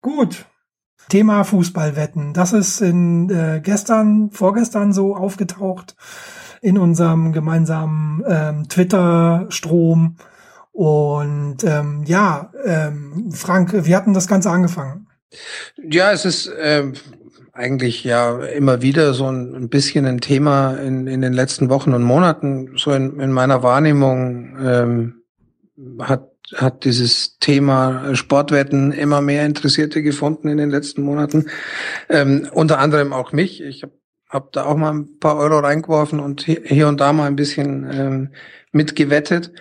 Gut. 0.00 0.46
Thema 1.08 1.44
Fußballwetten. 1.44 2.32
Das 2.32 2.52
ist 2.52 2.80
in 2.80 3.28
äh, 3.28 3.60
gestern, 3.62 4.30
vorgestern 4.30 4.92
so 4.92 5.14
aufgetaucht 5.14 5.96
in 6.62 6.78
unserem 6.78 7.32
gemeinsamen 7.32 8.22
ähm, 8.26 8.68
Twitter-Strom 8.68 10.16
und 10.72 11.58
ähm, 11.64 12.02
ja, 12.06 12.50
ähm, 12.64 13.30
Frank, 13.32 13.72
wie 13.72 13.94
hatten 13.94 14.14
das 14.14 14.26
Ganze 14.26 14.50
angefangen? 14.50 15.06
Ja, 15.76 16.12
es 16.12 16.24
ist 16.24 16.50
ähm, 16.58 16.94
eigentlich 17.52 18.04
ja 18.04 18.38
immer 18.38 18.82
wieder 18.82 19.14
so 19.14 19.26
ein, 19.30 19.54
ein 19.54 19.68
bisschen 19.68 20.06
ein 20.06 20.20
Thema 20.20 20.74
in, 20.74 21.06
in 21.06 21.20
den 21.20 21.32
letzten 21.32 21.68
Wochen 21.68 21.92
und 21.92 22.02
Monaten. 22.02 22.72
So 22.76 22.92
in, 22.92 23.20
in 23.20 23.32
meiner 23.32 23.62
Wahrnehmung 23.62 24.56
ähm, 24.60 25.14
hat 26.00 26.28
hat 26.56 26.84
dieses 26.84 27.38
Thema 27.38 28.14
Sportwetten 28.14 28.92
immer 28.92 29.20
mehr 29.20 29.46
Interessierte 29.46 30.02
gefunden 30.02 30.48
in 30.48 30.58
den 30.58 30.70
letzten 30.70 31.02
Monaten. 31.02 31.46
Ähm, 32.08 32.48
unter 32.52 32.78
anderem 32.78 33.12
auch 33.12 33.32
mich. 33.32 33.62
Ich 33.62 33.82
habe 33.82 33.92
hab 34.28 34.52
da 34.52 34.64
auch 34.64 34.76
mal 34.76 34.92
ein 34.92 35.18
paar 35.18 35.36
Euro 35.36 35.60
reingeworfen 35.60 36.20
und 36.20 36.42
hier 36.42 36.88
und 36.88 37.00
da 37.00 37.12
mal 37.12 37.26
ein 37.26 37.36
bisschen 37.36 37.88
ähm, 37.90 38.28
mitgewettet. 38.72 39.52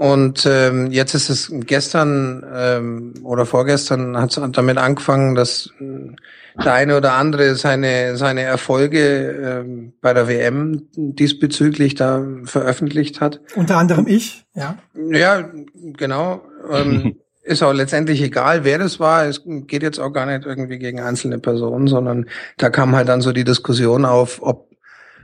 Und 0.00 0.46
ähm, 0.46 0.90
jetzt 0.92 1.12
ist 1.12 1.28
es 1.28 1.52
gestern 1.66 2.42
ähm, 2.54 3.12
oder 3.22 3.44
vorgestern 3.44 4.16
hat 4.16 4.34
es 4.34 4.52
damit 4.52 4.78
angefangen, 4.78 5.34
dass 5.34 5.68
äh, 5.78 6.16
der 6.64 6.72
eine 6.72 6.96
oder 6.96 7.12
andere 7.12 7.54
seine 7.54 8.16
seine 8.16 8.40
Erfolge 8.40 9.60
ähm, 9.60 9.92
bei 10.00 10.14
der 10.14 10.26
WM 10.26 10.88
diesbezüglich 10.96 11.96
da 11.96 12.24
veröffentlicht 12.44 13.20
hat. 13.20 13.42
Unter 13.56 13.76
anderem 13.76 14.06
ich, 14.06 14.46
ja. 14.54 14.78
Ja, 14.94 15.50
genau. 15.98 16.46
Ähm, 16.72 17.16
ist 17.42 17.62
auch 17.62 17.74
letztendlich 17.74 18.22
egal, 18.22 18.64
wer 18.64 18.78
das 18.78 19.00
war. 19.00 19.26
Es 19.26 19.42
geht 19.44 19.82
jetzt 19.82 19.98
auch 19.98 20.12
gar 20.12 20.24
nicht 20.24 20.46
irgendwie 20.46 20.78
gegen 20.78 21.00
einzelne 21.00 21.38
Personen, 21.38 21.88
sondern 21.88 22.24
da 22.56 22.70
kam 22.70 22.96
halt 22.96 23.10
dann 23.10 23.20
so 23.20 23.32
die 23.32 23.44
Diskussion 23.44 24.06
auf, 24.06 24.38
ob 24.40 24.69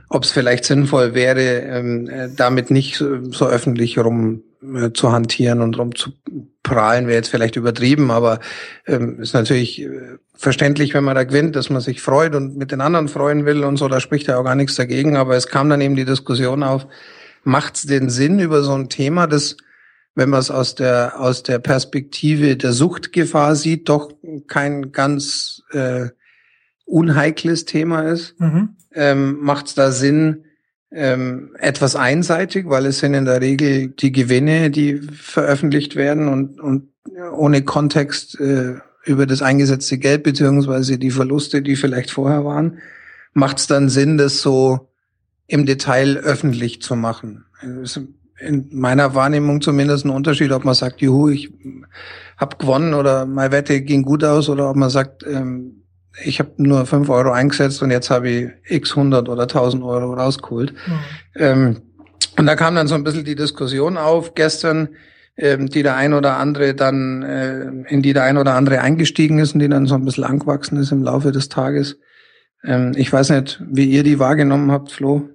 ob 0.09 0.23
es 0.23 0.31
vielleicht 0.31 0.65
sinnvoll 0.65 1.13
wäre, 1.13 1.41
ähm, 1.41 2.09
äh, 2.09 2.29
damit 2.35 2.71
nicht 2.71 2.97
so, 2.97 3.31
so 3.31 3.47
öffentlich 3.47 3.97
rum 3.97 4.43
äh, 4.61 4.91
zu 4.91 5.11
hantieren 5.11 5.61
und 5.61 5.77
rum 5.77 5.95
zu 5.95 6.11
prahlen, 6.63 7.07
wäre 7.07 7.17
jetzt 7.17 7.29
vielleicht 7.29 7.55
übertrieben, 7.55 8.11
aber 8.11 8.39
ähm, 8.85 9.19
ist 9.19 9.33
natürlich 9.33 9.81
äh, 9.81 10.17
verständlich, 10.33 10.93
wenn 10.93 11.03
man 11.03 11.15
da 11.15 11.23
gewinnt, 11.23 11.55
dass 11.55 11.69
man 11.69 11.81
sich 11.81 12.01
freut 12.01 12.35
und 12.35 12.57
mit 12.57 12.71
den 12.71 12.81
anderen 12.81 13.07
freuen 13.07 13.45
will 13.45 13.63
und 13.63 13.77
so, 13.77 13.87
da 13.87 13.99
spricht 13.99 14.27
ja 14.27 14.37
auch 14.37 14.43
gar 14.43 14.55
nichts 14.55 14.75
dagegen, 14.75 15.17
aber 15.17 15.35
es 15.35 15.47
kam 15.47 15.69
dann 15.69 15.81
eben 15.81 15.95
die 15.95 16.05
Diskussion 16.05 16.63
auf, 16.63 16.87
macht 17.43 17.75
es 17.75 17.83
den 17.83 18.09
Sinn 18.09 18.39
über 18.39 18.63
so 18.63 18.73
ein 18.73 18.89
Thema, 18.89 19.27
das 19.27 19.57
wenn 20.15 20.31
man 20.31 20.39
es 20.39 20.49
aus 20.49 20.73
der 20.73 21.19
aus 21.19 21.43
der 21.43 21.59
Perspektive 21.59 22.57
der 22.57 22.73
Suchtgefahr 22.73 23.55
sieht, 23.55 23.87
doch 23.87 24.11
kein 24.47 24.91
ganz 24.91 25.61
äh, 25.71 26.07
unheikles 26.87 27.65
Thema 27.65 28.01
ist, 28.01 28.39
mhm. 28.39 28.69
ähm, 28.93 29.37
macht 29.41 29.67
es 29.67 29.75
da 29.75 29.91
Sinn, 29.91 30.45
ähm, 30.89 31.55
etwas 31.59 31.95
einseitig, 31.95 32.69
weil 32.69 32.85
es 32.85 32.99
sind 32.99 33.13
in 33.13 33.25
der 33.25 33.41
Regel 33.41 33.89
die 33.89 34.11
Gewinne, 34.11 34.71
die 34.71 34.95
veröffentlicht 34.95 35.95
werden 35.95 36.29
und, 36.29 36.59
und 36.61 36.89
ohne 37.33 37.61
Kontext 37.61 38.39
äh, 38.39 38.75
über 39.03 39.25
das 39.25 39.41
eingesetzte 39.41 39.97
Geld 39.97 40.23
beziehungsweise 40.23 40.97
die 40.97 41.11
Verluste, 41.11 41.61
die 41.61 41.75
vielleicht 41.75 42.11
vorher 42.11 42.45
waren. 42.45 42.79
macht 43.33 43.59
es 43.59 43.67
dann 43.67 43.89
Sinn, 43.89 44.17
das 44.17 44.41
so 44.41 44.89
im 45.47 45.65
Detail 45.65 46.17
öffentlich 46.17 46.81
zu 46.81 46.95
machen? 46.95 47.45
in 48.39 48.69
meiner 48.71 49.15
Wahrnehmung 49.15 49.61
zumindest 49.61 50.05
ein 50.05 50.11
Unterschied, 50.11 50.51
ob 50.51 50.63
man 50.63 50.75
sagt, 50.75 51.01
juhu, 51.01 51.29
ich 51.29 51.51
habe 52.37 52.57
gewonnen 52.57 52.93
oder 52.93 53.25
meine 53.25 53.51
Wette 53.51 53.81
ging 53.81 54.03
gut 54.03 54.23
aus 54.23 54.47
oder 54.49 54.69
ob 54.69 54.75
man 54.75 54.89
sagt, 54.89 55.25
ähm, 55.25 55.76
ich 56.23 56.39
habe 56.39 56.51
nur 56.57 56.85
fünf 56.85 57.09
Euro 57.09 57.31
eingesetzt 57.31 57.81
und 57.81 57.91
jetzt 57.91 58.09
habe 58.09 58.29
ich 58.29 58.49
x 58.65 58.91
100 58.91 59.29
oder 59.29 59.43
1000 59.43 59.83
Euro 59.83 60.13
rausgeholt. 60.13 60.73
Mhm. 60.73 60.99
Ähm, 61.35 61.81
und 62.37 62.45
da 62.45 62.55
kam 62.55 62.75
dann 62.75 62.87
so 62.87 62.95
ein 62.95 63.03
bisschen 63.03 63.25
die 63.25 63.35
Diskussion 63.35 63.97
auf 63.97 64.35
gestern, 64.35 64.89
ähm, 65.37 65.69
die 65.69 65.83
der 65.83 65.95
ein 65.95 66.13
oder 66.13 66.37
andere 66.37 66.73
dann, 66.73 67.23
äh, 67.23 67.65
in 67.89 68.01
die 68.01 68.13
der 68.13 68.23
ein 68.23 68.37
oder 68.37 68.55
andere 68.55 68.81
eingestiegen 68.81 69.39
ist 69.39 69.53
und 69.53 69.59
die 69.59 69.69
dann 69.69 69.85
so 69.85 69.95
ein 69.95 70.05
bisschen 70.05 70.23
angewachsen 70.23 70.77
ist 70.77 70.91
im 70.91 71.03
Laufe 71.03 71.31
des 71.31 71.49
Tages. 71.49 71.99
Ähm, 72.63 72.93
ich 72.95 73.11
weiß 73.11 73.29
nicht, 73.31 73.61
wie 73.67 73.85
ihr 73.85 74.03
die 74.03 74.19
wahrgenommen 74.19 74.71
habt, 74.71 74.91
Flo. 74.91 75.29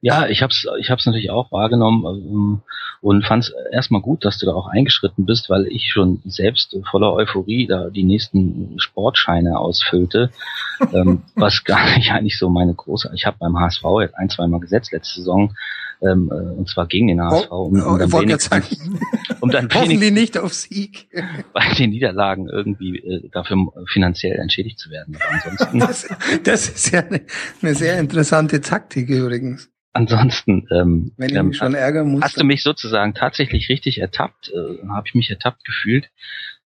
Ja, 0.00 0.26
ich 0.26 0.42
habe 0.42 0.52
es 0.52 0.66
ich 0.78 0.90
hab's 0.90 1.06
natürlich 1.06 1.30
auch 1.30 1.50
wahrgenommen 1.50 2.04
ähm, 2.06 2.62
und 3.00 3.24
fand 3.24 3.44
es 3.44 3.54
erstmal 3.72 4.00
gut, 4.00 4.24
dass 4.24 4.38
du 4.38 4.46
da 4.46 4.52
auch 4.52 4.68
eingeschritten 4.68 5.26
bist, 5.26 5.50
weil 5.50 5.66
ich 5.66 5.90
schon 5.90 6.20
selbst 6.24 6.76
voller 6.90 7.12
Euphorie 7.12 7.66
da 7.66 7.90
die 7.90 8.04
nächsten 8.04 8.78
Sportscheine 8.78 9.58
ausfüllte, 9.58 10.30
ähm, 10.92 11.22
was 11.34 11.64
gar 11.64 11.96
nicht 11.96 12.10
eigentlich 12.10 12.38
so 12.38 12.48
meine 12.48 12.74
große. 12.74 13.10
Ich 13.14 13.26
habe 13.26 13.36
beim 13.38 13.58
HSV 13.58 13.84
jetzt 14.00 14.14
ein, 14.14 14.30
zweimal 14.30 14.60
gesetzt 14.60 14.92
letzte 14.92 15.20
Saison 15.20 15.54
ähm, 16.00 16.30
äh, 16.30 16.34
und 16.34 16.68
zwar 16.68 16.86
gegen 16.86 17.08
den 17.08 17.20
HSV, 17.20 17.50
um, 17.50 17.72
um, 17.72 17.94
oh, 17.94 17.98
dann, 17.98 18.12
wenigstens, 18.12 18.78
um 19.40 19.50
dann 19.50 19.68
die 19.88 20.10
nicht 20.10 20.38
auf 20.38 20.54
Sieg. 20.54 21.08
bei 21.52 21.72
den 21.74 21.90
Niederlagen 21.90 22.48
irgendwie 22.48 22.98
äh, 22.98 23.28
dafür 23.30 23.56
finanziell 23.86 24.38
entschädigt 24.38 24.78
zu 24.78 24.90
werden. 24.90 25.16
Aber 25.16 25.34
ansonsten. 25.34 25.78
Das, 25.78 26.08
das 26.44 26.68
ist 26.68 26.92
ja 26.92 27.00
eine, 27.00 27.22
eine 27.62 27.74
sehr 27.74 27.98
interessante 27.98 28.60
Taktik 28.60 29.08
übrigens. 29.08 29.70
Ansonsten, 29.92 30.66
ähm, 30.70 31.12
wenn 31.16 31.30
ich 31.30 31.36
ähm, 31.36 31.48
mich 31.48 31.56
schon 31.56 31.74
ärgern 31.74 32.08
muss, 32.08 32.22
hast 32.22 32.40
du 32.40 32.44
mich 32.44 32.62
sozusagen 32.62 33.14
tatsächlich 33.14 33.68
richtig 33.68 34.00
ertappt, 34.00 34.50
äh, 34.50 34.86
habe 34.88 35.06
ich 35.06 35.14
mich 35.14 35.30
ertappt 35.30 35.64
gefühlt 35.64 36.10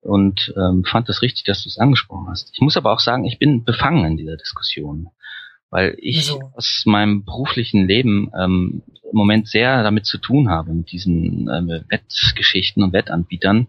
und 0.00 0.54
ähm, 0.56 0.84
fand 0.84 1.08
das 1.08 1.22
richtig, 1.22 1.44
dass 1.44 1.62
du 1.62 1.68
es 1.68 1.78
angesprochen 1.78 2.28
hast. 2.28 2.50
Ich 2.54 2.60
muss 2.60 2.76
aber 2.76 2.92
auch 2.92 3.00
sagen, 3.00 3.24
ich 3.24 3.38
bin 3.38 3.64
befangen 3.64 4.04
in 4.04 4.16
dieser 4.16 4.36
Diskussion, 4.36 5.08
weil 5.70 5.96
ich 5.98 6.16
Wieso? 6.16 6.52
aus 6.54 6.84
meinem 6.86 7.24
beruflichen 7.24 7.86
Leben 7.86 8.30
ähm, 8.38 8.82
im 9.02 9.16
Moment 9.16 9.48
sehr 9.48 9.82
damit 9.82 10.06
zu 10.06 10.18
tun 10.18 10.48
habe 10.48 10.72
mit 10.72 10.92
diesen 10.92 11.48
äh, 11.48 11.82
Wettgeschichten 11.88 12.82
und 12.82 12.92
Wettanbietern 12.92 13.66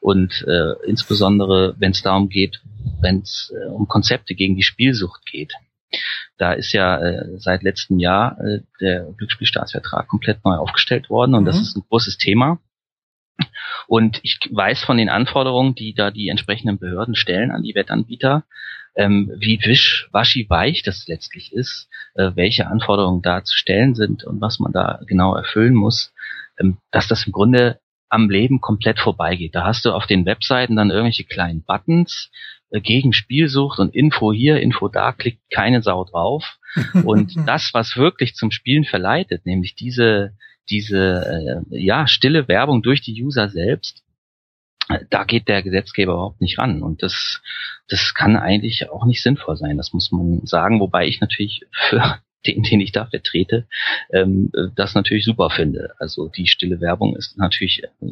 und 0.00 0.44
äh, 0.46 0.74
insbesondere, 0.86 1.74
wenn 1.78 1.92
es 1.92 2.02
darum 2.02 2.28
geht, 2.28 2.60
wenn 3.00 3.20
es 3.20 3.52
äh, 3.56 3.68
um 3.68 3.88
Konzepte 3.88 4.34
gegen 4.34 4.54
die 4.54 4.62
Spielsucht 4.62 5.24
geht. 5.26 5.54
Da 6.42 6.54
ist 6.54 6.72
ja 6.72 6.98
äh, 6.98 7.38
seit 7.38 7.62
letztem 7.62 8.00
Jahr 8.00 8.36
äh, 8.40 8.62
der 8.80 9.04
Glücksspielstaatsvertrag 9.16 10.08
komplett 10.08 10.44
neu 10.44 10.56
aufgestellt 10.56 11.08
worden 11.08 11.36
und 11.36 11.42
mhm. 11.42 11.46
das 11.46 11.60
ist 11.60 11.76
ein 11.76 11.84
großes 11.88 12.18
Thema. 12.18 12.58
Und 13.86 14.18
ich 14.24 14.40
weiß 14.50 14.82
von 14.82 14.96
den 14.96 15.08
Anforderungen, 15.08 15.76
die 15.76 15.94
da 15.94 16.10
die 16.10 16.30
entsprechenden 16.30 16.80
Behörden 16.80 17.14
stellen 17.14 17.52
an 17.52 17.62
die 17.62 17.76
Wettanbieter, 17.76 18.42
ähm, 18.96 19.30
wie 19.38 19.60
wisch, 19.64 20.08
waschi 20.10 20.50
weich 20.50 20.82
das 20.82 21.06
letztlich 21.06 21.52
ist, 21.52 21.88
äh, 22.14 22.32
welche 22.34 22.66
Anforderungen 22.66 23.22
da 23.22 23.44
zu 23.44 23.56
stellen 23.56 23.94
sind 23.94 24.24
und 24.24 24.40
was 24.40 24.58
man 24.58 24.72
da 24.72 24.98
genau 25.06 25.36
erfüllen 25.36 25.74
muss, 25.74 26.12
ähm, 26.58 26.78
dass 26.90 27.06
das 27.06 27.24
im 27.24 27.32
Grunde 27.32 27.78
am 28.08 28.28
Leben 28.30 28.60
komplett 28.60 28.98
vorbeigeht. 28.98 29.54
Da 29.54 29.62
hast 29.62 29.84
du 29.84 29.92
auf 29.92 30.06
den 30.06 30.26
Webseiten 30.26 30.74
dann 30.74 30.90
irgendwelche 30.90 31.24
kleinen 31.24 31.62
Buttons, 31.62 32.32
gegen 32.80 33.12
Spielsucht 33.12 33.78
und 33.78 33.94
Info 33.94 34.32
hier, 34.32 34.60
Info 34.60 34.88
da, 34.88 35.12
klickt 35.12 35.42
keine 35.50 35.82
Sau 35.82 36.04
drauf. 36.04 36.58
Und 37.04 37.36
das, 37.46 37.70
was 37.74 37.96
wirklich 37.96 38.34
zum 38.34 38.50
Spielen 38.50 38.84
verleitet, 38.84 39.44
nämlich 39.44 39.74
diese, 39.74 40.34
diese 40.70 41.64
äh, 41.70 41.78
ja, 41.78 42.06
stille 42.06 42.48
Werbung 42.48 42.82
durch 42.82 43.02
die 43.02 43.22
User 43.22 43.50
selbst, 43.50 44.02
äh, 44.88 45.00
da 45.10 45.24
geht 45.24 45.48
der 45.48 45.62
Gesetzgeber 45.62 46.14
überhaupt 46.14 46.40
nicht 46.40 46.58
ran. 46.58 46.82
Und 46.82 47.02
das, 47.02 47.42
das 47.88 48.14
kann 48.14 48.36
eigentlich 48.36 48.88
auch 48.88 49.04
nicht 49.04 49.22
sinnvoll 49.22 49.56
sein. 49.56 49.76
Das 49.76 49.92
muss 49.92 50.10
man 50.10 50.40
sagen, 50.46 50.80
wobei 50.80 51.06
ich 51.06 51.20
natürlich 51.20 51.66
für 51.70 52.20
den, 52.46 52.62
den 52.62 52.80
ich 52.80 52.92
da 52.92 53.06
vertrete, 53.06 53.66
ähm, 54.12 54.50
das 54.74 54.94
natürlich 54.94 55.24
super 55.24 55.50
finde. 55.50 55.94
Also 55.98 56.28
die 56.28 56.46
stille 56.46 56.80
Werbung 56.80 57.16
ist 57.16 57.38
natürlich 57.38 57.82
äh, 57.84 58.06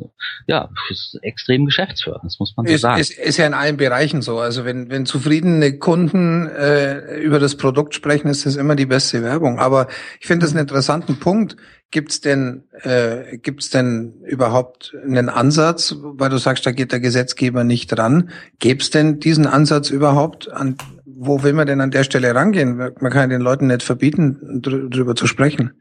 ja 0.47 0.69
ist 0.91 1.19
extrem 1.23 1.67
geschäftsführend, 1.67 2.25
das 2.25 2.39
muss 2.39 2.57
man 2.57 2.67
so 2.67 2.73
ist, 2.73 2.81
sagen. 2.81 3.01
Ist, 3.01 3.19
ist 3.19 3.37
ja 3.37 3.47
in 3.47 3.55
allen 3.55 3.77
Bereichen 3.77 4.23
so. 4.23 4.39
Also 4.39 4.65
wenn, 4.65 4.91
wenn 4.91 5.07
zufriedene 5.07 5.79
Kunden 5.79 6.47
äh, 6.47 7.19
über 7.19 7.39
das 7.39 7.57
Produkt 7.57 7.95
sprechen, 7.95 8.29
ist 8.29 8.47
das 8.47 8.57
immer 8.57 8.77
die 8.77 8.87
beste 8.87 9.23
Werbung. 9.23 9.59
Aber 9.59 9.89
ich 10.21 10.27
finde 10.27 10.47
das 10.47 10.53
einen 10.53 10.63
interessanten 10.63 11.19
Punkt. 11.19 11.57
Gibt's 11.93 12.21
denn 12.21 12.65
äh, 12.83 13.39
gibt's 13.39 13.71
denn 13.71 14.23
überhaupt 14.25 14.95
einen 15.05 15.29
Ansatz, 15.29 15.97
weil 16.01 16.31
du 16.31 16.39
sagst, 16.39 16.65
da 16.65 16.71
geht 16.71 16.93
der 16.93 17.01
Gesetzgeber 17.01 17.65
nicht 17.65 17.89
dran? 17.89 18.31
Gäb's 18.61 18.91
denn 18.91 19.19
diesen 19.19 19.49
Ansatz 19.49 19.91
überhaupt 19.91 20.53
an 20.53 20.77
wo 21.23 21.43
will 21.43 21.53
man 21.53 21.67
denn 21.67 21.83
an 21.83 21.91
der 21.91 22.05
Stelle 22.05 22.35
rangehen? 22.35 22.77
Man 22.77 23.13
kann 23.13 23.29
den 23.29 23.43
Leuten 23.43 23.67
nicht 23.67 23.83
verbieten, 23.83 24.63
darüber 24.63 25.15
zu 25.15 25.27
sprechen. 25.27 25.75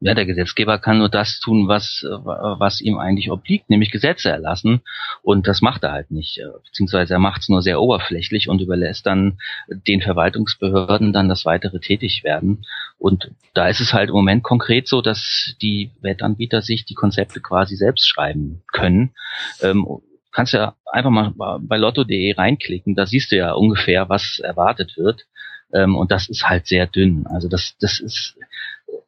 Ja, 0.00 0.14
der 0.14 0.26
Gesetzgeber 0.26 0.78
kann 0.78 0.98
nur 0.98 1.08
das 1.08 1.40
tun, 1.40 1.66
was, 1.66 2.04
was 2.04 2.80
ihm 2.80 2.98
eigentlich 2.98 3.30
obliegt, 3.30 3.70
nämlich 3.70 3.90
Gesetze 3.90 4.30
erlassen. 4.30 4.80
Und 5.22 5.48
das 5.48 5.60
macht 5.60 5.84
er 5.84 5.92
halt 5.92 6.10
nicht. 6.10 6.40
Beziehungsweise 6.64 7.14
er 7.14 7.18
macht 7.20 7.42
es 7.42 7.48
nur 7.48 7.62
sehr 7.62 7.80
oberflächlich 7.80 8.48
und 8.48 8.60
überlässt 8.60 9.06
dann 9.06 9.38
den 9.68 10.00
Verwaltungsbehörden 10.00 11.12
dann 11.12 11.28
das 11.28 11.44
weitere 11.44 11.78
Tätigwerden. 11.78 12.64
Und 12.98 13.30
da 13.54 13.68
ist 13.68 13.80
es 13.80 13.92
halt 13.92 14.08
im 14.08 14.16
Moment 14.16 14.42
konkret 14.42 14.88
so, 14.88 15.02
dass 15.02 15.54
die 15.62 15.92
Wettanbieter 16.00 16.62
sich 16.62 16.84
die 16.84 16.94
Konzepte 16.94 17.40
quasi 17.40 17.74
selbst 17.76 18.08
schreiben 18.08 18.62
können. 18.72 19.14
Ähm, 19.62 19.86
kannst 20.32 20.52
ja 20.52 20.74
einfach 20.86 21.10
mal 21.10 21.32
bei 21.60 21.76
lotto.de 21.76 22.34
reinklicken, 22.34 22.94
da 22.94 23.06
siehst 23.06 23.32
du 23.32 23.36
ja 23.36 23.52
ungefähr, 23.52 24.08
was 24.08 24.38
erwartet 24.38 24.96
wird. 24.96 25.26
Ähm, 25.72 25.96
und 25.96 26.10
das 26.10 26.28
ist 26.28 26.48
halt 26.48 26.66
sehr 26.66 26.86
dünn. 26.86 27.26
Also 27.26 27.48
das, 27.48 27.74
das 27.80 28.00
ist, 28.00 28.36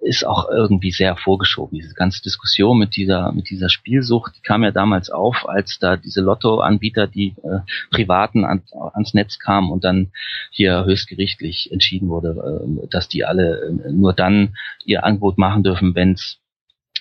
ist 0.01 0.27
auch 0.27 0.49
irgendwie 0.51 0.91
sehr 0.91 1.17
vorgeschoben. 1.17 1.79
Diese 1.79 1.95
ganze 1.95 2.23
Diskussion 2.23 2.79
mit 2.79 2.97
dieser, 2.97 3.33
mit 3.33 3.49
dieser 3.49 3.69
Spielsucht, 3.69 4.35
die 4.37 4.43
kam 4.43 4.63
ja 4.63 4.71
damals 4.71 5.11
auf, 5.11 5.49
als 5.49 5.79
da 5.79 5.97
diese 5.97 6.21
Lotto-Anbieter, 6.21 7.07
die 7.07 7.35
äh, 7.43 7.61
Privaten 7.91 8.45
an, 8.45 8.63
ans 8.93 9.15
Netz 9.15 9.39
kamen 9.39 9.71
und 9.71 9.85
dann 9.85 10.13
hier 10.51 10.85
höchstgerichtlich 10.85 11.71
entschieden 11.73 12.09
wurde, 12.09 12.65
äh, 12.85 12.89
dass 12.89 13.09
die 13.09 13.25
alle 13.25 13.61
äh, 13.61 13.93
nur 13.93 14.13
dann 14.13 14.55
ihr 14.85 15.05
Angebot 15.05 15.39
machen 15.39 15.63
dürfen, 15.63 15.95
wenn 15.95 16.13
es 16.13 16.40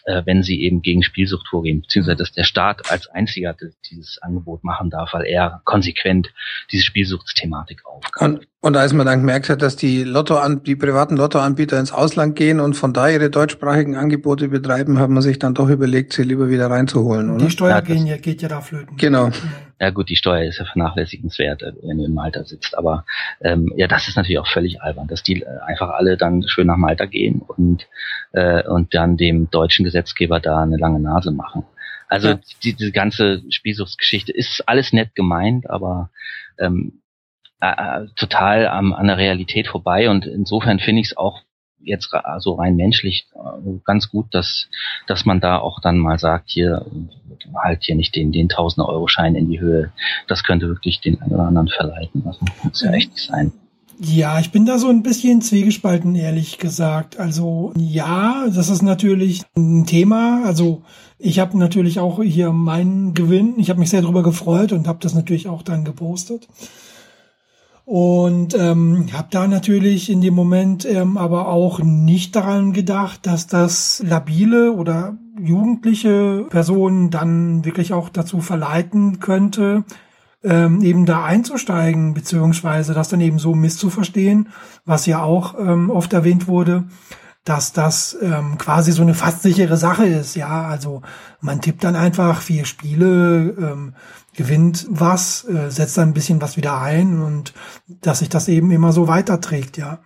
äh, 0.06 0.22
wenn 0.26 0.44
sie 0.44 0.62
eben 0.62 0.82
gegen 0.82 1.04
Spielsucht 1.04 1.48
vorgehen, 1.48 1.82
beziehungsweise 1.82 2.18
dass 2.18 2.32
der 2.32 2.44
Staat 2.44 2.92
als 2.92 3.08
einziger 3.08 3.56
dieses 3.90 4.22
Angebot 4.22 4.64
machen 4.64 4.90
darf, 4.90 5.14
weil 5.14 5.26
er 5.26 5.62
konsequent 5.66 6.30
diese 6.72 6.84
Spielsuchtsthematik 6.84 7.86
aufgreift. 7.86 8.22
Und, 8.22 8.48
und 8.62 8.78
als 8.78 8.94
man 8.94 9.06
dann 9.06 9.20
gemerkt 9.20 9.50
hat, 9.50 9.62
dass 9.62 9.76
die 9.76 10.04
Lotto 10.04 10.38
die 10.56 10.76
privaten 10.76 11.16
Lottoanbieter 11.16 11.80
ins 11.80 11.92
Ausland 11.92 12.36
gehen 12.36 12.60
und 12.60 12.74
von 12.74 12.94
da 12.94 13.10
ihre 13.10 13.30
deutschsprachigen 13.30 13.96
Angebote 13.96 14.50
betreiben, 14.50 15.00
hat 15.00 15.10
man 15.10 15.22
sich 15.22 15.40
dann 15.40 15.54
doch 15.54 15.70
überlegt, 15.70 16.14
sie 16.14 16.24
lieber 16.24 16.50
wieder 16.50 16.70
reinzuholen, 16.70 17.30
oder? 17.30 17.46
Die 17.46 17.52
Steuer 17.52 17.70
ja, 17.70 17.82
gehen 17.82 18.06
ja, 18.06 18.18
geht 18.18 18.42
ja 18.42 18.50
da 18.50 18.62
flöten. 18.62 18.98
Genau. 18.98 19.30
Ja 19.82 19.92
gut, 19.92 20.10
die 20.10 20.18
Steuer 20.18 20.44
ist 20.44 20.60
ja 20.60 20.66
vernachlässigenswert, 20.66 21.62
äh, 21.62 21.72
wenn 21.84 22.00
du 22.00 22.06
in 22.06 22.14
Malta 22.14 22.44
sitzt. 22.44 22.78
Aber 22.78 23.06
ähm, 23.42 23.72
ja, 23.78 23.88
das 23.88 24.10
ist 24.10 24.18
natürlich 24.18 24.40
auch 24.40 24.48
völlig 24.48 24.82
albern, 24.82 25.08
dass 25.08 25.24
die 25.24 25.42
äh, 25.42 25.46
einfach 25.66 25.92
alle 25.92 26.18
dann 26.18 26.44
schön 26.48 26.68
nach 26.68 26.76
Malta 26.76 27.06
gehen 27.06 27.42
und, 27.48 27.88
äh, 28.34 28.68
und 28.68 28.94
dann 28.94 29.16
dem 29.16 29.50
deutschen 29.50 29.86
Gesetzgeber 29.90 30.40
da 30.40 30.62
eine 30.62 30.78
lange 30.78 31.00
Nase 31.00 31.32
machen. 31.32 31.66
Also 32.08 32.30
ja. 32.30 32.40
die, 32.64 32.74
diese 32.74 32.92
ganze 32.92 33.44
Spielsuchtsgeschichte 33.50 34.32
ist 34.32 34.64
alles 34.68 34.94
nett 34.94 35.16
gemeint, 35.16 35.70
aber 35.70 36.10
ähm, 36.58 37.02
äh, 37.62 38.04
äh 38.04 38.08
total 38.16 38.68
am, 38.68 38.94
an 38.94 39.08
der 39.08 39.18
Realität 39.18 39.68
vorbei. 39.68 40.10
Und 40.10 40.26
insofern 40.26 40.80
finde 40.80 41.02
ich 41.02 41.10
es 41.10 41.18
auch 41.18 41.42
jetzt 41.82 42.14
also 42.14 42.54
rein 42.54 42.76
menschlich 42.76 43.28
äh, 43.36 43.80
ganz 43.86 44.10
gut, 44.10 44.28
dass, 44.34 44.70
dass 45.08 45.26
man 45.26 45.40
da 45.40 45.58
auch 45.58 45.80
dann 45.80 45.98
mal 45.98 46.20
sagt, 46.20 46.50
hier 46.50 46.86
halt 47.56 47.84
hier 47.84 47.96
nicht 47.96 48.16
den, 48.16 48.32
den 48.32 48.50
Tausender 48.50 48.90
Euro 48.90 49.08
Schein 49.08 49.36
in 49.36 49.50
die 49.50 49.60
Höhe. 49.60 49.92
Das 50.28 50.44
könnte 50.44 50.68
wirklich 50.68 51.00
den 51.02 51.22
einen 51.22 51.34
oder 51.34 51.48
anderen 51.48 51.68
verleiten. 51.68 52.24
Das 52.24 52.40
muss 52.64 52.82
ja 52.82 52.92
echt 52.92 53.12
nicht 53.12 53.26
sein. 53.26 53.52
Ja, 54.02 54.40
ich 54.40 54.52
bin 54.52 54.66
da 54.66 54.78
so 54.78 54.88
ein 54.88 55.04
bisschen 55.04 55.42
zwiegespalten, 55.42 56.16
ehrlich 56.16 56.58
gesagt. 56.58 57.20
Also 57.20 57.74
ja, 57.76 58.48
das 58.48 58.70
ist 58.70 58.82
natürlich 58.82 59.44
ein 59.58 59.86
Thema. 59.86 60.44
Also 60.46 60.84
ich 61.18 61.40
habe 61.40 61.58
natürlich 61.58 62.00
auch 62.00 62.24
hier 62.24 62.54
meinen 62.54 63.14
Gewinn. 63.14 63.56
Ich 63.58 63.70
habe 63.70 63.82
mich 63.82 63.90
sehr 63.90 64.02
darüber 64.02 64.24
gefreut 64.24 64.72
und 64.72 64.88
habe 64.88 65.00
das 65.02 65.16
natürlich 65.16 65.50
auch 65.50 65.64
dann 65.64 65.84
gepostet. 65.84 66.48
Und 67.84 68.56
ähm, 68.58 69.10
habe 69.12 69.28
da 69.32 69.48
natürlich 69.48 70.10
in 70.10 70.22
dem 70.22 70.34
Moment 70.34 70.86
ähm, 70.86 71.18
aber 71.18 71.50
auch 71.50 71.80
nicht 71.80 72.38
daran 72.38 72.72
gedacht, 72.72 73.28
dass 73.28 73.48
das 73.48 74.02
labile 74.06 74.72
oder 74.72 75.18
jugendliche 75.42 76.46
Personen 76.50 77.10
dann 77.10 77.66
wirklich 77.66 77.92
auch 77.92 78.08
dazu 78.08 78.40
verleiten 78.40 79.20
könnte, 79.20 79.84
ähm, 80.44 80.82
eben 80.82 81.06
da 81.06 81.24
einzusteigen, 81.24 82.14
beziehungsweise 82.14 82.94
das 82.94 83.10
dann 83.10 83.22
eben 83.22 83.40
so 83.40 83.56
misszuverstehen, 83.56 84.50
was 84.86 85.06
ja 85.06 85.22
auch 85.22 85.56
ähm, 85.60 85.90
oft 85.90 86.14
erwähnt 86.14 86.48
wurde, 86.48 86.86
dass 87.44 87.74
das 87.74 88.18
ähm, 88.22 88.58
quasi 88.58 88.92
so 88.92 89.02
eine 89.02 89.14
fast 89.14 89.42
sichere 89.42 89.78
Sache 89.78 90.06
ist. 90.06 90.36
Ja, 90.36 90.68
also 90.68 91.02
man 91.42 91.62
tippt 91.62 91.84
dann 91.84 91.96
einfach 91.96 92.42
vier 92.42 92.66
Spiele, 92.66 93.56
ähm, 93.60 93.96
gewinnt 94.36 94.88
was, 94.90 95.46
äh, 95.46 95.70
setzt 95.72 95.98
dann 95.98 96.10
ein 96.10 96.14
bisschen 96.14 96.42
was 96.42 96.58
wieder 96.58 96.80
ein 96.80 97.22
und 97.22 97.54
dass 97.88 98.20
sich 98.20 98.30
das 98.30 98.48
eben 98.48 98.72
immer 98.72 98.94
so 98.94 99.08
weiterträgt, 99.08 99.78
ja. 99.78 100.00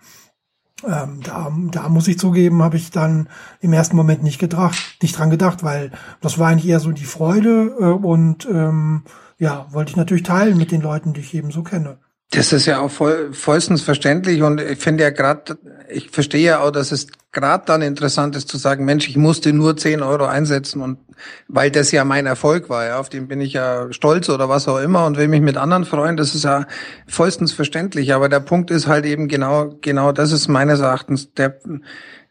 Ähm, 0.84 1.20
da, 1.22 1.50
da 1.70 1.88
muss 1.88 2.08
ich 2.08 2.18
zugeben, 2.18 2.62
habe 2.62 2.76
ich 2.76 2.90
dann 2.90 3.28
im 3.60 3.72
ersten 3.72 3.96
Moment 3.96 4.22
nicht 4.22 4.38
gedacht, 4.38 4.98
nicht 5.02 5.16
dran 5.16 5.30
gedacht, 5.30 5.62
weil 5.62 5.92
das 6.20 6.38
war 6.38 6.48
eigentlich 6.48 6.68
eher 6.68 6.80
so 6.80 6.90
die 6.90 7.04
Freude 7.04 7.74
äh, 7.78 7.84
und 7.84 8.46
ähm, 8.50 9.04
ja, 9.38 9.66
wollte 9.70 9.90
ich 9.90 9.96
natürlich 9.96 10.22
teilen 10.22 10.56
mit 10.56 10.70
den 10.70 10.80
Leuten, 10.80 11.12
die 11.12 11.20
ich 11.20 11.34
eben 11.34 11.50
so 11.50 11.62
kenne. 11.62 11.98
Das 12.30 12.52
ist 12.52 12.66
ja 12.66 12.80
auch 12.80 12.90
voll, 12.90 13.32
vollstens 13.32 13.82
verständlich 13.82 14.42
und 14.42 14.60
ich 14.60 14.78
finde 14.78 15.04
ja 15.04 15.10
gerade, 15.10 15.56
ich 15.88 16.10
verstehe 16.10 16.44
ja 16.44 16.60
auch, 16.60 16.72
dass 16.72 16.90
es 16.90 17.06
gerade 17.30 17.64
dann 17.66 17.82
interessant 17.82 18.34
ist 18.34 18.48
zu 18.48 18.56
sagen, 18.56 18.84
Mensch, 18.84 19.08
ich 19.08 19.16
musste 19.16 19.52
nur 19.52 19.76
10 19.76 20.02
Euro 20.02 20.24
einsetzen 20.24 20.80
und 20.80 20.98
weil 21.48 21.70
das 21.70 21.92
ja 21.92 22.04
mein 22.04 22.26
Erfolg 22.26 22.68
war, 22.68 22.86
ja, 22.86 22.98
auf 22.98 23.08
den 23.08 23.28
bin 23.28 23.40
ich 23.40 23.52
ja 23.52 23.92
stolz 23.92 24.28
oder 24.30 24.48
was 24.48 24.66
auch 24.68 24.78
immer 24.78 25.06
und 25.06 25.16
will 25.16 25.28
mich 25.28 25.42
mit 25.42 25.56
anderen 25.56 25.84
freuen, 25.84 26.16
das 26.16 26.34
ist 26.34 26.44
ja 26.44 26.66
vollstens 27.06 27.52
verständlich. 27.52 28.14
Aber 28.14 28.28
der 28.28 28.40
Punkt 28.40 28.70
ist 28.70 28.86
halt 28.86 29.04
eben 29.04 29.28
genau, 29.28 29.74
genau 29.80 30.12
das 30.12 30.32
ist 30.32 30.48
meines 30.48 30.80
Erachtens 30.80 31.32
der, 31.34 31.58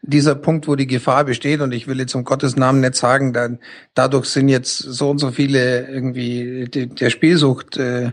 dieser 0.06 0.34
Punkt, 0.34 0.68
wo 0.68 0.76
die 0.76 0.86
Gefahr 0.86 1.24
besteht, 1.24 1.60
und 1.60 1.72
ich 1.72 1.86
will 1.86 1.98
jetzt 1.98 2.14
um 2.14 2.24
Gottes 2.24 2.56
Namen 2.56 2.80
nicht 2.80 2.94
sagen, 2.94 3.32
da, 3.32 3.48
dadurch 3.94 4.26
sind 4.26 4.48
jetzt 4.48 4.78
so 4.78 5.10
und 5.10 5.18
so 5.18 5.30
viele 5.30 5.88
irgendwie 5.88 6.68
der 6.70 7.10
Spielsucht 7.10 7.76
äh, 7.76 8.12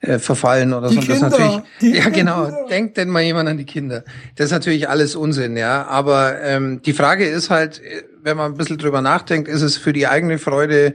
äh, 0.00 0.18
verfallen 0.18 0.72
oder 0.72 0.88
die 0.88 0.94
so. 0.94 1.00
Kinder, 1.00 1.30
das 1.30 1.38
natürlich, 1.38 1.62
ja 1.80 2.04
Kinder. 2.04 2.10
genau, 2.10 2.68
denkt 2.68 2.96
denn 2.96 3.08
mal 3.08 3.22
jemand 3.22 3.48
an 3.48 3.58
die 3.58 3.64
Kinder. 3.64 4.04
Das 4.36 4.46
ist 4.46 4.52
natürlich 4.52 4.88
alles 4.88 5.14
Unsinn, 5.14 5.56
ja. 5.56 5.86
Aber 5.86 6.40
ähm, 6.42 6.80
die 6.82 6.92
Frage 6.92 7.26
ist 7.26 7.50
halt, 7.50 7.82
äh, 7.82 8.02
wenn 8.22 8.36
man 8.36 8.52
ein 8.52 8.56
bisschen 8.56 8.78
drüber 8.78 9.02
nachdenkt, 9.02 9.48
ist 9.48 9.62
es 9.62 9.76
für 9.76 9.92
die 9.92 10.06
eigene 10.06 10.38
Freude, 10.38 10.94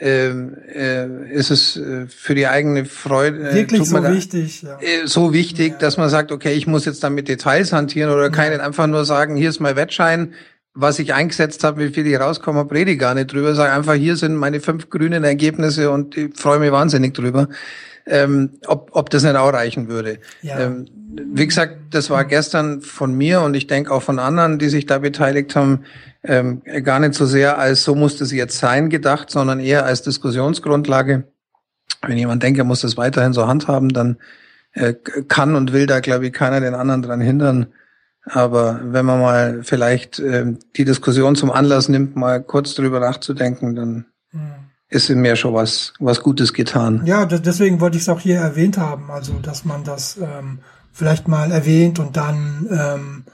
ähm, 0.00 0.56
äh, 0.74 1.30
ist 1.32 1.50
es 1.50 1.76
äh, 1.76 2.06
für 2.08 2.34
die 2.34 2.46
eigene 2.46 2.84
Freude 2.84 3.50
äh, 3.50 3.54
wirklich 3.54 3.84
so 3.84 4.00
da, 4.00 4.12
wichtig, 4.12 4.62
ja. 4.62 4.78
äh, 4.80 5.06
so 5.06 5.32
wichtig, 5.32 5.72
ja. 5.72 5.78
dass 5.78 5.96
man 5.96 6.08
sagt, 6.08 6.32
okay, 6.32 6.52
ich 6.52 6.66
muss 6.66 6.84
jetzt 6.84 7.04
dann 7.04 7.14
mit 7.14 7.28
Details 7.28 7.72
hantieren 7.72 8.10
oder 8.12 8.30
kann 8.30 8.52
ich 8.52 8.60
einfach 8.60 8.86
nur 8.86 9.04
sagen, 9.04 9.36
hier 9.36 9.50
ist 9.50 9.60
mein 9.60 9.76
Wettschein, 9.76 10.34
was 10.74 10.98
ich 10.98 11.14
eingesetzt 11.14 11.62
habe, 11.62 11.80
wie 11.80 11.92
viel 11.92 12.06
ich 12.06 12.18
rauskomme, 12.18 12.64
predige 12.64 12.98
gar 12.98 13.14
nicht 13.14 13.32
drüber. 13.32 13.54
Sag 13.54 13.72
einfach, 13.72 13.94
hier 13.94 14.16
sind 14.16 14.34
meine 14.34 14.60
fünf 14.60 14.90
grünen 14.90 15.22
Ergebnisse 15.22 15.90
und 15.90 16.16
ich 16.16 16.36
freue 16.36 16.58
mich 16.58 16.72
wahnsinnig 16.72 17.14
drüber 17.14 17.48
ähm, 18.06 18.50
ob, 18.66 18.90
ob 18.92 19.10
das 19.10 19.22
nicht 19.22 19.36
auch 19.36 19.52
reichen 19.52 19.88
würde. 19.88 20.18
Ja. 20.42 20.60
Ähm, 20.60 20.86
wie 21.32 21.46
gesagt, 21.46 21.76
das 21.90 22.10
war 22.10 22.24
gestern 22.24 22.80
von 22.80 23.14
mir 23.14 23.40
und 23.40 23.54
ich 23.54 23.66
denke 23.66 23.92
auch 23.92 24.02
von 24.02 24.18
anderen, 24.18 24.58
die 24.58 24.68
sich 24.68 24.86
da 24.86 24.98
beteiligt 24.98 25.54
haben, 25.56 25.84
ähm, 26.24 26.62
gar 26.82 27.00
nicht 27.00 27.14
so 27.14 27.26
sehr 27.26 27.58
als 27.58 27.84
so 27.84 27.94
muss 27.94 28.16
das 28.16 28.32
jetzt 28.32 28.58
sein 28.58 28.90
gedacht, 28.90 29.30
sondern 29.30 29.60
eher 29.60 29.84
als 29.84 30.02
Diskussionsgrundlage. 30.02 31.24
Wenn 32.02 32.18
jemand 32.18 32.42
denkt, 32.42 32.58
er 32.58 32.64
muss 32.64 32.80
das 32.80 32.96
weiterhin 32.96 33.32
so 33.32 33.46
handhaben, 33.46 33.90
dann 33.90 34.18
äh, 34.72 34.94
kann 35.28 35.54
und 35.54 35.72
will 35.72 35.86
da, 35.86 36.00
glaube 36.00 36.26
ich, 36.26 36.32
keiner 36.32 36.60
den 36.60 36.74
anderen 36.74 37.02
dran 37.02 37.20
hindern. 37.20 37.66
Aber 38.24 38.80
wenn 38.82 39.04
man 39.04 39.20
mal 39.20 39.62
vielleicht 39.62 40.18
äh, 40.18 40.54
die 40.76 40.84
Diskussion 40.84 41.36
zum 41.36 41.50
Anlass 41.50 41.88
nimmt, 41.88 42.16
mal 42.16 42.42
kurz 42.42 42.74
drüber 42.74 43.00
nachzudenken, 43.00 43.74
dann 43.74 44.06
mhm 44.32 44.64
ist 44.94 45.10
in 45.10 45.20
mir 45.20 45.36
schon 45.36 45.54
was, 45.54 45.92
was 45.98 46.22
Gutes 46.22 46.52
getan. 46.52 47.02
Ja, 47.04 47.26
deswegen 47.26 47.80
wollte 47.80 47.96
ich 47.96 48.04
es 48.04 48.08
auch 48.08 48.20
hier 48.20 48.36
erwähnt 48.36 48.78
haben, 48.78 49.10
also 49.10 49.34
dass 49.34 49.64
man 49.64 49.82
das 49.82 50.16
ähm, 50.18 50.60
vielleicht 50.92 51.26
mal 51.26 51.50
erwähnt 51.50 51.98
und 51.98 52.16
dann 52.16 52.68
ähm, 52.70 53.24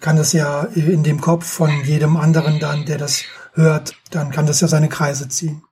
kann 0.00 0.16
das 0.16 0.32
ja 0.32 0.64
in 0.74 1.02
dem 1.02 1.20
Kopf 1.20 1.46
von 1.46 1.70
jedem 1.84 2.16
anderen 2.16 2.58
dann, 2.58 2.84
der 2.84 2.98
das 2.98 3.24
hört, 3.54 3.94
dann 4.10 4.30
kann 4.30 4.46
das 4.46 4.60
ja 4.60 4.68
seine 4.68 4.88
Kreise 4.88 5.28
ziehen. 5.28 5.62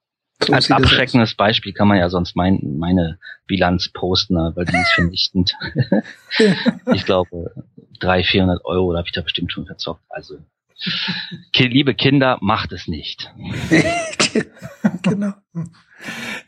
So 0.44 0.52
Als 0.52 0.70
abschreckendes 0.70 1.34
Beispiel 1.34 1.72
kann 1.72 1.88
man 1.88 1.98
ja 1.98 2.08
sonst 2.08 2.34
mein, 2.34 2.58
meine 2.78 3.18
Bilanz 3.46 3.90
posten, 3.92 4.34
weil 4.36 4.64
die 4.64 4.76
ist 4.76 4.92
vernichtend. 4.92 5.54
ich 6.92 7.04
glaube, 7.04 7.52
300, 8.00 8.26
400 8.26 8.64
Euro, 8.64 8.92
da 8.92 8.98
habe 8.98 9.08
ich 9.08 9.12
da 9.12 9.20
bestimmt 9.20 9.52
schon 9.52 9.66
verzockt. 9.66 10.02
Also 10.08 10.38
liebe 11.56 11.94
Kinder, 11.94 12.38
macht 12.40 12.72
es 12.72 12.88
nicht. 12.88 13.32
genau. 15.02 15.32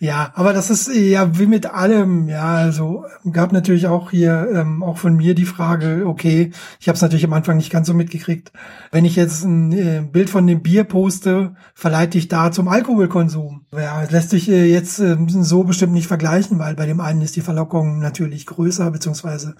Ja, 0.01 0.33
aber 0.35 0.53
das 0.53 0.71
ist 0.71 0.93
ja 0.93 1.39
wie 1.39 1.47
mit 1.47 1.67
allem, 1.67 2.29
ja, 2.29 2.55
also 2.55 3.05
gab 3.31 3.53
natürlich 3.53 3.87
auch 3.87 4.11
hier 4.11 4.49
ähm, 4.53 4.83
auch 4.83 4.99
von 4.99 5.15
mir 5.15 5.35
die 5.35 5.45
Frage, 5.45 6.05
okay, 6.07 6.51
ich 6.81 6.89
habe 6.89 6.97
es 6.97 7.03
natürlich 7.03 7.25
am 7.25 7.33
Anfang 7.33 7.57
nicht 7.57 7.71
ganz 7.71 7.87
so 7.87 7.95
mitgekriegt, 7.95 8.53
wenn 8.91 9.05
ich 9.05 9.15
jetzt 9.15 9.45
ein 9.45 9.73
äh, 9.73 10.03
Bild 10.03 10.31
von 10.31 10.47
dem 10.47 10.63
Bier 10.63 10.85
poste, 10.85 11.55
verleite 11.75 12.19
ich 12.19 12.29
da 12.29 12.51
zum 12.51 12.69
Alkoholkonsum. 12.69 13.67
Ja, 13.73 14.03
lässt 14.03 14.31
sich 14.31 14.49
äh, 14.49 14.67
jetzt 14.67 14.99
äh, 14.99 15.17
so 15.29 15.65
bestimmt 15.65 15.93
nicht 15.93 16.09
vergleichen, 16.09 16.59
weil 16.59 16.75
bei 16.75 16.87
dem 16.87 17.01
einen 17.01 17.23
ist 17.23 17.37
die 17.37 17.41
Verlockung 17.41 18.01
natürlich 18.01 18.47
größer, 18.47 18.91
beziehungsweise 18.91 19.55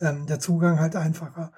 ähm, 0.00 0.26
der 0.26 0.40
Zugang 0.40 0.80
halt 0.80 0.96
einfacher. 0.96 1.52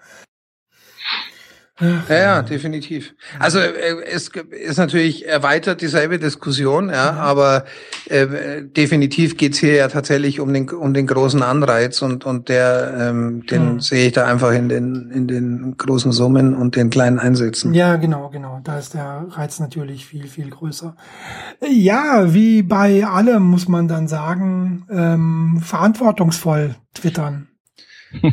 Ach, 1.79 2.09
ja, 2.09 2.17
ja, 2.17 2.43
definitiv. 2.43 3.15
Also 3.39 3.59
äh, 3.59 4.03
es 4.11 4.29
ist 4.29 4.79
natürlich 4.79 5.29
erweitert 5.29 5.83
dieselbe 5.83 6.19
Diskussion, 6.19 6.89
ja, 6.89 7.13
mhm. 7.13 7.19
aber 7.19 7.65
äh, 8.07 8.63
definitiv 8.63 9.37
geht's 9.37 9.59
hier 9.59 9.75
ja 9.75 9.89
tatsächlich 9.89 10.41
um 10.41 10.55
den 10.55 10.71
um 10.71 10.95
den 10.95 11.07
großen 11.07 11.43
Anreiz 11.43 12.01
und 12.01 12.25
und 12.25 12.49
der 12.49 12.95
ähm, 12.99 13.45
den 13.45 13.75
mhm. 13.75 13.81
sehe 13.81 14.07
ich 14.07 14.15
da 14.15 14.25
einfach 14.25 14.53
in 14.53 14.71
den 14.71 15.11
in 15.11 15.29
den 15.29 15.77
großen 15.77 16.13
Summen 16.13 16.55
und 16.55 16.77
den 16.77 16.89
kleinen 16.89 17.19
Einsätzen. 17.19 17.75
Ja, 17.75 17.97
genau, 17.97 18.31
genau. 18.31 18.61
Da 18.65 18.79
ist 18.79 18.95
der 18.95 19.27
Reiz 19.29 19.61
natürlich 19.61 20.07
viel 20.07 20.29
viel 20.29 20.49
größer. 20.49 20.97
Ja, 21.69 22.33
wie 22.33 22.63
bei 22.63 23.05
allem 23.05 23.43
muss 23.43 23.69
man 23.69 23.87
dann 23.87 24.09
sagen, 24.09 24.87
ähm, 24.91 25.61
verantwortungsvoll 25.63 26.75
twittern. 26.95 27.49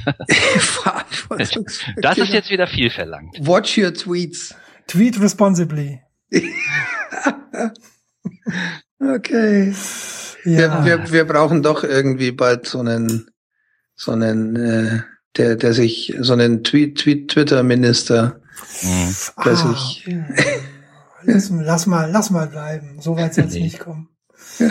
das 1.97 2.17
ist 2.17 2.33
jetzt 2.33 2.49
wieder 2.49 2.67
viel 2.67 2.89
verlangt. 2.89 3.37
Watch 3.41 3.77
your 3.77 3.93
tweets. 3.93 4.55
Tweet 4.87 5.19
responsibly. 5.19 6.01
okay. 8.99 9.73
Ja. 10.45 10.85
Wir, 10.85 10.85
wir, 10.85 11.11
wir 11.11 11.25
brauchen 11.25 11.61
doch 11.63 11.83
irgendwie 11.83 12.31
bald 12.31 12.67
so 12.67 12.79
einen, 12.79 13.29
so 13.95 14.11
einen, 14.11 14.55
äh, 14.55 15.01
der, 15.37 15.55
der 15.55 15.73
sich, 15.73 16.15
so 16.19 16.33
einen 16.33 16.63
Tweet, 16.63 16.99
Tweet, 16.99 17.31
Twitter-Minister, 17.31 18.39
mhm. 18.81 19.15
der 19.43 19.53
ah, 19.53 19.55
sich. 19.55 20.07
lass, 21.23 21.49
lass, 21.49 21.85
mal, 21.85 22.11
lass 22.11 22.29
mal 22.29 22.47
bleiben. 22.47 22.99
So 22.99 23.15
weit 23.17 23.33
soll 23.33 23.45
es 23.45 23.53
nicht 23.53 23.79
kommen. 23.79 24.09
Ja. 24.59 24.69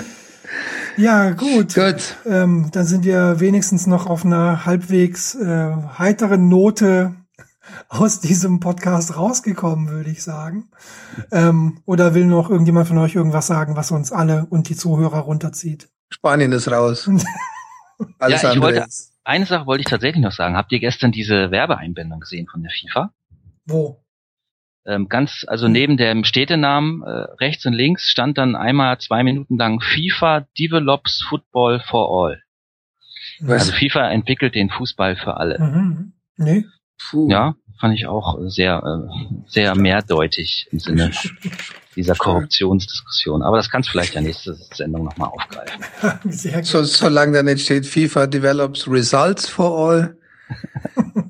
Ja, 0.97 1.31
gut. 1.31 1.75
Gut. 1.75 2.17
Ähm, 2.27 2.71
dann 2.73 2.85
sind 2.85 3.05
wir 3.05 3.41
wenigstens 3.41 3.87
noch 3.87 4.07
auf 4.07 4.25
einer 4.25 4.67
halbwegs 4.67 5.35
äh, 5.35 5.73
heiteren 5.99 6.49
Note 6.49 7.15
aus 7.89 8.21
diesem 8.21 8.61
Podcast 8.61 9.17
rausgekommen, 9.17 9.89
würde 9.89 10.11
ich 10.11 10.23
sagen. 10.23 10.71
Ähm, 11.31 11.81
oder 11.87 12.15
will 12.15 12.27
noch 12.27 12.51
irgendjemand 12.51 12.89
von 12.89 12.99
euch 12.99 13.15
irgendwas 13.15 13.47
sagen, 13.47 13.77
was 13.77 13.91
uns 13.91 14.13
alle 14.13 14.47
und 14.51 14.69
die 14.69 14.77
Zuhörer 14.77 15.21
runterzieht? 15.21 15.89
Spanien 16.11 16.53
ist 16.53 16.71
raus. 16.71 17.09
Alles 18.19 18.43
ja, 18.43 18.53
ich 18.53 18.61
wollte, 18.61 18.87
eine 19.25 19.47
Sache 19.47 19.67
wollte 19.67 19.83
ich 19.83 19.89
tatsächlich 19.89 20.23
noch 20.23 20.33
sagen. 20.33 20.57
Habt 20.57 20.73
ihr 20.73 20.81
gestern 20.81 21.13
diese 21.13 21.51
Werbeeinbindung 21.51 22.21
gesehen 22.21 22.47
von 22.51 22.63
der 22.63 22.73
FIFA? 22.73 23.13
Wo? 23.67 24.02
Ähm, 24.87 25.09
ganz, 25.09 25.45
also 25.47 25.69
neben 25.69 25.97
dem 25.97 26.25
Städtenamen 26.25 27.03
äh, 27.03 27.11
rechts 27.41 27.67
und 27.67 27.73
links 27.73 28.11
stand 28.11 28.39
dann 28.39 28.57
einmal 28.57 28.99
zwei 28.99 29.23
Minuten 29.23 29.57
lang 29.57 29.81
FIFA 29.81 30.47
develops 30.59 31.23
Football 31.23 31.81
for 31.81 32.27
all. 32.27 32.43
Was? 33.41 33.63
Also 33.63 33.73
FIFA 33.73 34.11
entwickelt 34.11 34.55
den 34.55 34.71
Fußball 34.71 35.17
für 35.17 35.37
alle. 35.37 35.59
Mhm. 35.59 36.13
Nee. 36.37 36.65
Puh. 37.11 37.29
Ja, 37.31 37.55
fand 37.81 37.95
ich 37.95 38.07
auch 38.07 38.39
sehr, 38.47 38.83
äh, 38.85 39.43
sehr 39.47 39.75
mehrdeutig 39.75 40.69
im 40.71 40.79
Sinne 40.79 41.11
dieser 41.97 42.15
Korruptionsdiskussion. 42.15 43.43
Aber 43.43 43.57
das 43.57 43.71
kannst 43.71 43.89
du 43.89 43.93
vielleicht 43.93 44.15
ja 44.15 44.21
nächste 44.21 44.55
Sendung 44.55 45.05
nochmal 45.05 45.29
aufgreifen. 45.29 45.85
so, 46.65 46.85
solange 46.85 47.33
da 47.33 47.43
nicht 47.43 47.65
steht, 47.65 47.87
FIFA 47.87 48.27
develops 48.27 48.89
results 48.89 49.49
for 49.49 49.91
all. 49.91 50.17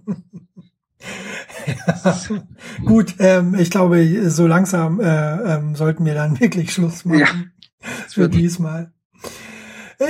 Gut, 2.84 3.14
ähm, 3.18 3.54
ich 3.54 3.70
glaube, 3.70 4.30
so 4.30 4.46
langsam 4.46 5.00
äh, 5.00 5.54
ähm, 5.54 5.74
sollten 5.74 6.04
wir 6.04 6.14
dann 6.14 6.40
wirklich 6.40 6.72
Schluss 6.72 7.04
machen 7.04 7.52
ja, 7.80 7.88
für 8.08 8.28
diesmal. 8.28 8.92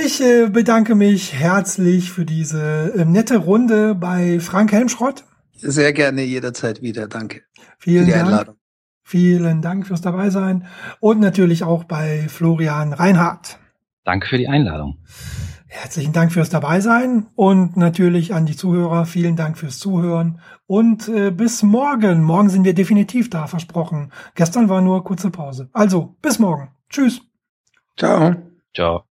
Ich 0.03 0.21
äh, 0.21 0.49
bedanke 0.49 0.95
mich 0.95 1.33
herzlich 1.33 2.11
für 2.11 2.25
diese 2.25 2.93
äh, 2.95 3.05
nette 3.05 3.37
Runde 3.37 3.95
bei 3.95 4.39
Frank 4.39 4.71
Helmschrott. 4.71 5.23
Sehr 5.55 5.93
gerne 5.93 6.23
jederzeit 6.23 6.81
wieder. 6.81 7.07
Danke. 7.07 7.41
Vielen 7.77 8.09
Dank. 8.09 8.25
Einladung. 8.25 8.55
Vielen 9.03 9.61
Dank 9.61 9.85
fürs 9.85 10.01
Dabeisein 10.01 10.65
und 10.99 11.19
natürlich 11.19 11.63
auch 11.63 11.83
bei 11.83 12.27
Florian 12.29 12.93
Reinhardt. 12.93 13.59
Danke 14.03 14.27
für 14.27 14.37
die 14.37 14.47
Einladung. 14.47 14.97
Herzlichen 15.75 16.13
Dank 16.13 16.31
fürs 16.31 16.51
Dabeisein 16.51 17.25
und 17.33 17.77
natürlich 17.77 18.35
an 18.35 18.45
die 18.45 18.55
Zuhörer 18.55 19.07
vielen 19.07 19.35
Dank 19.35 19.57
fürs 19.57 19.79
Zuhören 19.79 20.39
und 20.67 21.07
äh, 21.07 21.31
bis 21.31 21.63
morgen. 21.63 22.21
Morgen 22.21 22.49
sind 22.49 22.63
wir 22.63 22.75
definitiv 22.75 23.31
da, 23.31 23.47
versprochen. 23.47 24.13
Gestern 24.35 24.69
war 24.69 24.81
nur 24.81 25.03
kurze 25.03 25.31
Pause. 25.31 25.69
Also, 25.73 26.15
bis 26.21 26.37
morgen. 26.37 26.69
Tschüss. 26.89 27.21
Ciao. 27.97 28.35
Ciao. 28.75 29.05